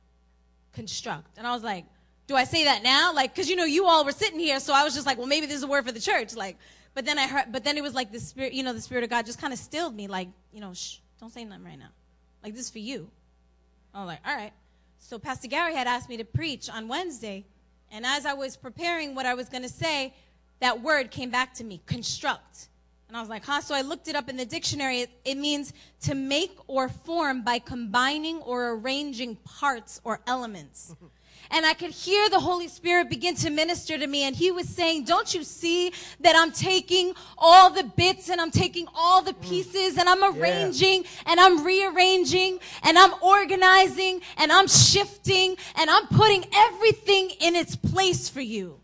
construct, 0.73 1.37
and 1.37 1.45
I 1.45 1.53
was 1.53 1.61
like, 1.61 1.85
do 2.27 2.35
I 2.35 2.43
say 2.43 2.63
that 2.65 2.83
now? 2.83 3.13
Like, 3.13 3.35
cause 3.35 3.49
you 3.49 3.55
know, 3.55 3.65
you 3.65 3.85
all 3.85 4.03
were 4.03 4.11
sitting 4.11 4.39
here, 4.39 4.59
so 4.59 4.73
I 4.73 4.83
was 4.83 4.93
just 4.93 5.05
like, 5.05 5.17
well, 5.17 5.27
maybe 5.27 5.45
this 5.45 5.57
is 5.57 5.63
a 5.63 5.67
word 5.67 5.85
for 5.85 5.91
the 5.91 5.99
church. 5.99 6.35
Like, 6.35 6.57
but 6.93 7.05
then 7.05 7.19
I 7.19 7.27
heard, 7.27 7.51
but 7.51 7.63
then 7.63 7.77
it 7.77 7.83
was 7.83 7.93
like 7.93 8.11
the 8.11 8.19
spirit, 8.19 8.53
you 8.53 8.63
know, 8.63 8.73
the 8.73 8.81
spirit 8.81 9.03
of 9.03 9.09
God 9.09 9.25
just 9.25 9.39
kind 9.39 9.53
of 9.53 9.59
stilled 9.59 9.95
me, 9.95 10.07
like, 10.07 10.29
you 10.51 10.61
know, 10.61 10.73
shh, 10.73 10.97
don't 11.19 11.31
say 11.31 11.43
nothing 11.43 11.65
right 11.65 11.77
now. 11.77 11.89
Like, 12.43 12.53
this 12.53 12.63
is 12.63 12.69
for 12.69 12.79
you. 12.79 13.09
I 13.93 13.99
was 13.99 14.07
like, 14.07 14.19
all 14.25 14.35
right. 14.35 14.53
So 14.99 15.19
Pastor 15.19 15.47
Gary 15.47 15.75
had 15.75 15.87
asked 15.87 16.09
me 16.09 16.17
to 16.17 16.25
preach 16.25 16.69
on 16.69 16.87
Wednesday, 16.87 17.45
and 17.91 18.05
as 18.05 18.25
I 18.25 18.33
was 18.33 18.57
preparing 18.57 19.13
what 19.13 19.25
I 19.25 19.33
was 19.33 19.49
going 19.49 19.63
to 19.63 19.69
say, 19.69 20.13
that 20.61 20.81
word 20.81 21.11
came 21.11 21.29
back 21.29 21.53
to 21.55 21.63
me, 21.63 21.81
construct. 21.85 22.69
And 23.07 23.15
I 23.15 23.19
was 23.19 23.29
like, 23.29 23.45
huh? 23.45 23.61
So 23.61 23.75
I 23.75 23.81
looked 23.81 24.07
it 24.07 24.15
up 24.15 24.29
in 24.29 24.37
the 24.37 24.45
dictionary. 24.45 25.01
It, 25.01 25.11
it, 25.23 25.37
means 25.37 25.73
to 26.01 26.15
make 26.15 26.57
or 26.67 26.89
form 26.89 27.43
by 27.43 27.59
combining 27.59 28.37
or 28.39 28.71
arranging 28.71 29.35
parts 29.37 30.01
or 30.03 30.21
elements. 30.25 30.95
and 31.51 31.65
I 31.65 31.73
could 31.73 31.91
hear 31.91 32.29
the 32.29 32.39
Holy 32.39 32.67
Spirit 32.67 33.09
begin 33.09 33.35
to 33.35 33.49
minister 33.49 33.97
to 33.97 34.07
me. 34.07 34.23
And 34.23 34.35
He 34.35 34.51
was 34.51 34.67
saying, 34.67 35.05
Don't 35.05 35.33
you 35.33 35.43
see 35.43 35.91
that 36.21 36.35
I'm 36.35 36.51
taking 36.51 37.13
all 37.37 37.69
the 37.69 37.83
bits 37.83 38.29
and 38.29 38.39
I'm 38.41 38.51
taking 38.51 38.87
all 38.95 39.21
the 39.21 39.33
mm. 39.33 39.41
pieces 39.41 39.97
and 39.97 40.07
I'm 40.07 40.23
arranging 40.23 41.03
yeah. 41.03 41.09
and 41.27 41.39
I'm 41.39 41.65
rearranging 41.65 42.59
and 42.83 42.97
I'm 42.97 43.13
organizing 43.21 44.21
and 44.37 44.51
I'm 44.51 44.67
shifting 44.67 45.57
and 45.75 45.89
I'm 45.89 46.07
putting 46.07 46.45
everything 46.53 47.31
in 47.39 47.55
its 47.55 47.75
place 47.75 48.29
for 48.29 48.41
you. 48.41 48.79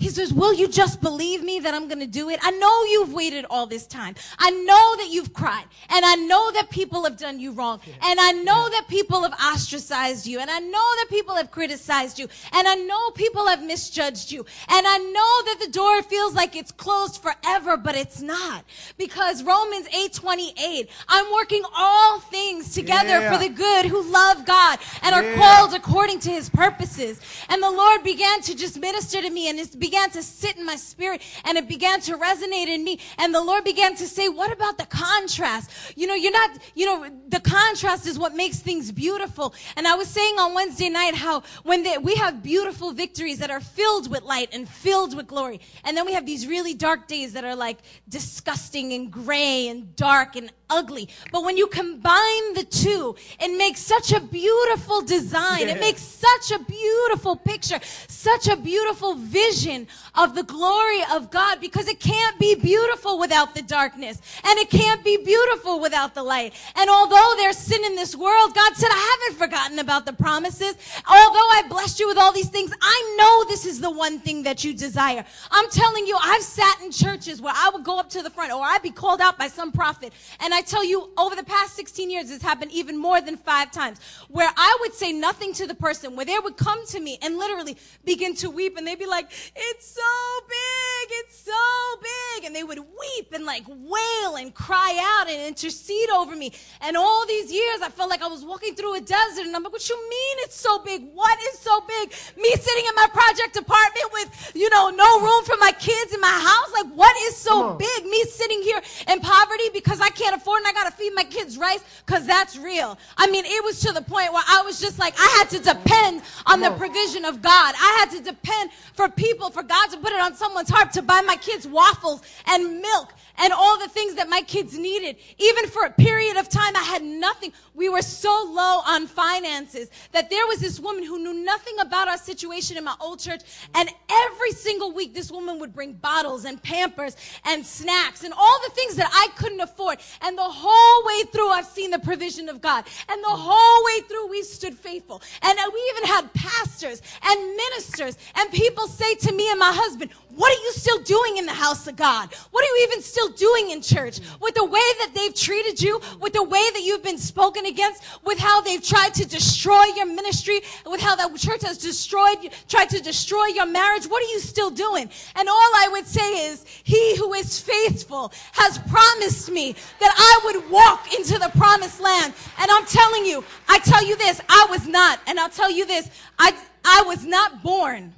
He 0.00 0.08
says, 0.08 0.32
Will 0.32 0.54
you 0.54 0.66
just 0.66 1.02
believe 1.02 1.44
me 1.44 1.60
that 1.60 1.74
I'm 1.74 1.86
going 1.86 2.00
to 2.00 2.06
do 2.06 2.30
it? 2.30 2.40
I 2.42 2.52
know 2.52 2.84
you've 2.84 3.12
waited 3.12 3.44
all 3.50 3.66
this 3.66 3.86
time. 3.86 4.14
I 4.38 4.50
know 4.50 4.96
that 4.96 5.08
you've 5.10 5.34
cried. 5.34 5.66
And 5.90 6.04
I 6.06 6.14
know 6.14 6.50
that 6.52 6.70
people 6.70 7.04
have 7.04 7.18
done 7.18 7.38
you 7.38 7.52
wrong. 7.52 7.80
And 8.02 8.18
I 8.18 8.32
know 8.32 8.70
that 8.70 8.86
people 8.88 9.22
have 9.22 9.34
ostracized 9.34 10.26
you. 10.26 10.40
And 10.40 10.50
I 10.50 10.58
know 10.58 10.88
that 10.96 11.06
people 11.10 11.34
have 11.34 11.50
criticized 11.50 12.18
you. 12.18 12.28
And 12.52 12.66
I 12.66 12.76
know 12.76 13.10
people 13.10 13.46
have 13.46 13.62
misjudged 13.62 14.32
you. 14.32 14.46
And 14.68 14.86
I 14.86 14.96
know 14.96 15.52
that 15.52 15.58
the 15.60 15.70
door 15.70 16.02
feels 16.02 16.34
like 16.34 16.56
it's 16.56 16.72
closed 16.72 17.22
forever, 17.22 17.76
but 17.76 17.94
it's 17.94 18.22
not. 18.22 18.64
Because 18.96 19.42
Romans 19.42 19.86
8 19.94 20.14
28, 20.14 20.88
I'm 21.08 21.30
working 21.30 21.62
all 21.76 22.20
things 22.20 22.74
together 22.74 23.20
yeah. 23.20 23.32
for 23.32 23.38
the 23.38 23.50
good 23.50 23.84
who 23.84 24.02
love 24.10 24.46
God 24.46 24.78
and 25.02 25.14
are 25.14 25.34
called 25.34 25.74
according 25.74 26.20
to 26.20 26.30
his 26.30 26.48
purposes. 26.48 27.20
And 27.50 27.62
the 27.62 27.70
Lord 27.70 28.02
began 28.02 28.40
to 28.42 28.56
just 28.56 28.80
minister 28.80 29.20
to 29.20 29.28
me 29.28 29.50
and 29.50 29.58
it's 29.58 29.76
began 29.76 29.89
to 29.90 30.22
sit 30.22 30.56
in 30.56 30.64
my 30.64 30.76
spirit 30.76 31.22
and 31.44 31.58
it 31.58 31.68
began 31.68 32.00
to 32.02 32.16
resonate 32.16 32.68
in 32.68 32.84
me. 32.84 32.98
And 33.18 33.34
the 33.34 33.42
Lord 33.42 33.64
began 33.64 33.94
to 33.96 34.06
say, 34.06 34.28
what 34.28 34.52
about 34.52 34.78
the 34.78 34.86
contrast? 34.86 35.70
You 35.96 36.06
know, 36.06 36.14
you're 36.14 36.32
not, 36.32 36.50
you 36.74 36.86
know, 36.86 37.10
the 37.28 37.40
contrast 37.40 38.06
is 38.06 38.18
what 38.18 38.34
makes 38.34 38.60
things 38.60 38.92
beautiful. 38.92 39.54
And 39.76 39.86
I 39.86 39.94
was 39.94 40.08
saying 40.08 40.38
on 40.38 40.54
Wednesday 40.54 40.88
night 40.88 41.14
how 41.14 41.42
when 41.62 41.82
they, 41.82 41.98
we 41.98 42.14
have 42.14 42.42
beautiful 42.42 42.92
victories 42.92 43.38
that 43.38 43.50
are 43.50 43.60
filled 43.60 44.10
with 44.10 44.22
light 44.22 44.48
and 44.52 44.68
filled 44.68 45.16
with 45.16 45.26
glory. 45.26 45.60
And 45.84 45.96
then 45.96 46.06
we 46.06 46.12
have 46.14 46.26
these 46.26 46.46
really 46.46 46.74
dark 46.74 47.06
days 47.06 47.32
that 47.34 47.44
are 47.44 47.56
like 47.56 47.78
disgusting 48.08 48.92
and 48.92 49.10
gray 49.10 49.68
and 49.68 49.94
dark 49.96 50.36
and 50.36 50.50
ugly. 50.70 51.08
But 51.32 51.44
when 51.44 51.56
you 51.56 51.66
combine 51.66 52.54
the 52.54 52.64
two, 52.64 53.16
it 53.40 53.56
makes 53.56 53.80
such 53.80 54.12
a 54.12 54.20
beautiful 54.20 55.02
design. 55.02 55.60
Yeah. 55.60 55.74
It 55.74 55.80
makes 55.80 56.02
such 56.02 56.58
a 56.58 56.62
beautiful 56.64 57.36
picture, 57.36 57.80
such 58.08 58.48
a 58.48 58.56
beautiful 58.56 59.14
vision 59.14 59.86
of 60.14 60.34
the 60.34 60.42
glory 60.42 61.02
of 61.12 61.30
God 61.30 61.60
because 61.60 61.88
it 61.88 62.00
can't 62.00 62.38
be 62.38 62.54
beautiful 62.54 63.18
without 63.18 63.54
the 63.54 63.62
darkness 63.62 64.20
and 64.44 64.58
it 64.58 64.70
can't 64.70 65.04
be 65.04 65.16
beautiful 65.16 65.80
without 65.80 66.14
the 66.14 66.22
light. 66.22 66.54
And 66.76 66.88
although 66.88 67.34
there's 67.36 67.56
sin 67.56 67.84
in 67.84 67.94
this 67.94 68.14
world, 68.16 68.54
God 68.54 68.74
said, 68.76 68.88
I 68.90 69.18
haven't 69.26 69.38
forgotten 69.38 69.78
about 69.78 70.06
the 70.06 70.12
promises. 70.12 70.74
Although 71.08 71.48
I 71.50 71.64
blessed 71.68 72.00
you 72.00 72.08
with 72.08 72.18
all 72.18 72.32
these 72.32 72.48
things, 72.48 72.72
I 72.80 73.16
know 73.18 73.50
this 73.50 73.66
is 73.66 73.80
the 73.80 73.90
one 73.90 74.18
thing 74.18 74.42
that 74.44 74.64
you 74.64 74.74
desire. 74.74 75.24
I'm 75.50 75.70
telling 75.70 76.06
you, 76.06 76.16
I've 76.20 76.42
sat 76.42 76.80
in 76.82 76.90
churches 76.90 77.40
where 77.40 77.54
I 77.56 77.70
would 77.70 77.84
go 77.84 77.98
up 77.98 78.10
to 78.10 78.22
the 78.22 78.30
front 78.30 78.52
or 78.52 78.62
I'd 78.62 78.82
be 78.82 78.90
called 78.90 79.20
out 79.20 79.38
by 79.38 79.48
some 79.48 79.72
prophet 79.72 80.12
and 80.40 80.52
I 80.52 80.59
I 80.60 80.62
tell 80.62 80.84
you, 80.84 81.08
over 81.16 81.34
the 81.34 81.42
past 81.42 81.74
16 81.74 82.10
years, 82.10 82.30
it's 82.30 82.42
happened 82.42 82.70
even 82.70 82.98
more 82.98 83.22
than 83.22 83.38
five 83.38 83.72
times, 83.72 83.98
where 84.28 84.50
I 84.54 84.76
would 84.82 84.92
say 84.92 85.10
nothing 85.10 85.54
to 85.54 85.66
the 85.66 85.74
person, 85.74 86.16
where 86.16 86.26
they 86.26 86.38
would 86.38 86.58
come 86.58 86.86
to 86.88 87.00
me 87.00 87.18
and 87.22 87.38
literally 87.38 87.78
begin 88.04 88.36
to 88.36 88.50
weep, 88.50 88.76
and 88.76 88.86
they'd 88.86 88.98
be 88.98 89.06
like, 89.06 89.30
It's 89.56 89.86
so 89.86 90.12
big, 90.46 91.16
it's 91.22 91.40
so 91.40 91.96
big. 92.02 92.44
And 92.44 92.54
they 92.54 92.62
would 92.62 92.78
weep 92.78 93.32
and 93.32 93.46
like 93.46 93.64
wail 93.68 94.36
and 94.36 94.52
cry 94.52 94.98
out 95.00 95.30
and 95.30 95.40
intercede 95.48 96.10
over 96.10 96.36
me. 96.36 96.52
And 96.82 96.94
all 96.94 97.26
these 97.26 97.50
years, 97.50 97.80
I 97.80 97.88
felt 97.88 98.10
like 98.10 98.20
I 98.20 98.28
was 98.28 98.44
walking 98.44 98.74
through 98.74 98.96
a 98.96 99.00
desert, 99.00 99.46
and 99.46 99.56
I'm 99.56 99.62
like, 99.62 99.72
What 99.72 99.88
you 99.88 99.96
mean 99.96 100.36
it's 100.40 100.56
so 100.56 100.84
big? 100.84 101.08
What 101.14 101.38
is 101.40 101.58
so 101.58 101.80
big? 101.88 102.12
Me 102.36 102.50
sitting 102.50 102.84
in 102.84 102.94
my 102.96 103.08
project 103.10 103.56
apartment 103.56 104.12
with, 104.12 104.52
you 104.54 104.68
know, 104.68 104.90
no 104.90 105.20
room 105.22 105.42
for 105.44 105.56
my 105.58 105.72
kids 105.72 106.12
in 106.12 106.20
my 106.20 106.28
house? 106.28 106.70
Like, 106.74 106.92
what 106.92 107.16
is 107.28 107.34
so 107.34 107.76
big? 107.76 108.04
Me 108.04 108.24
sitting 108.24 108.60
here 108.60 108.82
in 109.08 109.20
poverty 109.20 109.70
because 109.72 110.02
I 110.02 110.10
can't 110.10 110.36
afford 110.36 110.49
and 110.56 110.66
I 110.66 110.72
gotta 110.72 110.90
feed 110.90 111.14
my 111.14 111.24
kids 111.24 111.58
rice 111.58 111.82
because 112.04 112.26
that's 112.26 112.56
real. 112.56 112.98
I 113.16 113.30
mean, 113.30 113.44
it 113.46 113.64
was 113.64 113.80
to 113.80 113.92
the 113.92 114.02
point 114.02 114.32
where 114.32 114.44
I 114.46 114.62
was 114.62 114.80
just 114.80 114.98
like, 114.98 115.14
I 115.18 115.36
had 115.38 115.50
to 115.50 115.58
depend 115.58 116.22
on 116.46 116.60
the 116.60 116.70
provision 116.72 117.24
of 117.24 117.42
God. 117.42 117.74
I 117.76 117.96
had 118.00 118.16
to 118.16 118.22
depend 118.22 118.70
for 118.94 119.08
people, 119.08 119.50
for 119.50 119.62
God 119.62 119.88
to 119.90 119.96
put 119.98 120.12
it 120.12 120.20
on 120.20 120.34
someone's 120.34 120.70
heart 120.70 120.92
to 120.92 121.02
buy 121.02 121.20
my 121.22 121.36
kids 121.36 121.66
waffles 121.66 122.22
and 122.46 122.80
milk 122.80 123.12
and 123.40 123.52
all 123.52 123.78
the 123.78 123.88
things 123.88 124.14
that 124.14 124.28
my 124.28 124.42
kids 124.42 124.78
needed. 124.78 125.16
Even 125.38 125.66
for 125.66 125.86
a 125.86 125.90
period 125.90 126.36
of 126.36 126.48
time, 126.48 126.76
I 126.76 126.82
had 126.82 127.02
nothing. 127.02 127.52
We 127.74 127.88
were 127.88 128.02
so 128.02 128.28
low 128.28 128.82
on 128.86 129.06
finances 129.06 129.90
that 130.12 130.30
there 130.30 130.46
was 130.46 130.60
this 130.60 130.78
woman 130.78 131.04
who 131.04 131.18
knew 131.18 131.44
nothing 131.44 131.74
about 131.80 132.08
our 132.08 132.18
situation 132.18 132.76
in 132.76 132.84
my 132.84 132.94
old 133.00 133.18
church. 133.18 133.40
And 133.74 133.88
every 134.10 134.52
single 134.52 134.92
week, 134.92 135.14
this 135.14 135.30
woman 135.30 135.58
would 135.58 135.74
bring 135.74 135.94
bottles 135.94 136.44
and 136.44 136.62
pampers 136.62 137.16
and 137.44 137.64
snacks 137.64 138.24
and 138.24 138.34
all 138.34 138.60
the 138.66 138.74
things 138.74 138.96
that 138.96 139.10
I 139.12 139.28
couldn't 139.36 139.60
afford. 139.60 139.98
And 140.20 140.36
the 140.40 140.48
whole 140.48 141.06
way 141.06 141.22
through, 141.30 141.50
I've 141.50 141.66
seen 141.66 141.90
the 141.90 141.98
provision 141.98 142.48
of 142.48 142.62
God. 142.62 142.86
And 143.10 143.22
the 143.22 143.28
whole 143.28 143.84
way 143.84 144.00
through, 144.08 144.28
we 144.28 144.42
stood 144.42 144.74
faithful. 144.74 145.20
And 145.42 145.58
we 145.72 145.92
even 145.94 146.08
had 146.08 146.32
pastors 146.32 147.02
and 147.22 147.56
ministers 147.56 148.16
and 148.36 148.50
people 148.50 148.86
say 148.86 149.14
to 149.16 149.32
me 149.32 149.50
and 149.50 149.58
my 149.58 149.72
husband, 149.74 150.12
what 150.36 150.52
are 150.52 150.62
you 150.62 150.72
still 150.72 150.98
doing 151.00 151.38
in 151.38 151.46
the 151.46 151.52
house 151.52 151.86
of 151.86 151.96
God? 151.96 152.32
What 152.50 152.64
are 152.64 152.68
you 152.68 152.88
even 152.88 153.02
still 153.02 153.28
doing 153.30 153.70
in 153.70 153.82
church? 153.82 154.20
With 154.40 154.54
the 154.54 154.64
way 154.64 154.80
that 155.00 155.10
they've 155.14 155.34
treated 155.34 155.80
you, 155.82 156.00
with 156.20 156.32
the 156.32 156.42
way 156.42 156.62
that 156.72 156.82
you've 156.82 157.02
been 157.02 157.18
spoken 157.18 157.66
against, 157.66 158.02
with 158.24 158.38
how 158.38 158.60
they've 158.60 158.82
tried 158.82 159.14
to 159.14 159.26
destroy 159.26 159.84
your 159.96 160.06
ministry, 160.06 160.60
with 160.86 161.00
how 161.00 161.16
the 161.16 161.36
church 161.38 161.62
has 161.62 161.78
destroyed, 161.78 162.38
tried 162.68 162.90
to 162.90 163.00
destroy 163.00 163.46
your 163.46 163.66
marriage, 163.66 164.04
what 164.06 164.22
are 164.22 164.32
you 164.32 164.40
still 164.40 164.70
doing? 164.70 165.10
And 165.36 165.48
all 165.48 165.54
I 165.54 165.88
would 165.92 166.06
say 166.06 166.46
is, 166.46 166.64
he 166.84 167.16
who 167.16 167.34
is 167.34 167.60
faithful 167.60 168.32
has 168.52 168.78
promised 168.78 169.50
me 169.50 169.74
that 169.98 170.14
I 170.16 170.40
would 170.44 170.70
walk 170.70 171.12
into 171.14 171.38
the 171.38 171.50
promised 171.56 172.00
land. 172.00 172.34
And 172.58 172.70
I'm 172.70 172.86
telling 172.86 173.26
you, 173.26 173.44
I 173.68 173.78
tell 173.80 174.04
you 174.06 174.16
this, 174.16 174.40
I 174.48 174.66
was 174.70 174.86
not, 174.86 175.20
and 175.26 175.40
I'll 175.40 175.50
tell 175.50 175.70
you 175.70 175.86
this, 175.86 176.08
I, 176.38 176.56
I 176.84 177.02
was 177.06 177.24
not 177.24 177.62
born 177.62 178.14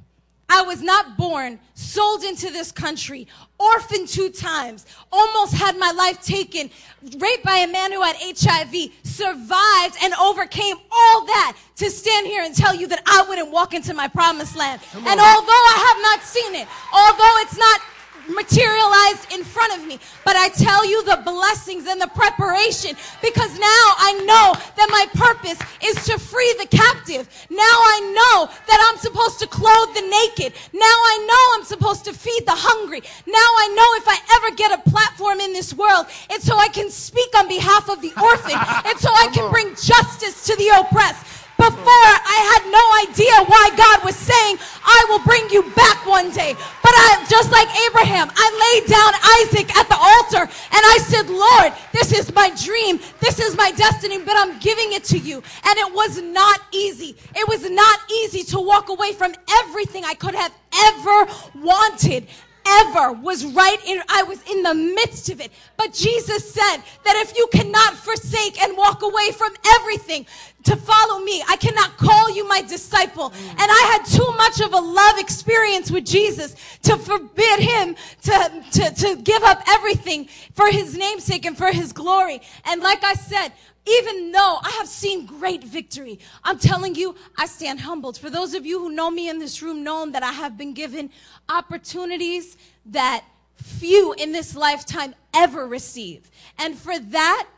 I 0.53 0.61
was 0.61 0.83
not 0.83 1.17
born, 1.17 1.59
sold 1.73 2.25
into 2.25 2.51
this 2.51 2.71
country, 2.71 3.27
orphaned 3.59 4.07
two 4.07 4.29
times, 4.29 4.85
almost 5.11 5.55
had 5.55 5.79
my 5.79 5.93
life 5.93 6.21
taken, 6.23 6.69
raped 7.17 7.43
by 7.43 7.57
a 7.57 7.67
man 7.67 7.91
who 7.91 8.03
had 8.03 8.17
HIV, 8.21 8.91
survived 9.03 9.97
and 10.03 10.13
overcame 10.21 10.77
all 10.91 11.25
that 11.25 11.57
to 11.77 11.89
stand 11.89 12.27
here 12.27 12.43
and 12.43 12.55
tell 12.55 12.75
you 12.75 12.87
that 12.89 13.03
I 13.07 13.25
wouldn't 13.27 13.51
walk 13.51 13.73
into 13.73 13.95
my 13.95 14.09
promised 14.09 14.55
land. 14.55 14.83
And 14.93 15.19
although 15.19 15.65
I 15.75 15.77
have 15.89 16.03
not 16.03 16.23
seen 16.23 16.55
it, 16.55 16.69
although 16.93 17.35
it's 17.41 17.57
not 17.57 17.81
materialized 18.29 19.33
in 19.33 19.45
front 19.45 19.77
of 19.79 19.87
me. 19.87 19.99
But 20.25 20.37
I 20.37 20.49
tell 20.49 20.85
you 20.89 21.05
the 21.05 21.21
blessings 21.25 21.87
and 21.87 22.01
the 22.01 22.09
preparation 22.09 22.97
because 23.21 23.53
now 23.59 23.85
I 23.99 24.13
know 24.25 24.55
that 24.77 24.89
my 24.91 25.07
purpose 25.15 25.59
is 25.83 26.05
to 26.07 26.19
free 26.19 26.55
the 26.59 26.67
captive. 26.67 27.29
Now 27.51 27.59
I 27.61 27.99
know 28.15 28.53
that 28.67 28.91
I'm 28.91 28.99
supposed 28.99 29.39
to 29.41 29.47
clothe 29.47 29.95
the 29.95 30.03
naked. 30.03 30.53
Now 30.73 30.81
I 30.83 31.17
know 31.27 31.59
I'm 31.59 31.65
supposed 31.65 32.05
to 32.07 32.13
feed 32.13 32.47
the 32.47 32.57
hungry. 32.57 33.03
Now 33.27 33.35
I 33.37 33.67
know 33.75 33.89
if 33.99 34.07
I 34.09 34.19
ever 34.37 34.57
get 34.57 34.73
a 34.73 34.91
platform 34.91 35.41
in 35.41 35.53
this 35.53 35.75
world, 35.75 36.07
it's 36.31 36.45
so 36.45 36.57
I 36.57 36.69
can 36.69 36.91
speak 36.91 37.29
on 37.37 37.49
behalf 37.49 37.89
of 37.89 38.01
the 38.01 38.13
orphan. 38.21 38.53
and 38.87 38.99
so 38.99 39.11
I 39.11 39.29
can 39.33 39.51
bring 39.51 39.69
justice 39.75 40.47
to 40.47 40.57
the 40.57 40.69
oppressed. 40.69 41.42
Before, 41.63 42.11
I 42.27 42.39
had 42.51 42.63
no 42.75 42.85
idea 43.07 43.35
why 43.47 43.71
God 43.77 44.05
was 44.05 44.17
saying, 44.17 44.59
I 44.83 45.07
will 45.09 45.23
bring 45.23 45.49
you 45.51 45.63
back 45.77 46.05
one 46.05 46.33
day. 46.33 46.55
But 46.83 46.91
I, 46.91 47.25
just 47.31 47.53
like 47.53 47.69
Abraham, 47.87 48.31
I 48.35 48.47
laid 48.67 48.91
down 48.91 49.13
Isaac 49.39 49.71
at 49.77 49.89
the 49.89 49.95
altar 49.95 50.43
and 50.43 50.83
I 50.83 50.99
said, 51.07 51.31
Lord, 51.31 51.73
this 51.93 52.13
is 52.13 52.35
my 52.35 52.51
dream. 52.65 52.99
This 53.21 53.39
is 53.39 53.57
my 53.57 53.71
destiny, 53.71 54.19
but 54.19 54.35
I'm 54.37 54.59
giving 54.59 54.93
it 54.93 55.05
to 55.05 55.19
you. 55.19 55.37
And 55.37 55.79
it 55.79 55.95
was 55.95 56.21
not 56.21 56.61
easy. 56.73 57.15
It 57.37 57.47
was 57.47 57.71
not 57.71 58.01
easy 58.11 58.43
to 58.51 58.61
walk 58.61 58.89
away 58.89 59.13
from 59.13 59.33
everything 59.63 60.05
I 60.05 60.15
could 60.15 60.35
have 60.35 60.53
ever 60.75 61.27
wanted 61.63 62.27
ever 62.67 63.13
was 63.13 63.45
right 63.45 63.79
in, 63.87 64.03
I 64.09 64.23
was 64.23 64.43
in 64.51 64.63
the 64.63 64.75
midst 64.75 65.29
of 65.31 65.41
it. 65.41 65.51
But 65.77 65.93
Jesus 65.93 66.53
said 66.53 66.79
that 67.05 67.17
if 67.17 67.37
you 67.37 67.49
cannot 67.53 67.95
forsake 67.95 68.61
and 68.63 68.77
walk 68.77 69.03
away 69.03 69.31
from 69.33 69.53
everything 69.67 70.27
to 70.65 70.77
follow 70.77 71.21
me, 71.25 71.43
I 71.49 71.57
cannot 71.57 71.97
call 71.97 72.35
you 72.35 72.47
my 72.47 72.63
disciple. 72.63 73.33
And 73.49 73.59
I 73.59 73.99
had 73.99 74.05
too 74.05 74.35
much 74.37 74.61
of 74.61 74.73
a 74.73 74.81
love 74.81 75.19
experience 75.19 75.91
with 75.91 76.05
Jesus 76.05 76.55
to 76.83 76.97
forbid 76.97 77.61
him 77.61 77.97
to, 78.23 78.65
to, 78.73 78.95
to 78.95 79.17
give 79.23 79.43
up 79.43 79.63
everything 79.69 80.29
for 80.55 80.69
his 80.71 80.97
namesake 80.97 81.45
and 81.45 81.57
for 81.57 81.73
his 81.73 81.93
glory. 81.93 82.41
And 82.65 82.81
like 82.81 83.03
I 83.05 83.15
said, 83.15 83.53
even 83.87 84.31
though 84.31 84.59
I 84.63 84.71
have 84.79 84.87
seen 84.87 85.27
great 85.27 85.65
victory, 85.65 86.21
I'm 86.45 86.59
telling 86.59 86.95
you, 86.95 87.17
I 87.37 87.47
stand 87.47 87.81
humbled. 87.81 88.17
For 88.17 88.31
those 88.31 88.55
of 88.55 88.65
you 88.65 88.79
who 88.79 88.91
know 88.91 89.11
me 89.11 89.29
in 89.29 89.39
this 89.39 89.61
room, 89.61 89.83
know 89.83 90.09
that 90.11 90.23
I 90.23 90.33
have 90.33 90.57
been 90.57 90.73
given 90.73 91.11
opportunities 91.49 92.57
that 92.87 93.25
few 93.57 94.13
in 94.15 94.33
this 94.33 94.55
lifetime 94.55 95.15
ever 95.35 95.67
receive. 95.67 96.31
And 96.59 96.79
for 96.79 96.99
that, 96.99 97.49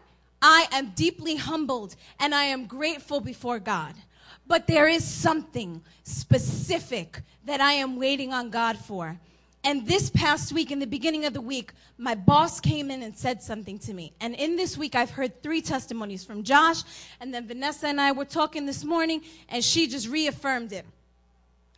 I 0.41 0.66
am 0.72 0.91
deeply 0.91 1.37
humbled 1.37 1.97
and 2.18 2.35
I 2.35 2.45
am 2.45 2.66
grateful 2.66 3.20
before 3.20 3.59
God. 3.59 3.95
But 4.47 4.66
there 4.66 4.89
is 4.89 5.05
something 5.05 5.83
specific 6.05 7.20
that 7.47 7.61
I 7.61 7.72
am 7.72 7.97
waiting 7.97 8.33
on 8.33 8.51
God 8.51 8.79
for. 8.79 9.18
And 9.67 9.87
this 9.87 10.11
past 10.11 10.53
week, 10.53 10.71
in 10.71 10.79
the 10.79 10.87
beginning 10.87 11.25
of 11.25 11.33
the 11.33 11.41
week, 11.41 11.73
my 11.97 12.15
boss 12.15 12.61
came 12.61 12.91
in 12.91 13.03
and 13.03 13.17
said 13.17 13.43
something 13.43 13.79
to 13.81 13.95
me. 13.95 14.12
And 14.21 14.35
in 14.35 14.57
this 14.57 14.77
week, 14.77 14.95
I've 14.95 15.11
heard 15.11 15.43
three 15.43 15.62
testimonies 15.62 16.23
from 16.23 16.43
Josh, 16.43 16.83
and 17.19 17.33
then 17.33 17.47
Vanessa 17.49 17.87
and 17.87 17.99
I 17.99 18.12
were 18.12 18.27
talking 18.27 18.67
this 18.67 18.85
morning, 18.85 19.23
and 19.49 19.65
she 19.65 19.87
just 19.87 20.07
reaffirmed 20.07 20.73
it. 20.75 20.85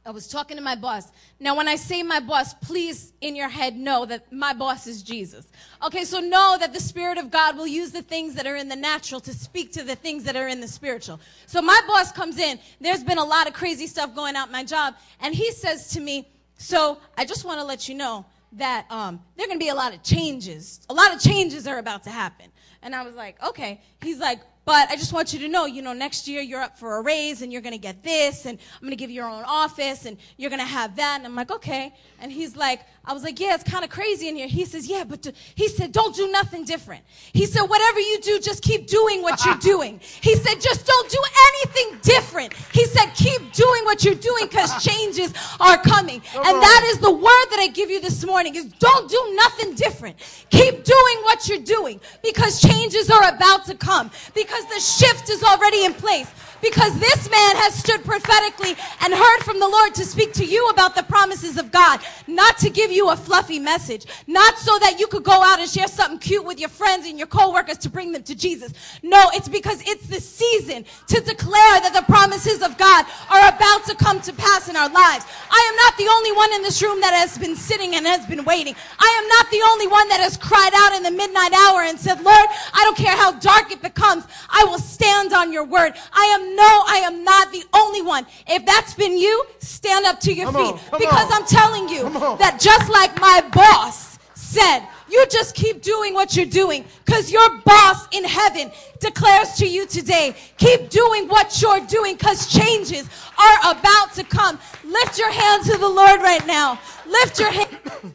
I 0.05 0.11
was 0.11 0.29
talking 0.29 0.57
to 0.57 0.63
my 0.63 0.77
boss. 0.77 1.11
Now, 1.41 1.57
when 1.57 1.67
I 1.67 1.75
say 1.75 2.03
my 2.05 2.21
boss, 2.21 2.55
please 2.55 3.13
in 3.21 3.35
your 3.35 3.49
head 3.49 3.77
know 3.77 4.05
that 4.07 4.33
my 4.33 4.53
boss 4.53 4.87
is 4.87 5.03
Jesus. 5.03 5.47
Okay, 5.85 6.05
so 6.05 6.21
know 6.21 6.57
that 6.61 6.73
the 6.73 6.81
Spirit 6.81 7.19
of 7.19 7.31
God 7.31 7.57
will 7.57 7.67
use 7.67 7.91
the 7.91 8.03
things 8.03 8.35
that 8.35 8.47
are 8.47 8.55
in 8.55 8.69
the 8.69 8.77
natural 8.77 9.21
to 9.21 9.33
speak 9.33 9.73
to 9.73 9.83
the 9.83 9.97
things 9.97 10.23
that 10.25 10.37
are 10.37 10.47
in 10.47 10.61
the 10.61 10.69
spiritual. 10.69 11.19
So 11.47 11.61
my 11.61 11.81
boss 11.89 12.13
comes 12.13 12.39
in. 12.39 12.61
There's 12.81 13.03
been 13.03 13.19
a 13.19 13.25
lot 13.25 13.49
of 13.49 13.53
crazy 13.53 13.89
stuff 13.89 14.15
going 14.15 14.37
out 14.37 14.51
my 14.51 14.63
job, 14.63 14.95
and 15.21 15.35
he 15.35 15.51
says 15.51 15.89
to 15.91 16.01
me, 16.01 16.29
so 16.57 16.99
I 17.17 17.25
just 17.25 17.45
want 17.45 17.61
to 17.61 17.65
let 17.65 17.89
you 17.89 17.95
know 17.95 18.25
that 18.53 18.87
um, 18.91 19.21
there 19.37 19.45
are 19.45 19.49
going 19.49 19.59
to 19.59 19.65
be 19.65 19.71
a 19.71 19.75
lot 19.75 19.95
of 19.95 20.03
changes. 20.03 20.81
A 20.89 20.95
lot 20.95 21.15
of 21.15 21.21
changes 21.21 21.67
are 21.67 21.79
about 21.79 22.05
to 22.05 22.11
happen. 22.11 22.47
And 22.83 22.95
I 22.95 23.03
was 23.03 23.15
like, 23.15 23.43
okay. 23.43 23.83
He's 24.01 24.19
like, 24.19 24.41
but 24.65 24.91
I 24.91 24.97
just 24.97 25.13
want 25.13 25.33
you 25.33 25.39
to 25.41 25.49
know, 25.49 25.67
you 25.67 25.81
know, 25.81 25.93
next 25.93 26.27
year 26.27 26.41
you're 26.41 26.61
up 26.61 26.79
for 26.79 26.97
a 26.97 27.03
raise 27.03 27.43
and 27.43 27.53
you're 27.53 27.63
going 27.63 27.75
to 27.75 27.79
get 27.79 28.03
this 28.03 28.47
and 28.47 28.59
I'm 28.75 28.81
going 28.81 28.91
to 28.91 28.97
give 28.97 29.11
you 29.11 29.17
your 29.17 29.29
own 29.29 29.45
office 29.47 30.07
and 30.07 30.17
you're 30.37 30.51
going 30.51 30.61
to 30.61 30.67
have 30.67 30.97
that. 30.97 31.19
And 31.19 31.27
I'm 31.27 31.37
like, 31.37 31.53
okay. 31.53 31.95
And 32.21 32.33
he's 32.33 32.57
like, 32.57 32.81
I 33.07 33.13
was 33.13 33.23
like, 33.23 33.39
yeah, 33.39 33.55
it's 33.55 33.63
kind 33.63 33.85
of 33.85 33.91
crazy 33.91 34.29
in 34.29 34.35
here. 34.35 34.49
He 34.49 34.65
says, 34.65 34.89
yeah, 34.89 35.05
but 35.05 35.23
to, 35.23 35.33
he 35.55 35.69
said, 35.69 35.93
don't 35.93 36.15
do 36.15 36.29
nothing 36.33 36.65
different. 36.65 37.05
He 37.33 37.47
said, 37.47 37.63
whatever 37.63 38.01
you 38.01 38.21
do, 38.21 38.41
just 38.41 38.63
keep 38.63 38.89
doing 38.89 39.23
what 39.23 39.45
you're 39.45 39.55
doing. 39.61 40.01
He 40.21 40.35
said, 40.35 40.61
just 40.61 40.87
don't 40.87 41.09
do 41.09 41.23
anything 41.49 42.01
different. 42.03 42.53
He 42.73 42.85
said, 42.87 43.11
keep 43.15 43.53
doing 43.53 43.85
what 43.85 44.05
you're 44.05 44.15
doing 44.15 44.47
because 44.47 44.85
changes 44.85 45.33
are 45.61 45.79
coming. 45.79 46.21
And 46.35 46.45
that 46.45 46.83
is 46.87 46.99
the 46.99 47.13
word 47.13 47.47
that 47.51 47.59
I 47.61 47.69
give 47.69 47.91
you 47.91 48.01
this 48.01 48.25
morning 48.25 48.57
is 48.57 48.65
don't 48.65 49.09
do 49.09 49.33
nothing 49.37 49.75
different. 49.75 50.17
Keep 50.51 50.83
doing 50.83 51.17
what 51.23 51.49
you're 51.49 51.59
doing 51.59 52.01
because 52.23 52.61
changes 52.61 53.09
are 53.09 53.29
about 53.29 53.67
to 53.67 53.77
come 53.77 54.11
because 54.35 54.65
the 54.67 54.81
shift 54.81 55.31
is 55.31 55.45
already 55.45 55.85
in 55.85 55.95
place 55.95 56.29
because 56.63 56.99
this 56.99 57.31
man 57.31 57.57
has 57.57 57.75
stood 57.75 58.05
prophetically 58.05 58.75
and 59.03 59.13
heard 59.15 59.41
from 59.45 59.61
the 59.61 59.69
Lord 59.69 59.95
to 59.95 60.05
speak 60.05 60.33
to 60.35 60.45
you 60.45 60.67
about 60.69 60.95
the 60.95 61.03
promises 61.03 61.57
of 61.59 61.71
God, 61.71 62.01
not 62.27 62.59
to 62.59 62.71
give 62.71 62.91
you 62.91 62.96
a 63.05 63.17
fluffy 63.17 63.59
message, 63.59 64.07
not 64.27 64.59
so 64.59 64.79
that 64.81 64.99
you 64.99 65.07
could 65.07 65.25
go 65.25 65.43
out 65.43 65.61
and 65.61 65.69
share 65.69 65.89
something 65.89 66.19
cute 66.19 66.45
with 66.45 66.59
your 66.59 66.69
friends 66.69 67.07
and 67.07 67.19
your 67.19 67.27
coworkers 67.27 67.79
to 67.79 67.89
bring 67.89 68.13
them 68.13 68.23
to 68.25 68.35
Jesus. 68.35 68.73
No, 69.03 69.31
it's 69.35 69.49
because 69.49 69.83
it's 69.87 70.07
the 70.07 70.21
season 70.21 70.85
to 71.09 71.21
declare 71.21 71.81
that 71.81 71.93
the 71.95 72.03
promises 72.03 72.63
of 72.63 72.77
God 72.79 73.05
are 73.31 73.49
about 73.49 73.85
to 73.87 73.95
come 73.95 74.21
to 74.23 74.33
pass 74.33 74.69
in 74.69 74.77
our 74.77 74.89
lives. 74.89 75.25
I 75.51 75.61
am 75.71 75.77
not 75.77 75.97
the 75.99 76.09
only 76.11 76.33
one 76.33 76.53
in 76.55 76.63
this 76.63 76.83
room 76.83 77.01
that 77.01 77.15
has 77.15 77.39
been 77.39 77.57
sitting 77.57 77.95
and 77.95 78.07
has 78.07 78.27
been 78.27 78.45
waiting. 78.45 78.75
I 78.99 79.21
am 79.23 79.29
not 79.29 79.51
the 79.51 79.63
only 79.71 79.87
one 79.87 80.09
that 80.09 80.21
has 80.21 80.37
cried 80.37 80.73
out 80.75 80.97
in 80.97 81.03
the 81.03 81.11
midnight 81.11 81.53
hour 81.53 81.83
and 81.83 81.99
said, 81.99 82.21
Lord, 82.23 82.47
I 82.73 82.83
don't 82.85 82.97
care 82.97 83.17
how 83.17 83.33
dark 83.33 83.71
it 83.71 83.83
becomes. 83.83 84.25
I 84.51 84.65
will 84.65 84.79
stand 84.79 85.33
on 85.33 85.53
your 85.53 85.65
word. 85.65 85.93
I 86.13 86.25
am 86.39 86.57
no, 86.57 86.83
I 86.87 87.01
am 87.05 87.25
not 87.25 87.53
the 87.53 87.65
only 87.75 88.03
one. 88.03 88.27
If 88.47 88.65
that's 88.65 88.95
been 88.95 89.17
you, 89.19 89.45
stand 89.59 90.05
up 90.07 90.21
to 90.21 90.33
your 90.33 90.51
Come 90.51 90.55
feet. 90.55 90.93
on, 90.93 90.99
because 90.99 91.31
on. 91.31 91.43
I'm 91.43 91.47
telling 91.47 91.89
you 91.89 92.11
that 92.39 92.59
just 92.61 92.86
like 92.89 93.21
my 93.21 93.49
boss 93.53 94.19
said, 94.35 94.87
you 95.09 95.25
just 95.27 95.55
keep 95.55 95.83
doing 95.83 96.15
what 96.15 96.37
you're 96.37 96.47
doing 96.47 96.85
because 97.05 97.31
your 97.31 97.59
boss 97.65 98.07
in 98.13 98.25
heaven 98.25 98.71
declares 99.01 99.53
to 99.55 99.67
you 99.67 99.87
today, 99.87 100.35
keep 100.59 100.89
doing 100.89 101.29
what 101.29 101.61
you're 101.61 101.85
doing 101.87 102.17
because 102.17 102.53
changes 102.53 103.09
are 103.39 103.73
about 103.73 104.13
to 104.15 104.25
come. 104.25 104.59
Lift 104.85 105.19
your 105.19 105.31
hand 105.31 105.65
to 105.65 105.79
the 105.79 105.89
Lord 105.89 106.21
right 106.21 106.47
now. 106.47 106.79
Lift 107.07 107.39
your 107.39 107.51
hand. 107.51 108.15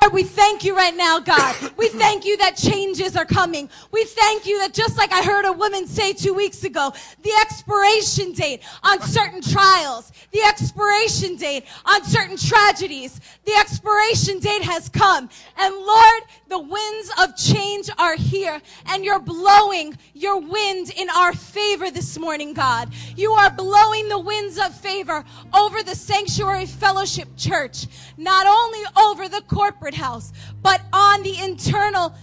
Lord, 0.00 0.12
we 0.12 0.22
thank 0.22 0.64
you 0.64 0.76
right 0.76 0.96
now, 0.96 1.18
God. 1.18 1.56
We 1.76 1.88
thank 1.88 2.24
you 2.24 2.36
that 2.38 2.56
changes 2.56 3.16
are 3.16 3.24
coming. 3.24 3.68
We 3.90 4.04
thank 4.04 4.46
you 4.46 4.58
that 4.60 4.72
just 4.72 4.96
like 4.96 5.12
I 5.12 5.22
heard 5.22 5.44
a 5.44 5.52
woman 5.52 5.86
say 5.86 6.12
two 6.12 6.34
weeks 6.34 6.62
ago, 6.64 6.92
the 7.22 7.32
expiration 7.40 8.32
date 8.32 8.62
on 8.84 9.00
certain 9.02 9.42
trials, 9.42 10.12
the 10.30 10.42
expiration 10.42 11.36
date 11.36 11.64
on 11.84 12.04
certain 12.04 12.36
tragedies, 12.36 13.20
the 13.44 13.52
expiration 13.54 14.38
date 14.38 14.62
has 14.62 14.88
come. 14.88 15.28
And 15.58 15.74
Lord, 15.74 16.22
the 16.48 16.58
winds 16.58 17.10
of 17.20 17.36
change 17.36 17.90
are 17.98 18.16
here 18.16 18.60
and 18.86 19.04
you're 19.04 19.18
blowing 19.18 19.98
your 20.14 20.38
wind 20.38 20.92
in 20.96 21.10
our 21.10 21.32
favor 21.32 21.90
this 21.90 22.18
morning, 22.18 22.54
God. 22.54 22.90
You 23.16 23.32
are 23.32 23.50
blowing 23.50 24.08
the 24.08 24.20
winds 24.20 24.58
of 24.58 24.74
favor 24.74 25.24
over 25.52 25.82
the 25.82 25.94
Sanctuary 25.94 26.66
Fellowship 26.66 27.28
Church, 27.36 27.86
not 28.16 28.46
only 28.46 28.80
over 28.96 29.28
the 29.28 29.42
corporate 29.42 29.87
house, 29.94 30.32
but 30.62 30.80
on 30.92 31.22
the 31.22 31.38
internal 31.38 32.14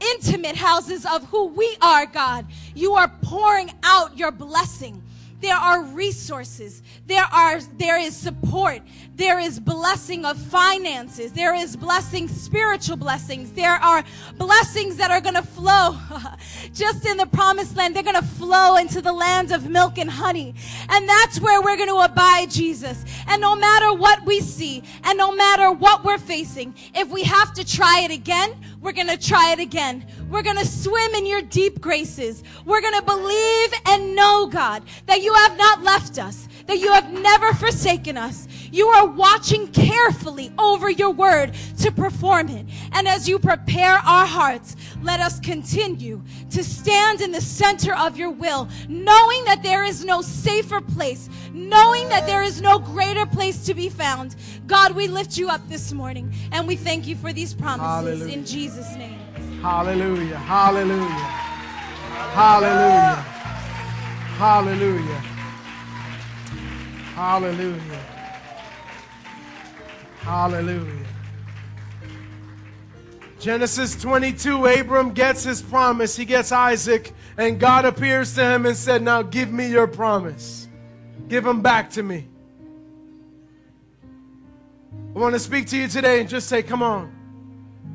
intimate 0.00 0.56
houses 0.56 1.06
of 1.06 1.24
who 1.24 1.46
we 1.46 1.76
are, 1.80 2.06
God. 2.06 2.46
You 2.74 2.94
are 2.94 3.08
pouring 3.22 3.72
out 3.82 4.16
your 4.18 4.30
blessing. 4.30 5.02
There 5.40 5.56
are 5.56 5.82
resources. 5.82 6.82
There 7.06 7.24
are, 7.24 7.60
there 7.76 7.98
is 7.98 8.16
support. 8.16 8.80
There 9.16 9.38
is 9.38 9.60
blessing 9.60 10.24
of 10.24 10.36
finances. 10.36 11.30
There 11.30 11.54
is 11.54 11.76
blessing, 11.76 12.26
spiritual 12.26 12.96
blessings. 12.96 13.52
There 13.52 13.74
are 13.74 14.02
blessings 14.36 14.96
that 14.96 15.12
are 15.12 15.20
going 15.20 15.36
to 15.36 15.42
flow 15.42 15.96
just 16.72 17.06
in 17.06 17.16
the 17.16 17.26
promised 17.26 17.76
land. 17.76 17.94
They're 17.94 18.02
going 18.02 18.16
to 18.16 18.22
flow 18.22 18.76
into 18.76 19.00
the 19.00 19.12
land 19.12 19.52
of 19.52 19.68
milk 19.68 19.98
and 19.98 20.10
honey. 20.10 20.54
And 20.88 21.08
that's 21.08 21.40
where 21.40 21.62
we're 21.62 21.76
going 21.76 21.90
to 21.90 21.98
abide, 21.98 22.50
Jesus. 22.50 23.04
And 23.28 23.40
no 23.40 23.54
matter 23.54 23.92
what 23.94 24.24
we 24.24 24.40
see 24.40 24.82
and 25.04 25.16
no 25.16 25.32
matter 25.32 25.70
what 25.70 26.04
we're 26.04 26.18
facing, 26.18 26.74
if 26.94 27.08
we 27.10 27.22
have 27.22 27.54
to 27.54 27.64
try 27.64 28.00
it 28.00 28.10
again, 28.10 28.52
we're 28.80 28.92
going 28.92 29.08
to 29.08 29.16
try 29.16 29.52
it 29.52 29.60
again. 29.60 30.04
We're 30.28 30.42
going 30.42 30.58
to 30.58 30.66
swim 30.66 31.14
in 31.14 31.24
your 31.24 31.40
deep 31.40 31.80
graces. 31.80 32.42
We're 32.66 32.80
going 32.80 32.98
to 32.98 33.02
believe 33.02 33.72
and 33.86 34.14
know, 34.16 34.46
God, 34.46 34.82
that 35.06 35.22
you 35.22 35.32
have 35.32 35.56
not 35.56 35.82
left 35.82 36.18
us, 36.18 36.48
that 36.66 36.78
you 36.78 36.92
have 36.92 37.12
never 37.12 37.52
forsaken 37.54 38.16
us. 38.16 38.48
You 38.70 38.88
are 38.88 39.06
watching 39.06 39.68
carefully 39.68 40.52
over 40.58 40.88
your 40.90 41.10
word 41.10 41.52
to 41.78 41.92
perform 41.92 42.48
it. 42.48 42.66
And 42.92 43.06
as 43.06 43.28
you 43.28 43.38
prepare 43.38 43.92
our 43.92 44.26
hearts, 44.26 44.76
let 45.02 45.20
us 45.20 45.38
continue 45.40 46.22
to 46.50 46.64
stand 46.64 47.20
in 47.20 47.32
the 47.32 47.40
center 47.40 47.94
of 47.94 48.16
your 48.16 48.30
will, 48.30 48.68
knowing 48.88 49.44
that 49.44 49.62
there 49.62 49.84
is 49.84 50.04
no 50.04 50.22
safer 50.22 50.80
place, 50.80 51.28
knowing 51.52 52.08
that 52.08 52.26
there 52.26 52.42
is 52.42 52.60
no 52.60 52.78
greater 52.78 53.26
place 53.26 53.64
to 53.66 53.74
be 53.74 53.88
found. 53.88 54.36
God, 54.66 54.92
we 54.92 55.08
lift 55.08 55.36
you 55.36 55.48
up 55.50 55.66
this 55.68 55.92
morning 55.92 56.32
and 56.52 56.66
we 56.66 56.76
thank 56.76 57.06
you 57.06 57.16
for 57.16 57.32
these 57.32 57.54
promises 57.54 58.20
Hallelujah. 58.20 58.32
in 58.32 58.44
Jesus' 58.46 58.96
name. 58.96 59.18
Hallelujah. 59.60 60.36
Hallelujah. 60.36 61.08
Hallelujah. 62.34 63.24
Hallelujah. 64.36 65.33
Hallelujah. 67.14 68.00
Hallelujah. 70.18 71.06
Genesis 73.38 73.94
22, 74.02 74.66
Abram 74.66 75.12
gets 75.12 75.44
his 75.44 75.62
promise. 75.62 76.16
He 76.16 76.24
gets 76.24 76.50
Isaac, 76.50 77.12
and 77.36 77.60
God 77.60 77.84
appears 77.84 78.34
to 78.34 78.44
him 78.44 78.66
and 78.66 78.76
said, 78.76 79.00
Now 79.00 79.22
give 79.22 79.52
me 79.52 79.68
your 79.68 79.86
promise. 79.86 80.66
Give 81.28 81.46
him 81.46 81.62
back 81.62 81.90
to 81.90 82.02
me. 82.02 82.26
I 85.14 85.18
want 85.18 85.34
to 85.34 85.38
speak 85.38 85.68
to 85.68 85.76
you 85.76 85.86
today 85.86 86.18
and 86.18 86.28
just 86.28 86.48
say, 86.48 86.64
Come 86.64 86.82
on. 86.82 87.14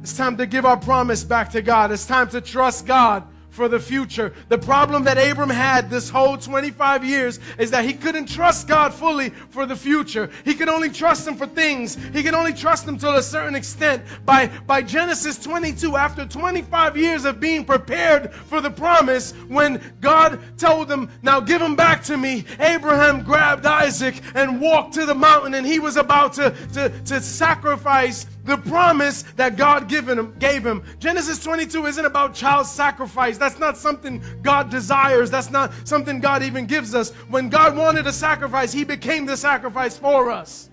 It's 0.02 0.16
time 0.16 0.38
to 0.38 0.46
give 0.46 0.66
our 0.66 0.78
promise 0.78 1.26
back 1.26 1.50
to 1.52 1.62
God. 1.62 1.92
It's 1.92 2.06
time 2.06 2.30
to 2.30 2.40
trust 2.40 2.86
God 2.86 3.28
for 3.50 3.68
the 3.68 3.80
future. 3.80 4.34
The 4.48 4.58
problem 4.58 5.04
that 5.04 5.18
Abram 5.18 5.50
had 5.50 5.90
this 5.90 6.10
whole 6.10 6.38
25 6.38 7.04
years 7.04 7.40
is 7.58 7.72
that 7.72 7.86
he 7.86 7.94
couldn't 7.94 8.28
trust 8.28 8.68
God 8.68 8.94
fully 8.94 9.30
for 9.30 9.66
the 9.66 9.76
future. 9.76 10.30
He 10.46 10.54
could 10.54 10.70
only 10.70 10.90
trust 10.90 11.28
him 11.28 11.36
for 11.36 11.48
things. 11.48 11.96
He 12.14 12.24
could 12.24 12.34
only 12.34 12.54
trust 12.54 12.88
him 12.88 12.98
to 13.00 13.16
a 13.16 13.22
certain 13.22 13.56
extent. 13.56 14.04
By, 14.26 14.48
by 14.48 14.82
Genesis 14.82 15.38
22, 15.40 15.96
after 15.96 16.26
25 16.26 16.98
years 16.98 17.26
of 17.26 17.40
being 17.40 17.66
prepared 17.66 18.34
for 18.34 18.62
the 18.62 18.72
promise, 18.72 19.34
when 19.48 19.82
God 20.02 20.40
told 20.58 20.90
him, 20.92 21.10
now 21.22 21.40
give 21.40 21.62
him 21.62 21.76
back 21.76 22.04
to 22.04 22.18
me, 22.18 22.46
Abraham 22.60 23.24
grabbed 23.24 23.66
Isaac 23.66 24.22
and 24.36 24.62
walked 24.62 24.94
to 24.96 25.06
the 25.06 25.16
mountain 25.16 25.56
and 25.56 25.66
he 25.66 25.80
was 25.80 25.98
about 25.98 26.34
to, 26.34 26.56
to, 26.74 26.90
to 27.06 27.22
sacrifice 27.22 28.26
the 28.50 28.58
promise 28.58 29.24
that 29.36 29.56
God 29.56 29.88
given 29.88 30.20
him, 30.20 30.36
gave 30.40 30.66
him. 30.66 30.84
Genesis 31.00 31.44
22 31.44 31.86
isn't 31.86 32.06
about 32.06 32.34
child 32.34 32.66
sacrifice. 32.66 33.38
That's 33.38 33.60
not 33.60 33.78
something 33.78 34.22
God 34.42 34.70
desires. 34.70 35.32
That's 35.32 35.50
not 35.50 35.72
something 35.88 36.20
God 36.20 36.44
even 36.44 36.66
gives 36.66 36.94
us. 36.94 37.12
When 37.30 37.50
God 37.50 37.78
wanted 37.78 38.08
a 38.08 38.14
sacrifice, 38.14 38.72
he 38.72 38.84
became 38.84 39.26
the 39.26 39.38
sacrifice 39.38 39.98
for 39.98 40.30
us. 40.32 40.70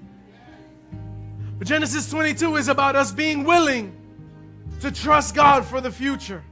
But 1.58 1.68
Genesis 1.68 2.10
22 2.10 2.56
is 2.56 2.68
about 2.68 2.96
us 2.96 3.12
being 3.12 3.44
willing 3.44 3.94
to 4.80 4.90
trust 4.90 5.34
God 5.34 5.64
for 5.64 5.80
the 5.80 5.90
future. 5.90 6.42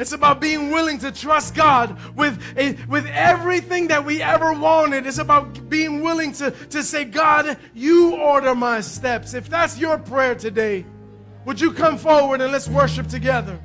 It's 0.00 0.12
about 0.12 0.40
being 0.40 0.70
willing 0.70 0.98
to 1.00 1.12
trust 1.12 1.54
God 1.54 1.94
with, 2.16 2.42
a, 2.56 2.72
with 2.88 3.04
everything 3.04 3.88
that 3.88 4.02
we 4.02 4.22
ever 4.22 4.54
wanted. 4.54 5.06
It's 5.06 5.18
about 5.18 5.68
being 5.68 6.00
willing 6.00 6.32
to, 6.32 6.52
to 6.70 6.82
say, 6.82 7.04
God, 7.04 7.58
you 7.74 8.16
order 8.16 8.54
my 8.54 8.80
steps. 8.80 9.34
If 9.34 9.50
that's 9.50 9.76
your 9.76 9.98
prayer 9.98 10.34
today, 10.34 10.86
would 11.44 11.60
you 11.60 11.72
come 11.72 11.98
forward 11.98 12.40
and 12.40 12.50
let's 12.50 12.66
worship 12.66 13.08
together? 13.08 13.60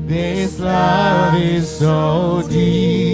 This 0.07 0.59
love 0.59 1.35
is 1.35 1.69
so 1.69 2.41
deep. 2.49 3.08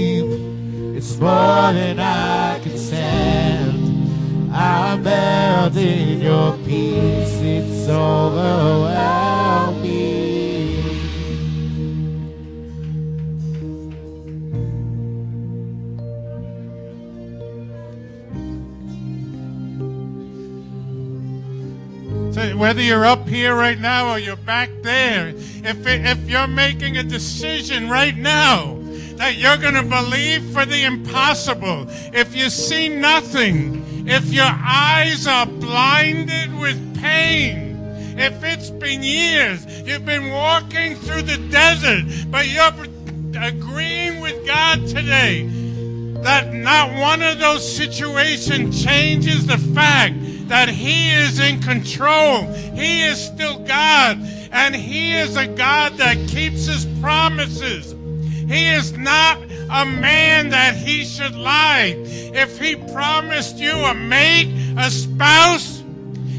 More 1.20 1.72
than 1.74 2.00
I 2.00 2.60
can 2.62 2.78
stand. 2.78 4.54
I'm 4.54 5.02
melt 5.04 5.76
in 5.78 6.22
your 6.22 6.58
peace. 6.66 7.40
It's 7.42 7.90
overwhelming. 7.90 8.96
So 22.34 22.58
whether 22.58 22.82
you're 22.82 23.06
up 23.06 23.28
here 23.30 23.56
right 23.56 23.80
now 23.80 24.12
or 24.12 24.20
you're 24.20 24.36
back 24.36 24.70
there, 24.84 25.30
if, 25.30 25.88
it, 25.88 26.06
if 26.06 26.30
you're 26.30 26.48
making 26.48 26.98
a 26.98 27.04
decision 27.04 27.90
right 27.90 28.18
now 28.18 28.75
that 29.18 29.38
you're 29.38 29.58
going 29.58 29.76
to 29.76 29.84
believe 29.84 30.44
for 30.52 30.66
the 30.66 30.84
impossible, 30.84 31.88
if 32.14 32.36
you 32.36 32.50
see 32.50 32.90
nothing, 32.90 33.84
if 34.08 34.26
your 34.34 34.50
eyes 34.50 35.26
are 35.26 35.46
blinded 35.46 36.58
with 36.60 37.00
pain, 37.00 37.76
if 38.18 38.44
it's 38.44 38.70
been 38.70 39.04
years, 39.04 39.66
you've 39.82 40.06
been 40.06 40.30
walking 40.32 40.96
through 40.96 41.22
the 41.24 41.38
desert, 41.50 42.06
but 42.30 42.48
you're 42.48 42.74
agreeing 43.42 44.22
with 44.22 44.46
God 44.46 44.86
today 44.88 45.50
that 46.22 46.54
not 46.54 46.94
one 47.00 47.22
of 47.22 47.40
those 47.40 47.76
situations 47.76 48.84
changes 48.84 49.46
the 49.46 49.58
fact 49.58 50.16
that 50.48 50.70
He 50.70 51.12
is 51.12 51.40
in 51.40 51.62
control. 51.62 52.44
He 52.74 53.04
is 53.04 53.24
still 53.24 53.60
God, 53.60 54.18
and 54.52 54.76
He 54.76 55.14
is 55.14 55.38
a 55.38 55.48
God 55.48 55.98
that 55.98 56.18
keeps 56.28 56.66
His 56.66 56.86
promises. 57.02 57.95
He 58.48 58.68
is 58.68 58.98
not 58.98 59.42
a 59.44 59.86
man 59.86 60.50
that 60.50 60.76
He 60.76 61.04
should 61.04 61.36
lie. 61.36 61.96
If 61.98 62.60
He 62.60 62.76
promised 62.76 63.58
you 63.58 63.74
a 63.74 63.94
mate, 63.94 64.54
a 64.78 64.92
spouse, 64.92 65.84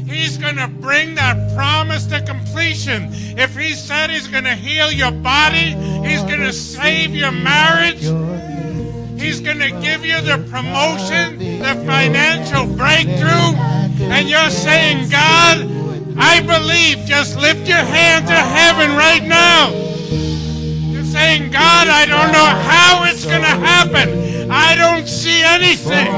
He's 0.05 0.37
going 0.37 0.55
to 0.55 0.67
bring 0.67 1.15
that 1.15 1.53
promise 1.55 2.05
to 2.07 2.21
completion. 2.21 3.09
If 3.37 3.57
He 3.57 3.73
said 3.73 4.09
He's 4.09 4.27
going 4.27 4.45
to 4.45 4.55
heal 4.55 4.91
your 4.91 5.11
body, 5.11 5.75
He's 6.07 6.21
going 6.21 6.39
to 6.39 6.53
save 6.53 7.13
your 7.13 7.31
marriage. 7.31 8.03
He's 9.19 9.41
going 9.41 9.59
to 9.59 9.71
give 9.81 10.05
you 10.05 10.21
the 10.21 10.37
promotion, 10.49 11.39
the 11.59 11.83
financial 11.85 12.67
breakthrough. 12.67 13.57
And 14.09 14.29
you're 14.29 14.49
saying, 14.49 15.09
God, 15.09 15.67
I 16.17 16.39
believe. 16.41 17.05
Just 17.05 17.37
lift 17.37 17.67
your 17.67 17.77
hand 17.77 18.27
to 18.27 18.33
heaven 18.33 18.95
right 18.95 19.23
now. 19.23 19.96
Saying, 21.11 21.51
God, 21.51 21.87
I 21.87 22.05
don't 22.05 22.31
know 22.33 22.45
how 22.45 23.05
it's 23.05 23.23
going 23.23 23.41
to 23.41 23.47
happen. 23.47 24.51
I 24.51 24.75
don't 24.75 25.07
see 25.07 25.41
anything. 25.41 26.11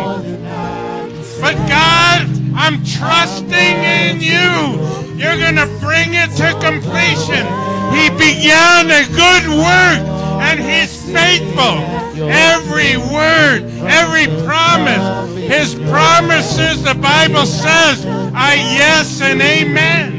But 1.40 1.56
God, 1.70 2.26
I'm 2.56 2.84
trusting 2.84 3.54
in 3.54 4.20
you. 4.20 4.82
You're 5.16 5.38
going 5.38 5.56
to 5.56 5.68
bring 5.80 6.16
it 6.16 6.32
to 6.38 6.52
completion. 6.60 7.46
He 7.94 8.10
began 8.18 8.90
a 8.90 9.06
good 9.14 9.48
work 9.48 10.02
and 10.42 10.60
he's 10.60 10.96
faithful. 11.12 11.86
Every 12.28 12.98
word, 12.98 13.70
every 13.86 14.28
promise, 14.44 15.38
his 15.38 15.76
promises, 15.90 16.84
the 16.84 16.96
Bible 16.96 17.46
says, 17.46 18.06
are 18.06 18.56
yes 18.56 19.22
and 19.22 19.42
amen. 19.42 20.18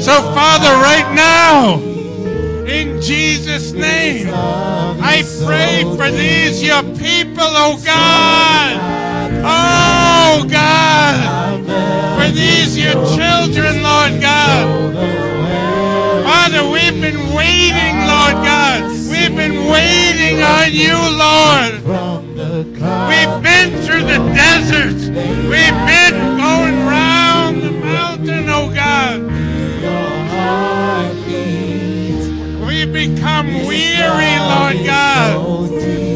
So, 0.00 0.22
Father, 0.32 0.72
right 0.80 1.12
now, 1.14 1.85
in 2.68 3.00
Jesus' 3.00 3.72
name, 3.72 4.28
I 4.32 5.22
pray 5.44 5.84
for 5.96 6.10
these, 6.10 6.62
your 6.62 6.82
people, 6.82 7.46
oh 7.46 7.80
God. 7.84 8.76
Oh 9.44 10.46
God. 10.48 11.64
For 12.18 12.32
these, 12.32 12.76
your 12.76 12.94
children, 13.16 13.82
Lord 13.82 14.20
God. 14.20 14.94
Father, 16.24 16.68
we've 16.68 17.00
been 17.00 17.34
waiting, 17.34 17.94
Lord 18.06 18.34
God. 18.42 18.90
We've 19.10 19.36
been 19.36 19.66
waiting 19.70 20.42
on 20.42 20.72
you, 20.72 20.96
Lord. 20.96 21.74
We've 23.08 23.42
been 23.42 23.70
through 23.84 24.02
the 24.02 24.18
deserts. 24.34 25.08
We've 25.08 25.80
been 25.86 26.36
going 26.36 26.86
round 26.86 27.62
the 27.62 27.70
mountain, 27.70 28.48
oh 28.48 28.72
God. 28.74 29.25
Become 32.96 33.46
weary, 33.66 34.32
Lord 34.40 34.80
God. 34.86 35.68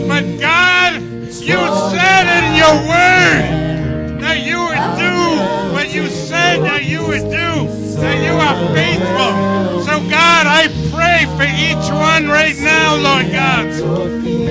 But 0.08 0.40
God, 0.40 1.02
you 1.28 1.60
said 1.92 2.24
in 2.40 2.56
your 2.56 2.76
word 2.88 4.18
that 4.22 4.40
you 4.40 4.64
would 4.64 4.86
do 4.96 5.74
what 5.74 5.92
you 5.92 6.08
said 6.08 6.62
that 6.62 6.84
you 6.84 7.06
would 7.06 7.28
do. 7.28 7.68
That 8.00 8.24
you 8.24 8.32
are 8.32 8.56
faithful. 8.74 9.84
So 9.84 10.00
God, 10.08 10.46
I 10.48 10.68
pray 10.88 11.28
for 11.36 11.44
each 11.44 11.92
one 11.92 12.28
right 12.28 12.56
now, 12.56 12.96
Lord 12.96 13.30
God. 13.30 13.66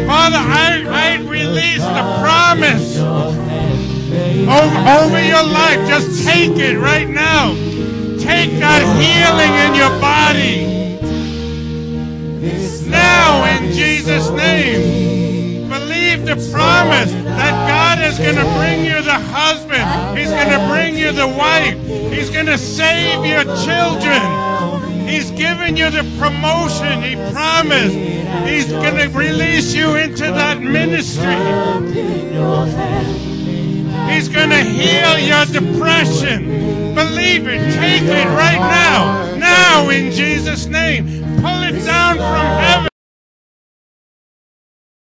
Father, 0.05 0.37
I, 0.37 0.85
I 0.87 1.17
release 1.27 1.81
the 1.81 2.05
promise 2.21 2.97
over, 4.45 4.79
over 5.01 5.19
your 5.19 5.43
life. 5.43 5.81
Just 5.89 6.27
take 6.27 6.57
it 6.57 6.77
right 6.77 7.09
now. 7.09 7.55
Take 8.19 8.51
that 8.59 8.85
healing 9.01 9.53
in 9.65 9.73
your 9.73 9.99
body. 9.99 10.78
Jesus' 13.79 14.29
name, 14.31 15.69
believe 15.69 16.25
the 16.25 16.35
promise 16.51 17.13
that 17.13 17.53
God 17.69 17.99
is 18.05 18.17
going 18.19 18.35
to 18.35 18.43
bring 18.59 18.83
you 18.83 19.01
the 19.01 19.13
husband. 19.13 20.19
He's 20.19 20.29
going 20.31 20.49
to 20.49 20.67
bring 20.67 20.97
you 20.97 21.13
the 21.13 21.25
wife. 21.25 21.77
He's 22.11 22.29
going 22.29 22.47
to 22.47 22.57
save 22.57 23.25
your 23.25 23.45
children. 23.63 25.07
He's 25.07 25.31
given 25.31 25.77
you 25.77 25.89
the 25.89 26.03
promotion 26.19 27.01
he 27.01 27.15
promised. 27.31 27.95
He's 28.45 28.69
going 28.69 28.97
to 28.97 29.07
release 29.17 29.73
you 29.73 29.95
into 29.95 30.23
that 30.23 30.59
ministry. 30.59 31.39
He's 34.13 34.27
going 34.27 34.49
to 34.49 34.61
heal 34.61 35.17
your 35.19 35.45
depression. 35.45 36.95
Believe 36.95 37.47
it. 37.47 37.73
Take 37.75 38.03
it 38.03 38.27
right 38.35 38.59
now. 38.59 39.35
Now, 39.37 39.89
in 39.89 40.11
Jesus' 40.11 40.65
name. 40.65 41.23
Pull 41.41 41.63
it 41.63 41.85
down 41.85 42.17
from 42.17 42.88